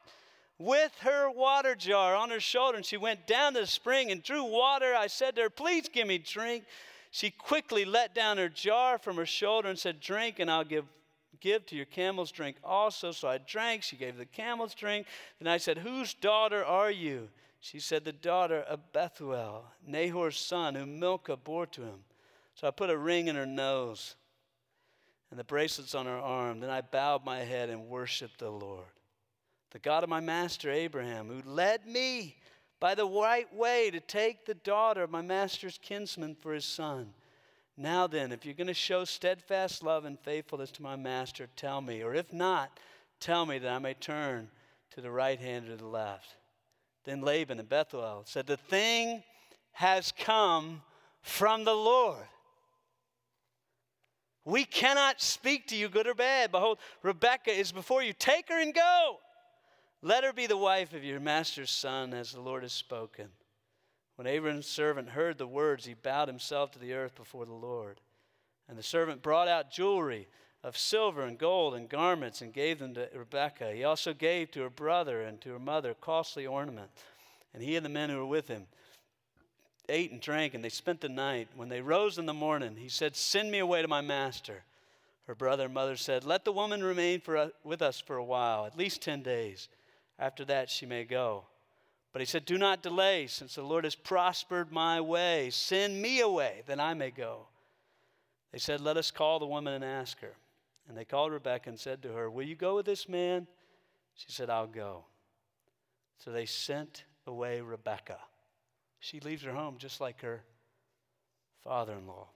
with 0.61 0.91
her 1.01 1.29
water 1.29 1.75
jar 1.75 2.15
on 2.15 2.29
her 2.29 2.39
shoulder, 2.39 2.77
and 2.77 2.85
she 2.85 2.97
went 2.97 3.25
down 3.25 3.53
to 3.53 3.61
the 3.61 3.67
spring 3.67 4.11
and 4.11 4.21
drew 4.21 4.43
water. 4.43 4.93
I 4.95 5.07
said 5.07 5.35
to 5.35 5.43
her, 5.43 5.49
Please 5.49 5.89
give 5.89 6.07
me 6.07 6.17
drink. 6.17 6.65
She 7.09 7.29
quickly 7.29 7.83
let 7.83 8.15
down 8.15 8.37
her 8.37 8.47
jar 8.49 8.97
from 8.97 9.17
her 9.17 9.25
shoulder 9.25 9.69
and 9.69 9.77
said, 9.77 9.99
Drink, 9.99 10.39
and 10.39 10.49
I'll 10.49 10.63
give, 10.63 10.85
give 11.39 11.65
to 11.67 11.75
your 11.75 11.85
camels 11.85 12.31
drink 12.31 12.57
also. 12.63 13.11
So 13.11 13.27
I 13.27 13.39
drank. 13.39 13.83
She 13.83 13.97
gave 13.97 14.17
the 14.17 14.25
camels 14.25 14.73
drink. 14.73 15.07
Then 15.39 15.51
I 15.51 15.57
said, 15.57 15.79
Whose 15.79 16.13
daughter 16.13 16.63
are 16.63 16.91
you? 16.91 17.29
She 17.59 17.79
said, 17.79 18.05
The 18.05 18.13
daughter 18.13 18.61
of 18.61 18.93
Bethuel, 18.93 19.65
Nahor's 19.85 20.37
son, 20.37 20.75
whom 20.75 20.99
Milcah 20.99 21.37
bore 21.37 21.65
to 21.67 21.81
him. 21.81 22.03
So 22.55 22.67
I 22.67 22.71
put 22.71 22.89
a 22.89 22.97
ring 22.97 23.27
in 23.27 23.35
her 23.35 23.45
nose. 23.45 24.15
and 25.29 25.39
the 25.39 25.45
bracelets 25.45 25.95
on 25.95 26.05
her 26.05 26.19
arm. 26.19 26.59
Then 26.59 26.69
I 26.69 26.81
bowed 26.81 27.23
my 27.23 27.39
head 27.39 27.69
and 27.69 27.87
worshiped 27.87 28.39
the 28.39 28.49
Lord, 28.49 28.83
the 29.71 29.79
God 29.79 30.03
of 30.03 30.09
my 30.09 30.19
master 30.19 30.69
Abraham, 30.69 31.27
who 31.27 31.41
led 31.49 31.87
me 31.87 32.35
by 32.81 32.95
the 32.95 33.07
right 33.07 33.53
way 33.55 33.91
to 33.91 34.01
take 34.01 34.45
the 34.45 34.55
daughter 34.55 35.03
of 35.03 35.09
my 35.09 35.21
master's 35.21 35.79
kinsman 35.81 36.35
for 36.35 36.53
his 36.53 36.65
son. 36.65 37.13
Now 37.77 38.07
then, 38.07 38.33
if 38.33 38.43
you're 38.45 38.53
going 38.53 38.67
to 38.67 38.73
show 38.73 39.05
steadfast 39.05 39.83
love 39.83 40.03
and 40.03 40.19
faithfulness 40.19 40.71
to 40.71 40.83
my 40.83 40.97
master, 40.97 41.47
tell 41.55 41.79
me. 41.79 42.03
Or 42.03 42.13
if 42.13 42.33
not, 42.33 42.79
tell 43.21 43.45
me 43.45 43.57
that 43.59 43.71
I 43.71 43.79
may 43.79 43.93
turn 43.93 44.49
to 44.91 45.01
the 45.01 45.11
right 45.11 45.39
hand 45.39 45.69
or 45.69 45.77
the 45.77 45.87
left. 45.87 46.35
Then 47.05 47.21
Laban 47.21 47.59
and 47.59 47.69
Bethuel 47.69 48.23
said, 48.25 48.45
The 48.45 48.57
thing 48.57 49.23
has 49.71 50.11
come 50.11 50.81
from 51.21 51.63
the 51.63 51.73
Lord. 51.73 52.25
We 54.43 54.65
cannot 54.65 55.21
speak 55.21 55.67
to 55.67 55.75
you, 55.75 55.87
good 55.87 56.07
or 56.07 56.15
bad. 56.15 56.51
Behold, 56.51 56.79
Rebekah 57.03 57.51
is 57.51 57.71
before 57.71 58.01
you. 58.01 58.13
Take 58.13 58.49
her 58.49 58.59
and 58.59 58.73
go. 58.73 59.17
Let 60.01 60.23
her 60.23 60.33
be 60.33 60.47
the 60.47 60.57
wife 60.57 60.93
of 60.93 61.03
your 61.03 61.19
master's 61.19 61.69
son, 61.69 62.13
as 62.13 62.31
the 62.31 62.41
Lord 62.41 62.63
has 62.63 62.73
spoken. 62.73 63.29
When 64.15 64.25
Abram's 64.25 64.67
servant 64.67 65.09
heard 65.09 65.37
the 65.37 65.47
words, 65.47 65.85
he 65.85 65.93
bowed 65.93 66.27
himself 66.27 66.71
to 66.71 66.79
the 66.79 66.93
earth 66.93 67.15
before 67.15 67.45
the 67.45 67.53
Lord. 67.53 68.01
And 68.67 68.77
the 68.77 68.83
servant 68.83 69.21
brought 69.21 69.47
out 69.47 69.71
jewelry 69.71 70.27
of 70.63 70.77
silver 70.77 71.23
and 71.23 71.37
gold 71.37 71.75
and 71.75 71.89
garments 71.89 72.41
and 72.41 72.53
gave 72.53 72.79
them 72.79 72.93
to 72.95 73.09
Rebekah. 73.15 73.73
He 73.73 73.83
also 73.83 74.13
gave 74.13 74.51
to 74.51 74.61
her 74.61 74.69
brother 74.69 75.21
and 75.21 75.39
to 75.41 75.49
her 75.49 75.59
mother 75.59 75.93
costly 75.93 76.47
ornaments. 76.47 77.01
And 77.53 77.61
he 77.61 77.75
and 77.75 77.85
the 77.85 77.89
men 77.89 78.09
who 78.09 78.17
were 78.17 78.25
with 78.25 78.47
him 78.47 78.67
ate 79.91 80.11
and 80.11 80.21
drank, 80.21 80.53
and 80.53 80.63
they 80.63 80.69
spent 80.69 81.01
the 81.01 81.09
night. 81.09 81.49
When 81.55 81.69
they 81.69 81.81
rose 81.81 82.17
in 82.17 82.25
the 82.25 82.33
morning, 82.33 82.75
he 82.77 82.89
said, 82.89 83.15
Send 83.15 83.51
me 83.51 83.59
away 83.59 83.81
to 83.81 83.87
my 83.87 84.01
master. 84.01 84.63
Her 85.27 85.35
brother 85.35 85.65
and 85.65 85.73
mother 85.73 85.95
said, 85.95 86.23
Let 86.23 86.45
the 86.45 86.51
woman 86.51 86.83
remain 86.83 87.21
for, 87.21 87.51
with 87.63 87.81
us 87.81 87.99
for 87.99 88.17
a 88.17 88.23
while, 88.23 88.65
at 88.65 88.77
least 88.77 89.01
10 89.01 89.21
days. 89.21 89.69
After 90.17 90.43
that, 90.45 90.69
she 90.69 90.85
may 90.85 91.03
go. 91.03 91.45
But 92.13 92.21
he 92.21 92.25
said, 92.25 92.45
Do 92.45 92.57
not 92.57 92.81
delay, 92.81 93.27
since 93.27 93.55
the 93.55 93.63
Lord 93.63 93.83
has 93.83 93.95
prospered 93.95 94.71
my 94.71 94.99
way. 94.99 95.49
Send 95.51 96.01
me 96.01 96.21
away, 96.21 96.63
that 96.67 96.79
I 96.79 96.93
may 96.93 97.11
go. 97.11 97.47
They 98.51 98.59
said, 98.59 98.81
Let 98.81 98.97
us 98.97 99.11
call 99.11 99.39
the 99.39 99.45
woman 99.45 99.73
and 99.73 99.83
ask 99.83 100.19
her. 100.21 100.33
And 100.87 100.97
they 100.97 101.05
called 101.05 101.31
Rebekah 101.31 101.69
and 101.69 101.79
said 101.79 102.01
to 102.03 102.09
her, 102.09 102.29
Will 102.29 102.43
you 102.43 102.55
go 102.55 102.75
with 102.75 102.85
this 102.85 103.07
man? 103.07 103.47
She 104.15 104.31
said, 104.31 104.49
I'll 104.49 104.67
go. 104.67 105.05
So 106.17 106.31
they 106.31 106.45
sent 106.45 107.05
away 107.25 107.61
Rebekah. 107.61 108.19
She 109.01 109.19
leaves 109.19 109.41
her 109.43 109.51
home 109.51 109.75
just 109.79 109.99
like 109.99 110.21
her 110.21 110.43
father 111.63 111.93
in 111.93 112.07
law. 112.07 112.27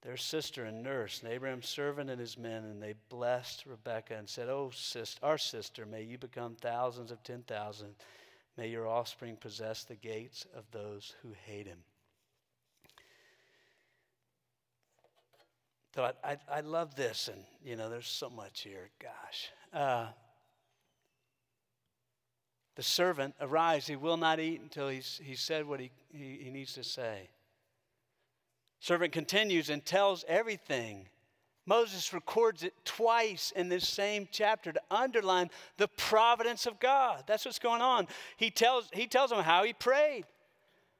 Their 0.00 0.16
sister 0.16 0.64
and 0.64 0.82
nurse, 0.82 1.22
and 1.22 1.30
Abraham's 1.30 1.68
servant 1.68 2.10
and 2.10 2.18
his 2.18 2.36
men, 2.36 2.64
and 2.64 2.82
they 2.82 2.94
blessed 3.10 3.64
Rebekah 3.66 4.16
and 4.16 4.28
said, 4.28 4.48
Oh, 4.48 4.70
sister, 4.74 5.18
our 5.22 5.38
sister, 5.38 5.86
may 5.86 6.02
you 6.02 6.18
become 6.18 6.56
thousands 6.56 7.10
of 7.10 7.22
ten 7.22 7.42
thousand. 7.42 7.94
May 8.56 8.68
your 8.68 8.86
offspring 8.86 9.36
possess 9.36 9.84
the 9.84 9.94
gates 9.94 10.46
of 10.56 10.64
those 10.70 11.14
who 11.22 11.34
hate 11.44 11.66
him. 11.66 11.78
So 15.94 16.04
I, 16.04 16.32
I, 16.32 16.36
I 16.50 16.60
love 16.60 16.94
this, 16.94 17.28
and 17.28 17.42
you 17.62 17.76
know, 17.76 17.90
there's 17.90 18.08
so 18.08 18.30
much 18.30 18.62
here. 18.62 18.90
Gosh. 19.00 19.50
Uh, 19.72 20.06
the 22.76 22.82
servant, 22.82 23.34
arise, 23.40 23.86
he 23.86 23.96
will 23.96 24.16
not 24.16 24.40
eat 24.40 24.60
until 24.60 24.88
he's, 24.88 25.20
he 25.22 25.34
said 25.34 25.66
what 25.66 25.80
he, 25.80 25.90
he, 26.12 26.40
he 26.42 26.50
needs 26.50 26.72
to 26.74 26.84
say. 26.84 27.28
Servant 28.80 29.12
continues 29.12 29.70
and 29.70 29.84
tells 29.84 30.24
everything. 30.28 31.06
Moses 31.66 32.12
records 32.12 32.62
it 32.62 32.74
twice 32.84 33.52
in 33.56 33.68
this 33.68 33.88
same 33.88 34.28
chapter 34.30 34.72
to 34.72 34.80
underline 34.90 35.50
the 35.78 35.88
providence 35.88 36.66
of 36.66 36.78
God. 36.78 37.24
That's 37.26 37.44
what's 37.44 37.58
going 37.58 37.80
on. 37.80 38.06
He 38.36 38.50
tells, 38.50 38.90
he 38.92 39.06
tells 39.06 39.30
them 39.30 39.42
how 39.42 39.64
he 39.64 39.72
prayed, 39.72 40.24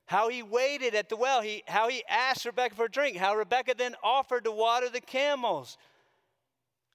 how 0.06 0.28
he 0.28 0.42
waited 0.42 0.94
at 0.94 1.08
the 1.08 1.16
well, 1.16 1.42
he, 1.42 1.62
how 1.66 1.88
he 1.88 2.02
asked 2.08 2.46
Rebekah 2.46 2.74
for 2.74 2.86
a 2.86 2.90
drink, 2.90 3.18
how 3.18 3.36
Rebekah 3.36 3.74
then 3.76 3.96
offered 4.02 4.44
to 4.44 4.52
water 4.52 4.88
the 4.88 5.00
camels. 5.00 5.76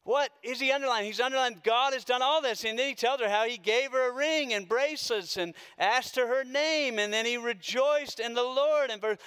What 0.04 0.32
is 0.42 0.60
he 0.60 0.72
underlining? 0.72 1.08
He's 1.08 1.20
underlining 1.20 1.62
God 1.64 1.94
has 1.94 2.04
done 2.04 2.22
all 2.22 2.42
this. 2.42 2.64
And 2.64 2.80
then 2.80 2.90
he 2.90 2.96
tells 2.96 3.20
her 3.22 3.30
how 3.30 3.46
he 3.46 3.58
gave 3.58 3.92
her 3.92 4.10
a 4.10 4.14
ring 4.14 4.54
and 4.54 4.68
bracelets 4.68 5.38
and 5.38 5.54
asked 5.78 6.16
her 6.16 6.28
her 6.28 6.44
name. 6.44 7.00
And 7.00 7.14
then 7.14 7.26
he 7.26 7.38
rejoiced 7.38 8.20
in 8.20 8.34
the 8.34 8.44
Lord. 8.44 8.90
In 8.90 9.00
verse 9.00 9.18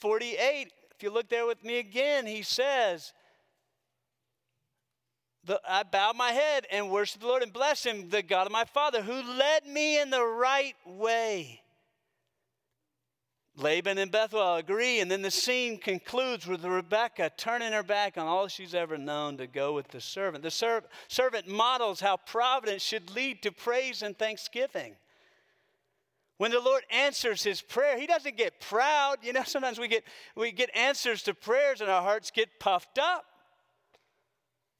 48, 0.00 0.72
if 0.96 1.02
you 1.02 1.10
look 1.10 1.28
there 1.28 1.46
with 1.46 1.62
me 1.62 1.78
again, 1.78 2.26
he 2.26 2.42
says, 2.42 3.12
I 5.68 5.82
bowed 5.82 6.16
my 6.16 6.30
head 6.30 6.66
and 6.70 6.90
worshiped 6.90 7.20
the 7.20 7.28
Lord 7.28 7.42
and 7.42 7.52
blessed 7.52 7.86
him, 7.86 8.08
the 8.08 8.22
God 8.22 8.46
of 8.46 8.52
my 8.52 8.64
father, 8.64 9.02
who 9.02 9.22
led 9.38 9.66
me 9.66 10.00
in 10.00 10.10
the 10.10 10.24
right 10.24 10.74
way. 10.86 11.60
Laban 13.56 13.98
and 13.98 14.10
Bethuel 14.10 14.56
agree, 14.56 14.98
and 14.98 15.08
then 15.08 15.22
the 15.22 15.30
scene 15.30 15.78
concludes 15.78 16.46
with 16.46 16.64
Rebekah 16.64 17.32
turning 17.36 17.72
her 17.72 17.84
back 17.84 18.18
on 18.18 18.26
all 18.26 18.48
she's 18.48 18.74
ever 18.74 18.98
known 18.98 19.36
to 19.36 19.46
go 19.46 19.72
with 19.72 19.88
the 19.88 20.00
servant. 20.00 20.42
The 20.42 20.50
ser- 20.50 20.82
servant 21.06 21.46
models 21.46 22.00
how 22.00 22.16
providence 22.16 22.82
should 22.82 23.14
lead 23.14 23.42
to 23.42 23.52
praise 23.52 24.02
and 24.02 24.18
thanksgiving. 24.18 24.96
When 26.38 26.50
the 26.50 26.60
Lord 26.60 26.82
answers 26.90 27.44
his 27.44 27.60
prayer, 27.60 27.96
he 27.96 28.08
doesn't 28.08 28.36
get 28.36 28.60
proud. 28.60 29.18
You 29.22 29.32
know, 29.32 29.44
sometimes 29.44 29.78
we 29.78 29.86
get, 29.86 30.02
we 30.34 30.50
get 30.50 30.74
answers 30.74 31.22
to 31.22 31.34
prayers 31.34 31.80
and 31.80 31.88
our 31.88 32.02
hearts 32.02 32.32
get 32.32 32.58
puffed 32.58 32.98
up. 32.98 33.24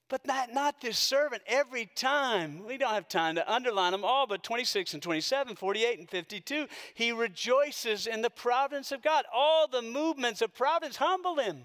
But 0.07 0.27
not, 0.27 0.53
not 0.53 0.81
this 0.81 0.99
servant 0.99 1.41
every 1.47 1.87
time. 1.95 2.63
We 2.65 2.77
don't 2.77 2.93
have 2.93 3.09
time 3.09 3.35
to 3.35 3.51
underline 3.51 3.91
them 3.91 4.05
all, 4.05 4.27
but 4.27 4.43
26 4.43 4.93
and 4.93 5.01
27, 5.01 5.55
48 5.55 5.99
and 5.99 6.09
52, 6.09 6.67
he 6.93 7.11
rejoices 7.11 8.05
in 8.05 8.21
the 8.21 8.29
providence 8.29 8.91
of 8.91 9.01
God. 9.01 9.25
All 9.33 9.67
the 9.67 9.81
movements 9.81 10.43
of 10.43 10.53
providence 10.53 10.97
humble 10.97 11.37
him. 11.37 11.63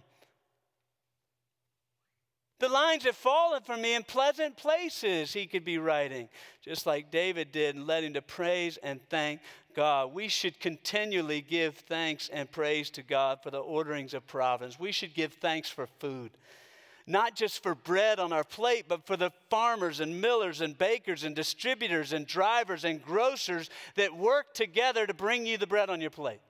The 2.60 2.68
lines 2.68 3.04
have 3.04 3.16
fallen 3.16 3.62
for 3.62 3.76
me 3.76 3.94
in 3.94 4.02
pleasant 4.02 4.56
places, 4.56 5.32
he 5.32 5.46
could 5.46 5.64
be 5.64 5.78
writing, 5.78 6.28
just 6.62 6.84
like 6.84 7.10
David 7.10 7.52
did, 7.52 7.74
and 7.74 7.86
led 7.86 8.04
him 8.04 8.12
to 8.12 8.22
praise 8.22 8.78
and 8.82 9.00
thank 9.08 9.40
God. 9.74 10.12
We 10.12 10.28
should 10.28 10.60
continually 10.60 11.40
give 11.40 11.76
thanks 11.76 12.28
and 12.30 12.50
praise 12.50 12.90
to 12.90 13.02
God 13.02 13.42
for 13.42 13.50
the 13.50 13.60
orderings 13.60 14.12
of 14.12 14.26
providence. 14.26 14.78
We 14.78 14.92
should 14.92 15.14
give 15.14 15.32
thanks 15.34 15.70
for 15.70 15.86
food 15.86 16.32
not 17.10 17.34
just 17.34 17.62
for 17.62 17.74
bread 17.74 18.18
on 18.18 18.32
our 18.32 18.44
plate, 18.44 18.86
but 18.88 19.06
for 19.06 19.16
the 19.16 19.30
farmers 19.50 20.00
and 20.00 20.20
millers 20.20 20.60
and 20.60 20.78
bakers 20.78 21.24
and 21.24 21.34
distributors 21.34 22.12
and 22.12 22.26
drivers 22.26 22.84
and 22.84 23.02
grocers 23.02 23.68
that 23.96 24.16
work 24.16 24.54
together 24.54 25.06
to 25.06 25.14
bring 25.14 25.44
you 25.44 25.58
the 25.58 25.66
bread 25.66 25.90
on 25.90 26.00
your 26.00 26.10
plate. 26.10 26.40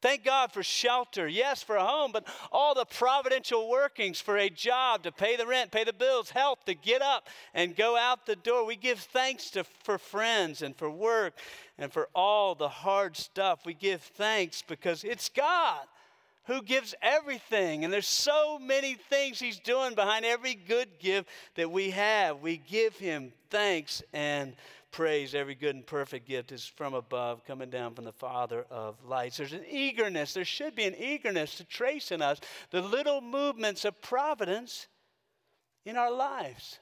Thank 0.00 0.22
God 0.22 0.52
for 0.52 0.62
shelter, 0.62 1.26
yes, 1.26 1.62
for 1.62 1.76
a 1.76 1.84
home, 1.84 2.12
but 2.12 2.28
all 2.52 2.74
the 2.74 2.84
providential 2.84 3.70
workings 3.70 4.20
for 4.20 4.36
a 4.36 4.50
job 4.50 5.02
to 5.04 5.10
pay 5.10 5.36
the 5.36 5.46
rent, 5.46 5.70
pay 5.70 5.82
the 5.82 5.94
bills, 5.94 6.28
help 6.28 6.66
to 6.66 6.74
get 6.74 7.00
up 7.00 7.26
and 7.54 7.74
go 7.74 7.96
out 7.96 8.26
the 8.26 8.36
door. 8.36 8.66
We 8.66 8.76
give 8.76 8.98
thanks 8.98 9.48
to, 9.52 9.64
for 9.64 9.96
friends 9.96 10.60
and 10.60 10.76
for 10.76 10.90
work 10.90 11.38
and 11.78 11.90
for 11.90 12.10
all 12.14 12.54
the 12.54 12.68
hard 12.68 13.16
stuff. 13.16 13.60
We 13.64 13.72
give 13.72 14.02
thanks 14.02 14.60
because 14.60 15.04
it's 15.04 15.30
God 15.30 15.86
who 16.46 16.62
gives 16.62 16.94
everything. 17.00 17.84
And 17.84 17.92
there's 17.92 18.06
so 18.06 18.58
many 18.58 18.94
things 18.94 19.38
He's 19.38 19.58
doing 19.58 19.94
behind 19.94 20.24
every 20.24 20.54
good 20.54 20.98
gift 20.98 21.28
that 21.54 21.70
we 21.70 21.90
have. 21.90 22.40
We 22.40 22.58
give 22.58 22.96
Him 22.96 23.32
thanks 23.50 24.02
and 24.12 24.54
praise. 24.90 25.34
Every 25.34 25.54
good 25.54 25.74
and 25.74 25.86
perfect 25.86 26.28
gift 26.28 26.52
is 26.52 26.64
from 26.66 26.94
above, 26.94 27.44
coming 27.44 27.70
down 27.70 27.94
from 27.94 28.04
the 28.04 28.12
Father 28.12 28.64
of 28.70 28.96
lights. 29.04 29.38
There's 29.38 29.52
an 29.52 29.64
eagerness, 29.68 30.34
there 30.34 30.44
should 30.44 30.76
be 30.76 30.84
an 30.84 30.94
eagerness 30.96 31.56
to 31.56 31.64
trace 31.64 32.12
in 32.12 32.22
us 32.22 32.40
the 32.70 32.80
little 32.80 33.20
movements 33.20 33.84
of 33.84 34.00
providence 34.00 34.86
in 35.84 35.96
our 35.96 36.12
lives. 36.12 36.78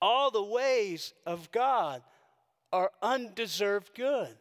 All 0.00 0.30
the 0.30 0.42
ways 0.42 1.12
of 1.26 1.50
God 1.50 2.02
are 2.72 2.90
undeserved 3.02 3.94
good. 3.94 4.36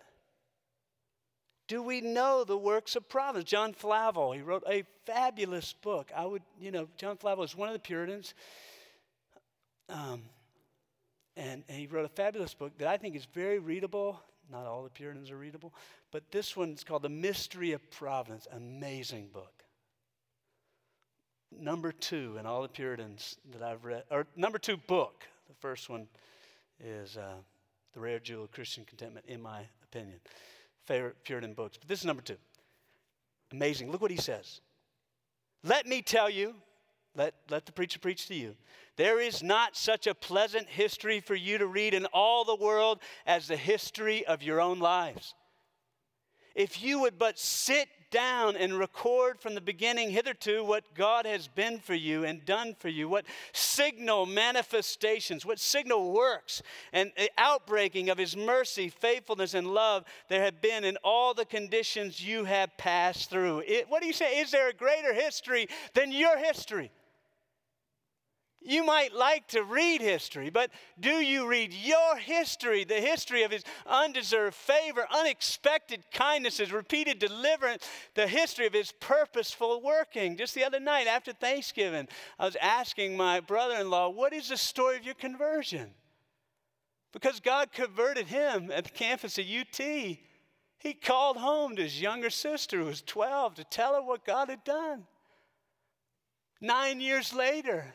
Do 1.67 1.81
we 1.81 1.99
know 1.99 2.45
the 2.45 2.57
works 2.57 2.95
of 2.95 3.09
providence? 3.09 3.49
John 3.49 3.73
Flavel, 3.73 4.31
he 4.31 4.41
wrote 4.41 4.63
a 4.67 4.83
fabulous 5.05 5.73
book. 5.73 6.11
I 6.15 6.25
would, 6.25 6.41
you 6.59 6.71
know, 6.71 6.87
John 6.97 7.17
Flavel 7.17 7.43
is 7.43 7.55
one 7.55 7.67
of 7.67 7.73
the 7.73 7.79
Puritans. 7.79 8.33
Um, 9.89 10.23
and, 11.35 11.63
and 11.67 11.77
he 11.77 11.87
wrote 11.87 12.05
a 12.05 12.09
fabulous 12.09 12.53
book 12.53 12.77
that 12.77 12.87
I 12.87 12.97
think 12.97 13.15
is 13.15 13.25
very 13.25 13.59
readable. 13.59 14.21
Not 14.49 14.65
all 14.65 14.83
the 14.83 14.89
Puritans 14.89 15.29
are 15.29 15.37
readable, 15.37 15.73
but 16.11 16.31
this 16.31 16.55
one's 16.55 16.85
called 16.85 17.01
The 17.01 17.09
Mystery 17.09 17.73
of 17.73 17.91
Providence. 17.91 18.47
Amazing 18.53 19.27
book. 19.33 19.51
Number 21.51 21.91
two 21.91 22.37
in 22.39 22.45
all 22.45 22.61
the 22.61 22.69
Puritans 22.69 23.37
that 23.51 23.61
I've 23.61 23.83
read, 23.83 24.03
or 24.09 24.25
number 24.37 24.57
two 24.57 24.77
book. 24.77 25.25
The 25.49 25.55
first 25.55 25.89
one 25.89 26.07
is 26.79 27.17
uh, 27.17 27.35
The 27.93 27.99
Rare 27.99 28.19
Jewel 28.19 28.45
of 28.45 28.51
Christian 28.51 28.85
Contentment, 28.85 29.25
in 29.27 29.41
my 29.41 29.63
opinion 29.83 30.19
Puritan 30.87 31.53
books. 31.53 31.77
But 31.77 31.87
this 31.87 31.99
is 31.99 32.05
number 32.05 32.21
two. 32.21 32.37
Amazing. 33.51 33.91
Look 33.91 34.01
what 34.01 34.11
he 34.11 34.17
says. 34.17 34.61
Let 35.63 35.85
me 35.85 36.01
tell 36.01 36.29
you, 36.29 36.55
let, 37.15 37.33
let 37.49 37.65
the 37.65 37.71
preacher 37.71 37.99
preach 37.99 38.27
to 38.27 38.35
you. 38.35 38.55
There 38.95 39.19
is 39.19 39.43
not 39.43 39.75
such 39.75 40.07
a 40.07 40.15
pleasant 40.15 40.67
history 40.67 41.19
for 41.19 41.35
you 41.35 41.57
to 41.57 41.67
read 41.67 41.93
in 41.93 42.05
all 42.07 42.43
the 42.45 42.55
world 42.55 42.99
as 43.25 43.47
the 43.47 43.57
history 43.57 44.25
of 44.25 44.43
your 44.43 44.59
own 44.61 44.79
lives. 44.79 45.33
If 46.55 46.81
you 46.81 47.01
would 47.01 47.19
but 47.19 47.37
sit 47.37 47.87
down 48.09 48.55
and 48.55 48.77
record 48.77 49.39
from 49.39 49.55
the 49.55 49.61
beginning 49.61 50.11
hitherto 50.11 50.63
what 50.63 50.83
God 50.95 51.25
has 51.25 51.47
been 51.47 51.79
for 51.79 51.93
you 51.93 52.23
and 52.23 52.45
done 52.45 52.75
for 52.79 52.89
you, 52.89 53.09
what 53.09 53.25
signal 53.53 54.25
manifestations, 54.25 55.45
what 55.45 55.59
signal 55.59 56.11
works 56.11 56.61
and 56.93 57.11
the 57.17 57.29
outbreaking 57.37 58.09
of 58.09 58.17
His 58.17 58.35
mercy, 58.35 58.89
faithfulness, 58.89 59.53
and 59.53 59.67
love 59.67 60.05
there 60.29 60.43
have 60.43 60.61
been 60.61 60.83
in 60.83 60.97
all 61.03 61.33
the 61.33 61.45
conditions 61.45 62.21
you 62.25 62.45
have 62.45 62.75
passed 62.77 63.29
through. 63.29 63.63
It, 63.65 63.89
what 63.89 64.01
do 64.01 64.07
you 64.07 64.13
say? 64.13 64.39
Is 64.39 64.51
there 64.51 64.69
a 64.69 64.73
greater 64.73 65.13
history 65.13 65.67
than 65.93 66.11
your 66.11 66.37
history? 66.37 66.91
You 68.67 68.83
might 68.83 69.13
like 69.13 69.47
to 69.49 69.63
read 69.63 70.01
history, 70.01 70.49
but 70.49 70.71
do 70.99 71.09
you 71.09 71.47
read 71.47 71.73
your 71.73 72.17
history, 72.17 72.83
the 72.83 72.99
history 72.99 73.43
of 73.43 73.51
his 73.51 73.63
undeserved 73.85 74.55
favor, 74.55 75.07
unexpected 75.09 76.03
kindnesses, 76.11 76.73
repeated 76.73 77.17
deliverance, 77.17 77.87
the 78.13 78.27
history 78.27 78.67
of 78.67 78.73
his 78.73 78.91
purposeful 78.99 79.81
working? 79.81 80.35
Just 80.35 80.53
the 80.53 80.65
other 80.65 80.81
night 80.81 81.07
after 81.07 81.31
Thanksgiving, 81.31 82.09
I 82.37 82.43
was 82.43 82.57
asking 82.57 83.15
my 83.15 83.39
brother 83.39 83.75
in 83.75 83.89
law, 83.89 84.09
What 84.09 84.33
is 84.33 84.49
the 84.49 84.57
story 84.57 84.97
of 84.97 85.05
your 85.05 85.15
conversion? 85.15 85.91
Because 87.13 87.39
God 87.39 87.71
converted 87.71 88.27
him 88.27 88.69
at 88.69 88.83
the 88.83 88.89
campus 88.89 89.39
at 89.39 89.45
UT. 89.45 89.79
He 89.79 90.93
called 90.93 91.37
home 91.37 91.77
to 91.77 91.83
his 91.83 92.01
younger 92.01 92.29
sister, 92.29 92.79
who 92.79 92.85
was 92.85 93.01
12, 93.01 93.55
to 93.55 93.63
tell 93.63 93.93
her 93.93 94.01
what 94.01 94.25
God 94.25 94.49
had 94.49 94.65
done. 94.65 95.07
Nine 96.59 96.99
years 96.99 97.33
later, 97.33 97.93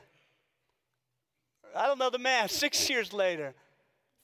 I 1.76 1.86
don't 1.86 1.98
know 1.98 2.10
the 2.10 2.18
math, 2.18 2.50
six 2.50 2.88
years 2.90 3.12
later, 3.12 3.54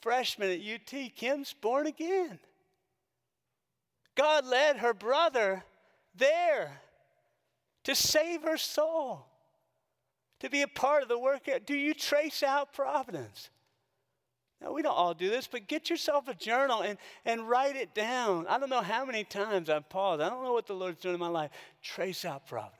freshman 0.00 0.50
at 0.50 0.60
UT, 0.60 1.14
Kim's 1.14 1.54
born 1.54 1.86
again. 1.86 2.38
God 4.14 4.46
led 4.46 4.78
her 4.78 4.94
brother 4.94 5.64
there 6.14 6.80
to 7.84 7.94
save 7.94 8.42
her 8.42 8.56
soul, 8.56 9.26
to 10.40 10.50
be 10.50 10.62
a 10.62 10.68
part 10.68 11.02
of 11.02 11.08
the 11.08 11.18
work. 11.18 11.48
Do 11.66 11.74
you 11.74 11.94
trace 11.94 12.42
out 12.42 12.72
providence? 12.72 13.50
Now, 14.60 14.72
we 14.72 14.82
don't 14.82 14.96
all 14.96 15.14
do 15.14 15.30
this, 15.30 15.46
but 15.46 15.68
get 15.68 15.88
yourself 15.88 16.26
a 16.26 16.34
journal 16.34 16.82
and, 16.82 16.98
and 17.24 17.48
write 17.48 17.76
it 17.76 17.94
down. 17.94 18.46
I 18.48 18.58
don't 18.58 18.70
know 18.70 18.82
how 18.82 19.04
many 19.04 19.22
times 19.22 19.70
I've 19.70 19.88
paused. 19.88 20.20
I 20.20 20.28
don't 20.28 20.42
know 20.42 20.52
what 20.52 20.66
the 20.66 20.74
Lord's 20.74 21.00
doing 21.00 21.14
in 21.14 21.20
my 21.20 21.28
life. 21.28 21.52
Trace 21.80 22.24
out 22.24 22.46
providence. 22.46 22.77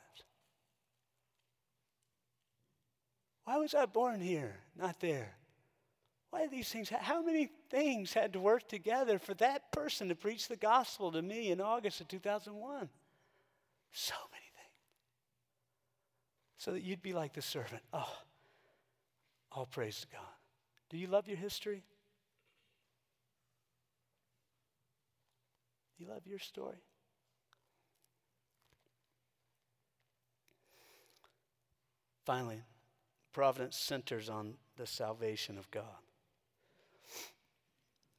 Why 3.48 3.56
was 3.56 3.74
I 3.74 3.86
born 3.86 4.20
here, 4.20 4.56
not 4.76 5.00
there? 5.00 5.34
Why 6.28 6.42
did 6.42 6.50
these 6.50 6.68
things, 6.68 6.90
how 6.90 7.22
many 7.22 7.48
things 7.70 8.12
had 8.12 8.34
to 8.34 8.40
work 8.40 8.68
together 8.68 9.18
for 9.18 9.32
that 9.36 9.72
person 9.72 10.10
to 10.10 10.14
preach 10.14 10.48
the 10.48 10.56
gospel 10.56 11.10
to 11.12 11.22
me 11.22 11.50
in 11.50 11.58
August 11.58 12.02
of 12.02 12.08
2001? 12.08 12.90
So 13.90 14.14
many 14.32 14.44
things. 14.54 14.74
So 16.58 16.72
that 16.72 16.82
you'd 16.82 17.00
be 17.00 17.14
like 17.14 17.32
the 17.32 17.40
servant. 17.40 17.80
Oh, 17.94 18.12
all 19.50 19.64
praise 19.64 20.02
to 20.02 20.08
God. 20.08 20.34
Do 20.90 20.98
you 20.98 21.06
love 21.06 21.26
your 21.26 21.38
history? 21.38 21.82
Do 25.96 26.04
you 26.04 26.10
love 26.10 26.26
your 26.26 26.38
story? 26.38 26.82
Finally, 32.26 32.60
providence 33.38 33.76
centers 33.76 34.28
on 34.28 34.54
the 34.78 34.84
salvation 34.84 35.58
of 35.58 35.70
God. 35.70 35.84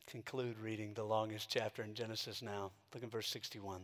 Conclude 0.07 0.57
reading 0.57 0.93
the 0.93 1.03
longest 1.03 1.49
chapter 1.49 1.83
in 1.83 1.93
Genesis 1.93 2.41
now. 2.41 2.71
Look 2.93 3.03
at 3.03 3.11
verse 3.11 3.27
61. 3.27 3.81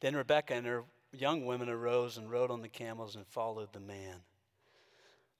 Then 0.00 0.16
Rebekah 0.16 0.54
and 0.54 0.66
her 0.66 0.84
young 1.12 1.44
women 1.44 1.68
arose 1.68 2.16
and 2.16 2.30
rode 2.30 2.50
on 2.50 2.62
the 2.62 2.70
camels 2.70 3.16
and 3.16 3.26
followed 3.26 3.70
the 3.74 3.80
man. 3.80 4.22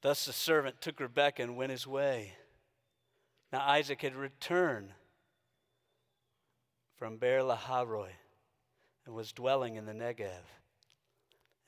Thus 0.02 0.26
the 0.26 0.34
servant 0.34 0.82
took 0.82 1.00
Rebekah 1.00 1.42
and 1.42 1.56
went 1.56 1.70
his 1.72 1.86
way. 1.86 2.34
Now 3.54 3.66
Isaac 3.66 4.02
had 4.02 4.16
returned 4.16 4.90
from 6.98 7.16
Beer 7.16 7.40
Lahairoi 7.40 8.10
and 9.06 9.14
was 9.14 9.32
dwelling 9.32 9.76
in 9.76 9.86
the 9.86 9.94
Negev. 9.94 10.59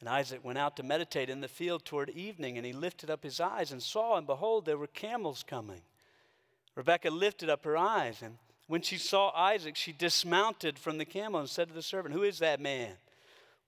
And 0.03 0.09
Isaac 0.09 0.41
went 0.43 0.59
out 0.59 0.77
to 0.79 0.83
meditate 0.83 1.31
in 1.31 1.43
the 1.43 1.47
field 1.47 1.85
toward 1.85 2.11
evening, 2.11 2.57
and 2.57 2.67
he 2.67 2.73
lifted 2.73 3.09
up 3.09 3.23
his 3.23 3.39
eyes 3.39 3.71
and 3.71 3.81
saw, 3.81 4.17
and 4.17 4.27
behold, 4.27 4.65
there 4.65 4.77
were 4.77 4.89
camels 4.89 5.45
coming. 5.47 5.83
Rebekah 6.75 7.11
lifted 7.11 7.49
up 7.49 7.65
her 7.65 7.77
eyes, 7.77 8.21
and 8.21 8.39
when 8.67 8.83
she 8.83 8.99
saw 8.99 9.31
Isaac, 9.31 9.77
she 9.77 9.93
dismounted 9.93 10.77
from 10.77 10.99
the 10.99 11.05
camel 11.05 11.39
and 11.39 11.49
said 11.49 11.69
to 11.69 11.75
the 11.75 11.83
servant, 11.83 12.17
Who 12.17 12.25
is 12.25 12.41
that 12.41 12.61
man 12.61 12.95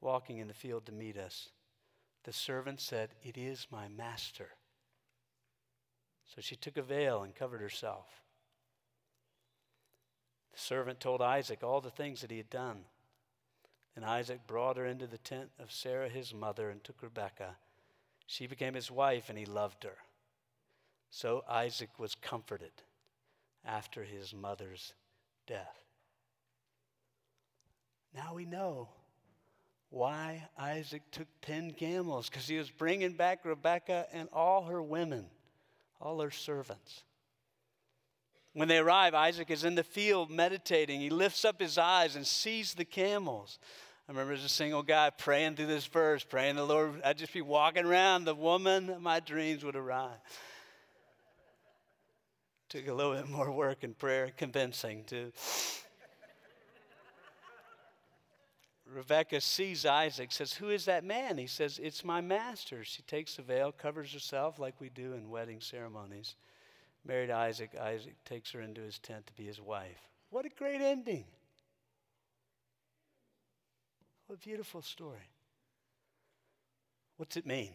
walking 0.00 0.38
in 0.38 0.48
the 0.48 0.54
field 0.54 0.86
to 0.86 0.92
meet 0.92 1.16
us? 1.16 1.50
The 2.24 2.32
servant 2.32 2.80
said, 2.80 3.10
It 3.22 3.38
is 3.38 3.68
my 3.70 3.86
master. 3.86 4.48
So 6.34 6.40
she 6.40 6.56
took 6.56 6.76
a 6.76 6.82
veil 6.82 7.22
and 7.22 7.32
covered 7.32 7.60
herself. 7.60 8.06
The 10.52 10.58
servant 10.58 10.98
told 10.98 11.22
Isaac 11.22 11.62
all 11.62 11.80
the 11.80 11.90
things 11.90 12.22
that 12.22 12.32
he 12.32 12.38
had 12.38 12.50
done. 12.50 12.86
And 13.96 14.04
Isaac 14.04 14.46
brought 14.46 14.76
her 14.76 14.86
into 14.86 15.06
the 15.06 15.18
tent 15.18 15.50
of 15.58 15.70
Sarah 15.70 16.08
his 16.08 16.34
mother 16.34 16.70
and 16.70 16.82
took 16.82 17.02
Rebekah. 17.02 17.56
She 18.26 18.46
became 18.46 18.74
his 18.74 18.90
wife, 18.90 19.28
and 19.28 19.38
he 19.38 19.44
loved 19.44 19.84
her. 19.84 19.96
So 21.10 21.44
Isaac 21.48 21.90
was 21.98 22.14
comforted 22.16 22.72
after 23.64 24.02
his 24.02 24.34
mother's 24.34 24.94
death. 25.46 25.78
Now 28.14 28.34
we 28.34 28.44
know 28.44 28.88
why 29.90 30.48
Isaac 30.58 31.02
took 31.12 31.28
10 31.42 31.72
camels, 31.72 32.28
because 32.28 32.48
he 32.48 32.58
was 32.58 32.70
bringing 32.70 33.12
back 33.12 33.44
Rebekah 33.44 34.06
and 34.12 34.28
all 34.32 34.64
her 34.64 34.82
women, 34.82 35.26
all 36.00 36.20
her 36.20 36.32
servants. 36.32 37.04
When 38.54 38.68
they 38.68 38.78
arrive, 38.78 39.14
Isaac 39.14 39.50
is 39.50 39.64
in 39.64 39.74
the 39.74 39.84
field 39.84 40.30
meditating. 40.30 41.00
He 41.00 41.10
lifts 41.10 41.44
up 41.44 41.60
his 41.60 41.76
eyes 41.76 42.16
and 42.16 42.26
sees 42.26 42.74
the 42.74 42.84
camels. 42.84 43.58
I 44.06 44.12
remember 44.12 44.34
as 44.34 44.44
a 44.44 44.50
single 44.50 44.82
guy 44.82 45.08
praying 45.10 45.56
through 45.56 45.66
this 45.66 45.86
verse, 45.86 46.22
praying 46.22 46.56
the 46.56 46.64
Lord, 46.64 47.00
I'd 47.02 47.16
just 47.16 47.32
be 47.32 47.40
walking 47.40 47.86
around, 47.86 48.24
the 48.24 48.34
woman 48.34 48.96
my 49.00 49.20
dreams 49.20 49.64
would 49.64 49.76
arrive. 49.76 50.10
Took 52.68 52.86
a 52.86 52.92
little 52.92 53.14
bit 53.14 53.28
more 53.28 53.50
work 53.50 53.82
and 53.82 53.96
prayer, 53.98 54.30
convincing 54.36 55.04
to. 55.04 55.32
Rebekah 58.86 59.40
sees 59.40 59.86
Isaac, 59.86 60.30
says, 60.30 60.52
Who 60.52 60.68
is 60.68 60.84
that 60.84 61.02
man? 61.02 61.38
He 61.38 61.46
says, 61.46 61.80
It's 61.82 62.04
my 62.04 62.20
master. 62.20 62.84
She 62.84 63.02
takes 63.02 63.36
the 63.36 63.42
veil, 63.42 63.72
covers 63.72 64.12
herself 64.12 64.58
like 64.58 64.80
we 64.80 64.90
do 64.90 65.14
in 65.14 65.30
wedding 65.30 65.60
ceremonies. 65.60 66.36
Married 67.06 67.30
Isaac, 67.30 67.70
Isaac 67.80 68.16
takes 68.24 68.52
her 68.52 68.60
into 68.60 68.82
his 68.82 68.98
tent 68.98 69.26
to 69.26 69.32
be 69.32 69.44
his 69.44 69.60
wife. 69.60 70.10
What 70.30 70.44
a 70.44 70.50
great 70.50 70.80
ending. 70.80 71.24
What 74.26 74.36
a 74.36 74.46
beautiful 74.48 74.82
story. 74.82 75.28
What's 77.16 77.36
it 77.36 77.46
mean? 77.46 77.74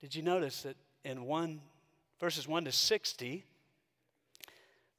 Did 0.00 0.14
you 0.14 0.22
notice 0.22 0.62
that 0.62 0.76
in 1.04 1.24
one 1.24 1.60
verses 2.18 2.48
1 2.48 2.64
to 2.64 2.72
60, 2.72 3.44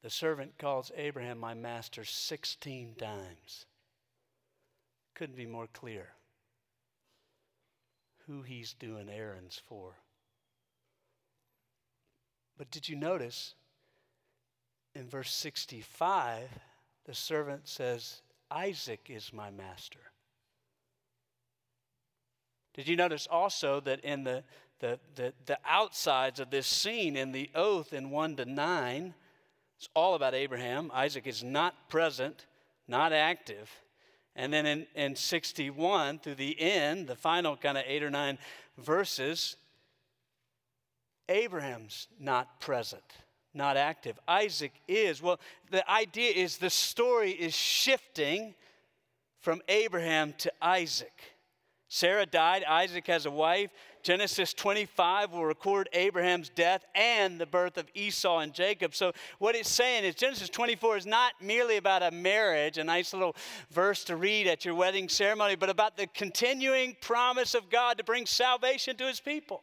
the 0.04 0.10
servant 0.10 0.58
calls 0.58 0.92
Abraham 0.96 1.40
my 1.40 1.54
master 1.54 2.04
16 2.04 2.96
times. 2.98 3.66
Couldn't 5.14 5.36
be 5.36 5.46
more 5.46 5.68
clear 5.72 6.10
who 8.28 8.42
he's 8.42 8.74
doing 8.74 9.10
errands 9.10 9.62
for. 9.68 9.96
But 12.58 12.72
did 12.72 12.88
you 12.88 12.96
notice 12.96 13.56
in 14.96 15.08
verse 15.08 15.34
65 15.34 16.50
the 17.12 17.16
servant 17.16 17.68
says, 17.68 18.22
Isaac 18.50 19.08
is 19.10 19.34
my 19.34 19.52
master. 19.52 20.00
Did 22.74 22.88
you 22.88 22.96
notice 22.96 23.28
also 23.30 23.82
that 23.82 24.00
in 24.00 24.24
the, 24.24 24.46
the, 24.80 24.98
the, 25.16 25.34
the, 25.46 25.60
outsides 25.68 26.40
of 26.40 26.52
this 26.52 26.68
scene, 26.68 27.18
in 27.18 27.34
the 27.34 27.50
oath 27.54 27.92
in 27.92 28.12
1 28.12 28.38
to 28.38 28.46
9, 28.46 29.14
it's 29.78 29.90
all 29.94 30.16
about 30.16 30.34
Abraham. 30.34 30.90
Isaac 30.94 31.28
is 31.28 31.44
not 31.44 31.90
present, 31.90 32.46
not 32.88 33.12
active. 33.12 33.70
And 34.38 34.54
then 34.54 34.66
in, 34.66 34.88
in 34.96 35.18
61 35.18 36.20
through 36.20 36.36
the 36.36 36.62
end, 36.62 37.08
the 37.08 37.18
final 37.18 37.58
kind 37.58 37.78
of 37.78 37.84
eight 37.88 38.04
or 38.04 38.10
nine 38.10 38.38
verses, 38.78 39.58
Abraham's 41.28 42.08
not 42.22 42.62
present 42.62 43.04
not 43.54 43.78
active. 43.78 44.20
Isaac 44.28 44.74
is. 44.88 45.22
Well, 45.22 45.40
the 45.70 45.90
idea 45.90 46.32
is 46.32 46.58
the 46.58 46.70
story 46.70 47.32
is 47.32 47.56
shifting 47.56 48.56
from 49.40 49.62
Abraham 49.68 50.34
to 50.40 50.52
Isaac. 50.62 51.14
Sarah 51.94 52.26
died, 52.26 52.64
Isaac 52.64 53.06
has 53.08 53.26
a 53.26 53.32
wife. 53.32 53.70
Genesis 54.02 54.54
25 54.54 55.34
will 55.34 55.46
record 55.46 55.90
Abraham's 55.92 56.50
death 56.50 56.86
and 56.96 57.38
the 57.38 57.46
birth 57.46 57.78
of 57.78 57.86
Esau 57.94 58.40
and 58.40 58.54
Jacob. 58.54 58.96
So, 58.96 59.12
what 59.40 59.56
it's 59.56 59.70
saying 59.70 60.06
is 60.06 60.16
Genesis 60.16 60.48
24 60.50 60.98
is 60.98 61.06
not 61.06 61.34
merely 61.42 61.78
about 61.78 62.02
a 62.02 62.10
marriage, 62.10 62.78
a 62.78 62.84
nice 62.84 63.14
little 63.14 63.36
verse 63.72 64.06
to 64.06 64.16
read 64.16 64.48
at 64.48 64.64
your 64.64 64.74
wedding 64.74 65.10
ceremony, 65.10 65.56
but 65.56 65.70
about 65.70 65.98
the 65.98 66.08
continuing 66.08 66.96
promise 67.02 67.54
of 67.54 67.70
God 67.70 67.98
to 67.98 68.04
bring 68.06 68.26
salvation 68.26 68.96
to 68.96 69.06
his 69.06 69.20
people. 69.20 69.62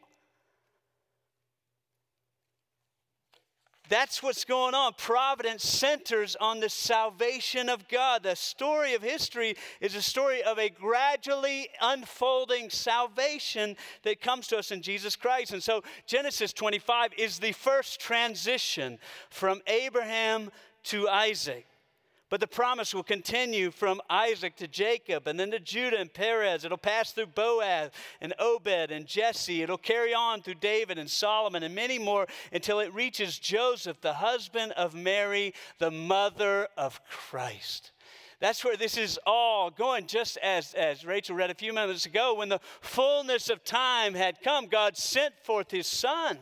That's 3.88 4.22
what's 4.22 4.44
going 4.44 4.74
on. 4.74 4.94
Providence 4.98 5.64
centers 5.64 6.36
on 6.40 6.60
the 6.60 6.68
salvation 6.68 7.68
of 7.68 7.88
God. 7.88 8.22
The 8.22 8.34
story 8.34 8.94
of 8.94 9.02
history 9.02 9.56
is 9.80 9.94
a 9.94 10.02
story 10.02 10.42
of 10.42 10.58
a 10.58 10.68
gradually 10.68 11.68
unfolding 11.80 12.70
salvation 12.70 13.76
that 14.02 14.20
comes 14.20 14.48
to 14.48 14.58
us 14.58 14.70
in 14.70 14.82
Jesus 14.82 15.16
Christ. 15.16 15.52
And 15.52 15.62
so 15.62 15.82
Genesis 16.06 16.52
25 16.52 17.12
is 17.16 17.38
the 17.38 17.52
first 17.52 18.00
transition 18.00 18.98
from 19.30 19.60
Abraham 19.66 20.50
to 20.84 21.08
Isaac. 21.08 21.67
But 22.30 22.40
the 22.40 22.46
promise 22.46 22.92
will 22.92 23.02
continue 23.02 23.70
from 23.70 24.02
Isaac 24.10 24.56
to 24.56 24.68
Jacob 24.68 25.26
and 25.26 25.40
then 25.40 25.50
to 25.52 25.60
Judah 25.60 25.98
and 25.98 26.12
Perez. 26.12 26.64
It'll 26.64 26.76
pass 26.76 27.12
through 27.12 27.28
Boaz 27.28 27.90
and 28.20 28.34
Obed 28.38 28.90
and 28.90 29.06
Jesse. 29.06 29.62
It'll 29.62 29.78
carry 29.78 30.12
on 30.12 30.42
through 30.42 30.56
David 30.56 30.98
and 30.98 31.08
Solomon 31.08 31.62
and 31.62 31.74
many 31.74 31.98
more 31.98 32.26
until 32.52 32.80
it 32.80 32.92
reaches 32.92 33.38
Joseph, 33.38 34.02
the 34.02 34.14
husband 34.14 34.72
of 34.72 34.94
Mary, 34.94 35.54
the 35.78 35.90
mother 35.90 36.68
of 36.76 37.00
Christ. 37.08 37.92
That's 38.40 38.64
where 38.64 38.76
this 38.76 38.96
is 38.96 39.18
all 39.26 39.70
going, 39.70 40.06
just 40.06 40.36
as, 40.38 40.74
as 40.74 41.04
Rachel 41.04 41.34
read 41.34 41.50
a 41.50 41.54
few 41.54 41.72
moments 41.72 42.06
ago. 42.06 42.34
When 42.34 42.48
the 42.48 42.60
fullness 42.80 43.50
of 43.50 43.64
time 43.64 44.14
had 44.14 44.42
come, 44.42 44.66
God 44.66 44.96
sent 44.96 45.34
forth 45.42 45.70
his 45.70 45.88
son 45.88 46.38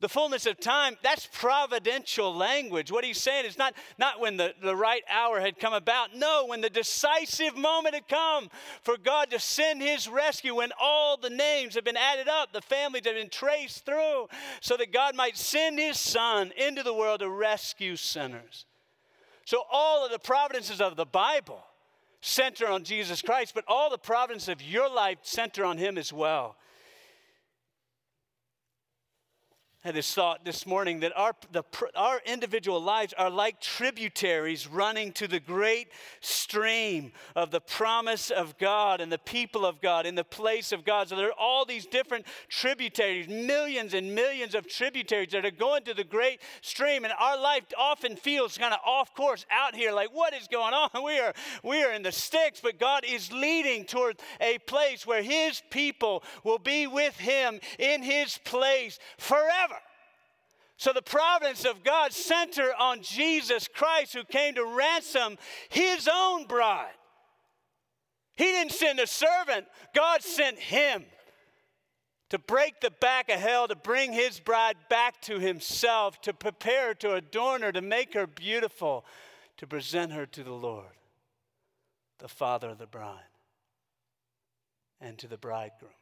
the 0.00 0.08
fullness 0.08 0.44
of 0.44 0.58
time, 0.60 0.96
that's 1.02 1.28
providential 1.32 2.34
language. 2.34 2.92
What 2.92 3.04
he's 3.04 3.20
saying 3.20 3.46
is 3.46 3.56
not, 3.56 3.74
not 3.98 4.20
when 4.20 4.36
the, 4.36 4.52
the 4.62 4.76
right 4.76 5.02
hour 5.08 5.40
had 5.40 5.58
come 5.58 5.72
about. 5.72 6.14
No, 6.14 6.46
when 6.46 6.60
the 6.60 6.68
decisive 6.68 7.56
moment 7.56 7.94
had 7.94 8.08
come 8.08 8.50
for 8.82 8.96
God 8.98 9.30
to 9.30 9.38
send 9.38 9.80
his 9.80 10.08
rescue, 10.08 10.56
when 10.56 10.72
all 10.80 11.16
the 11.16 11.30
names 11.30 11.74
have 11.74 11.84
been 11.84 11.96
added 11.96 12.28
up, 12.28 12.52
the 12.52 12.60
families 12.60 13.06
have 13.06 13.14
been 13.14 13.30
traced 13.30 13.86
through, 13.86 14.28
so 14.60 14.76
that 14.76 14.92
God 14.92 15.14
might 15.14 15.36
send 15.36 15.78
his 15.78 15.98
son 15.98 16.52
into 16.56 16.82
the 16.82 16.94
world 16.94 17.20
to 17.20 17.30
rescue 17.30 17.96
sinners. 17.96 18.66
So 19.46 19.62
all 19.70 20.04
of 20.04 20.10
the 20.10 20.18
providences 20.18 20.80
of 20.80 20.96
the 20.96 21.06
Bible 21.06 21.62
center 22.20 22.66
on 22.66 22.84
Jesus 22.84 23.22
Christ, 23.22 23.52
but 23.54 23.64
all 23.68 23.90
the 23.90 23.98
providence 23.98 24.48
of 24.48 24.62
your 24.62 24.88
life 24.88 25.18
center 25.22 25.64
on 25.64 25.78
him 25.78 25.98
as 25.98 26.12
well. 26.12 26.56
This 29.92 30.14
thought 30.14 30.46
this 30.46 30.66
morning 30.66 31.00
that 31.00 31.12
our, 31.14 31.34
the, 31.52 31.62
our 31.94 32.22
individual 32.24 32.80
lives 32.82 33.12
are 33.18 33.28
like 33.28 33.60
tributaries 33.60 34.66
running 34.66 35.12
to 35.12 35.28
the 35.28 35.38
great 35.38 35.88
stream 36.20 37.12
of 37.36 37.50
the 37.50 37.60
promise 37.60 38.30
of 38.30 38.56
God 38.56 39.02
and 39.02 39.12
the 39.12 39.18
people 39.18 39.66
of 39.66 39.82
God 39.82 40.06
in 40.06 40.14
the 40.14 40.24
place 40.24 40.72
of 40.72 40.86
God. 40.86 41.08
So 41.08 41.16
there 41.16 41.28
are 41.28 41.38
all 41.38 41.66
these 41.66 41.84
different 41.84 42.24
tributaries, 42.48 43.28
millions 43.28 43.92
and 43.92 44.14
millions 44.14 44.54
of 44.54 44.66
tributaries 44.66 45.32
that 45.32 45.44
are 45.44 45.50
going 45.50 45.84
to 45.84 45.92
the 45.92 46.04
great 46.04 46.40
stream. 46.62 47.04
And 47.04 47.12
our 47.20 47.38
life 47.38 47.64
often 47.76 48.16
feels 48.16 48.56
kind 48.56 48.72
of 48.72 48.80
off 48.86 49.14
course 49.14 49.44
out 49.50 49.74
here, 49.74 49.92
like, 49.92 50.14
what 50.14 50.32
is 50.32 50.48
going 50.48 50.72
on? 50.72 50.88
We 51.04 51.18
are, 51.18 51.34
we 51.62 51.84
are 51.84 51.92
in 51.92 52.02
the 52.02 52.12
sticks, 52.12 52.60
but 52.62 52.78
God 52.78 53.04
is 53.06 53.30
leading 53.30 53.84
toward 53.84 54.18
a 54.40 54.56
place 54.58 55.06
where 55.06 55.22
His 55.22 55.62
people 55.68 56.22
will 56.44 56.58
be 56.58 56.86
with 56.86 57.18
Him 57.18 57.60
in 57.78 58.02
His 58.02 58.38
place 58.38 58.98
forever. 59.18 59.73
So 60.76 60.92
the 60.92 61.02
providence 61.02 61.64
of 61.64 61.84
God 61.84 62.12
center 62.12 62.72
on 62.78 63.00
Jesus 63.02 63.68
Christ 63.68 64.12
who 64.14 64.24
came 64.24 64.54
to 64.54 64.64
ransom 64.64 65.38
his 65.68 66.08
own 66.12 66.46
bride. 66.46 66.94
He 68.36 68.44
didn't 68.44 68.72
send 68.72 68.98
a 68.98 69.06
servant, 69.06 69.66
God 69.94 70.22
sent 70.22 70.58
him 70.58 71.04
to 72.30 72.38
break 72.38 72.80
the 72.80 72.90
back 72.90 73.28
of 73.28 73.38
hell, 73.38 73.68
to 73.68 73.76
bring 73.76 74.12
his 74.12 74.40
bride 74.40 74.76
back 74.90 75.20
to 75.22 75.38
himself, 75.38 76.20
to 76.22 76.32
prepare 76.32 76.88
her, 76.88 76.94
to 76.94 77.14
adorn 77.14 77.62
her, 77.62 77.70
to 77.70 77.80
make 77.80 78.14
her 78.14 78.26
beautiful, 78.26 79.04
to 79.56 79.68
present 79.68 80.10
her 80.10 80.26
to 80.26 80.42
the 80.42 80.52
Lord, 80.52 80.96
the 82.18 82.26
Father 82.26 82.70
of 82.70 82.78
the 82.78 82.88
bride, 82.88 83.20
and 85.00 85.16
to 85.18 85.28
the 85.28 85.38
bridegroom. 85.38 85.92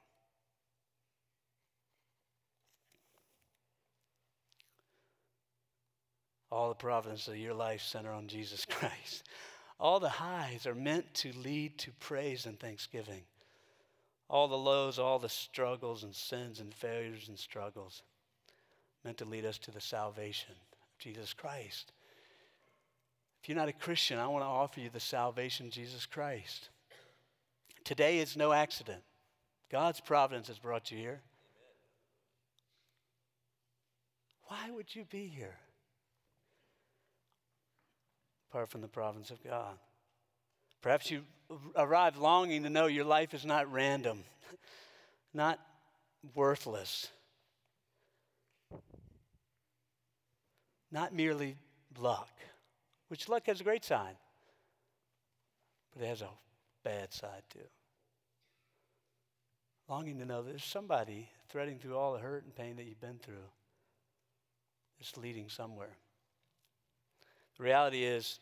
All 6.53 6.69
the 6.69 6.75
providence 6.75 7.29
of 7.29 7.39
your 7.39 7.55
life 7.55 7.81
center 7.81 8.13
on 8.13 8.29
Jesus 8.29 8.67
Christ. 8.67 9.27
All 9.81 9.99
the 9.99 10.11
highs 10.11 10.67
are 10.67 10.75
meant 10.75 11.15
to 11.15 11.33
lead 11.33 11.79
to 11.79 11.93
praise 11.93 12.45
and 12.45 12.61
thanksgiving. 12.61 13.23
All 14.29 14.49
the 14.49 14.59
lows, 14.59 14.99
all 14.99 15.19
the 15.19 15.31
struggles 15.31 16.05
and 16.05 16.15
sins 16.15 16.61
and 16.61 16.75
failures 16.75 17.29
and 17.29 17.39
struggles 17.39 18.03
meant 19.03 19.17
to 19.17 19.25
lead 19.25 19.47
us 19.47 19.57
to 19.61 19.71
the 19.71 19.81
salvation 19.81 20.53
of 20.53 20.99
Jesus 20.99 21.33
Christ. 21.33 21.93
If 23.43 23.49
you're 23.49 23.57
not 23.57 23.71
a 23.71 23.73
Christian, 23.73 24.19
I 24.19 24.27
want 24.27 24.45
to 24.45 24.49
offer 24.49 24.81
you 24.81 24.91
the 24.93 25.01
salvation 25.01 25.69
of 25.69 25.73
Jesus 25.73 26.05
Christ. 26.05 26.69
Today 27.83 28.19
is 28.19 28.37
no 28.37 28.53
accident. 28.53 29.03
God's 29.71 30.01
providence 30.01 30.49
has 30.49 30.59
brought 30.59 30.91
you 30.91 30.99
here. 30.99 31.23
Why 34.49 34.71
would 34.71 34.95
you 34.95 35.07
be 35.11 35.29
here? 35.29 35.57
Apart 38.53 38.69
from 38.69 38.83
the 38.83 38.89
providence 38.89 39.31
of 39.31 39.43
God. 39.43 39.79
Perhaps 40.83 41.11
you 41.11 41.23
arrive 41.75 42.19
longing 42.19 42.65
to 42.65 42.71
know 42.71 42.87
your 42.87 43.05
life 43.05 43.33
is 43.33 43.47
not 43.47 43.73
random, 43.73 44.25
not 45.35 45.59
worthless, 46.35 47.09
not 50.91 51.15
merely 51.15 51.57
luck, 51.99 52.29
which 53.09 53.27
luck 53.27 53.47
has 53.47 53.63
a 53.63 53.65
great 53.65 53.87
side, 53.87 54.17
but 55.95 56.03
it 56.03 56.09
has 56.09 56.21
a 56.21 56.29
bad 56.85 57.11
side 57.11 57.43
too. 57.51 57.61
Longing 59.89 60.19
to 60.19 60.27
know 60.27 60.43
there's 60.43 60.65
somebody 60.65 61.31
threading 61.49 61.79
through 61.79 61.97
all 61.97 62.13
the 62.13 62.19
hurt 62.19 62.45
and 62.45 62.55
pain 62.55 62.77
that 62.77 62.85
you've 62.85 63.01
been 63.01 63.19
through 63.19 63.49
that's 64.99 65.17
leading 65.17 65.49
somewhere. 65.49 65.97
The 67.57 67.65
reality 67.65 68.05
is, 68.05 68.41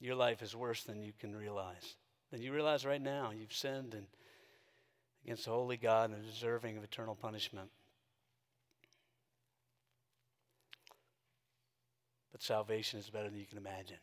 your 0.00 0.14
life 0.16 0.42
is 0.42 0.56
worse 0.56 0.82
than 0.82 1.02
you 1.02 1.12
can 1.18 1.34
realize. 1.34 1.96
Than 2.30 2.42
you 2.42 2.52
realize 2.52 2.84
right 2.84 3.00
now. 3.00 3.30
You've 3.30 3.52
sinned 3.52 3.94
and 3.94 4.06
against 5.24 5.44
the 5.44 5.52
holy 5.52 5.76
God 5.76 6.10
and 6.10 6.24
deserving 6.24 6.76
of 6.76 6.84
eternal 6.84 7.14
punishment. 7.14 7.68
But 12.32 12.42
salvation 12.42 12.98
is 12.98 13.10
better 13.10 13.30
than 13.30 13.38
you 13.38 13.46
can 13.46 13.58
imagine. 13.58 13.98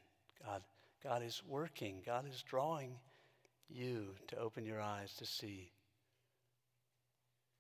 God, 0.46 0.62
God 1.04 1.24
is 1.24 1.42
working. 1.48 2.02
God 2.06 2.26
is 2.30 2.42
drawing 2.44 2.94
you 3.68 4.16
to 4.28 4.38
open 4.38 4.66
your 4.66 4.80
eyes 4.80 5.14
to 5.16 5.26
see 5.26 5.72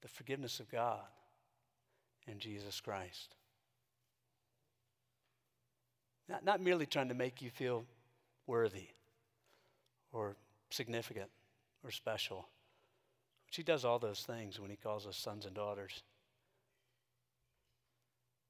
the 0.01 0.07
forgiveness 0.07 0.59
of 0.59 0.71
God 0.71 1.01
in 2.27 2.39
Jesus 2.39 2.79
Christ. 2.79 3.35
Not, 6.29 6.45
not 6.45 6.61
merely 6.61 6.85
trying 6.85 7.09
to 7.09 7.15
make 7.15 7.41
you 7.41 7.49
feel 7.49 7.85
worthy 8.45 8.89
or 10.13 10.35
significant 10.69 11.29
or 11.83 11.89
special, 11.89 12.47
which 13.47 13.55
he 13.55 13.63
does 13.63 13.83
all 13.83 13.97
those 13.97 14.21
things 14.21 14.59
when 14.59 14.69
he 14.69 14.75
calls 14.75 15.07
us 15.07 15.17
sons 15.17 15.45
and 15.45 15.55
daughters, 15.55 16.03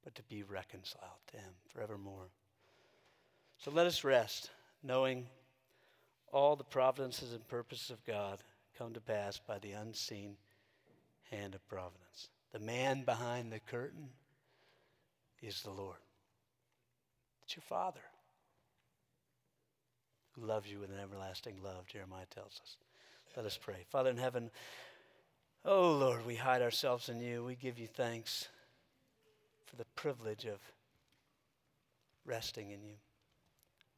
but 0.04 0.14
to 0.16 0.24
be 0.24 0.44
reconciled 0.44 1.22
to 1.32 1.38
him 1.38 1.54
forevermore. 1.74 2.28
So 3.60 3.72
let 3.72 3.88
us 3.88 4.04
rest, 4.04 4.50
knowing 4.84 5.28
all 6.34 6.56
the 6.58 6.64
providences 6.66 7.34
and 7.34 7.48
purposes 7.48 7.92
of 7.92 8.04
God 8.04 8.40
come 8.78 8.94
to 8.94 9.02
pass 9.02 9.40
by 9.40 9.60
the 9.60 9.72
unseen 9.72 10.36
hand 11.32 11.56
of 11.56 11.68
providence. 11.68 12.30
The 12.52 12.60
man 12.60 13.04
behind 13.04 13.52
the 13.52 13.60
curtain 13.60 14.10
is 15.42 15.62
the 15.62 15.72
Lord. 15.72 15.98
It's 17.50 17.56
your 17.56 17.64
Father 17.64 18.02
who 20.34 20.46
loves 20.46 20.70
you 20.70 20.78
with 20.78 20.92
an 20.92 21.00
everlasting 21.02 21.56
love, 21.64 21.88
Jeremiah 21.88 22.28
tells 22.30 22.62
us. 22.62 22.78
Let 23.36 23.44
us 23.48 23.58
pray. 23.60 23.88
Father 23.90 24.12
in 24.12 24.18
heaven, 24.18 24.52
oh 25.66 25.94
Lord, 25.94 26.28
we 26.28 26.36
hide 26.36 26.62
ourselves 26.62 27.10
in 27.10 27.20
you. 27.20 27.44
We 27.44 27.56
give 27.56 27.80
you 27.80 27.88
thanks 27.88 28.50
for 29.66 29.78
the 29.78 29.86
privilege 29.96 30.46
of 30.46 30.60
resting 32.24 32.70
in 32.70 32.84
you, 32.84 32.94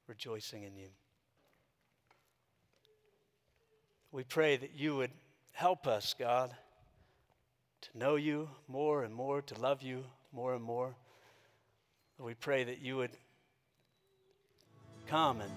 rejoicing 0.07 0.63
in 0.63 0.77
you. 0.77 0.87
We 4.13 4.23
pray 4.23 4.55
that 4.55 4.75
you 4.77 4.95
would 4.95 5.11
help 5.51 5.87
us, 5.87 6.15
God, 6.17 6.55
to 7.81 7.97
know 7.97 8.15
you 8.15 8.47
more 8.69 9.03
and 9.03 9.13
more, 9.13 9.41
to 9.41 9.59
love 9.59 9.81
you 9.81 10.05
more 10.31 10.53
and 10.53 10.63
more. 10.63 10.95
We 12.17 12.33
pray 12.33 12.63
that 12.63 12.79
you 12.79 12.95
would 12.95 13.11
come 15.11 15.41
and 15.41 15.51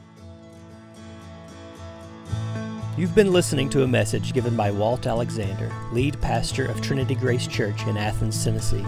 You've 2.97 3.15
been 3.15 3.33
listening 3.33 3.71
to 3.71 3.83
a 3.83 3.89
message 3.89 4.33
given 4.33 4.57
by 4.57 4.71
Walt 4.71 5.07
Alexander, 5.07 5.73
lead 5.93 6.21
pastor 6.21 6.67
of 6.67 6.81
Trinity 6.81 7.17
Grace 7.17 7.49
Church 7.49 7.87
in 7.87 7.97
Athens, 7.97 8.43
Tennessee. 8.43 8.85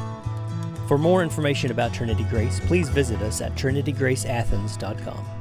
For 0.87 0.97
more 0.97 1.25
information 1.25 1.73
about 1.73 1.93
Trinity 1.93 2.23
Grace, 2.25 2.61
please 2.61 2.89
visit 2.89 3.21
us 3.21 3.41
at 3.41 3.55
trinitygraceathens.com. 3.57 5.36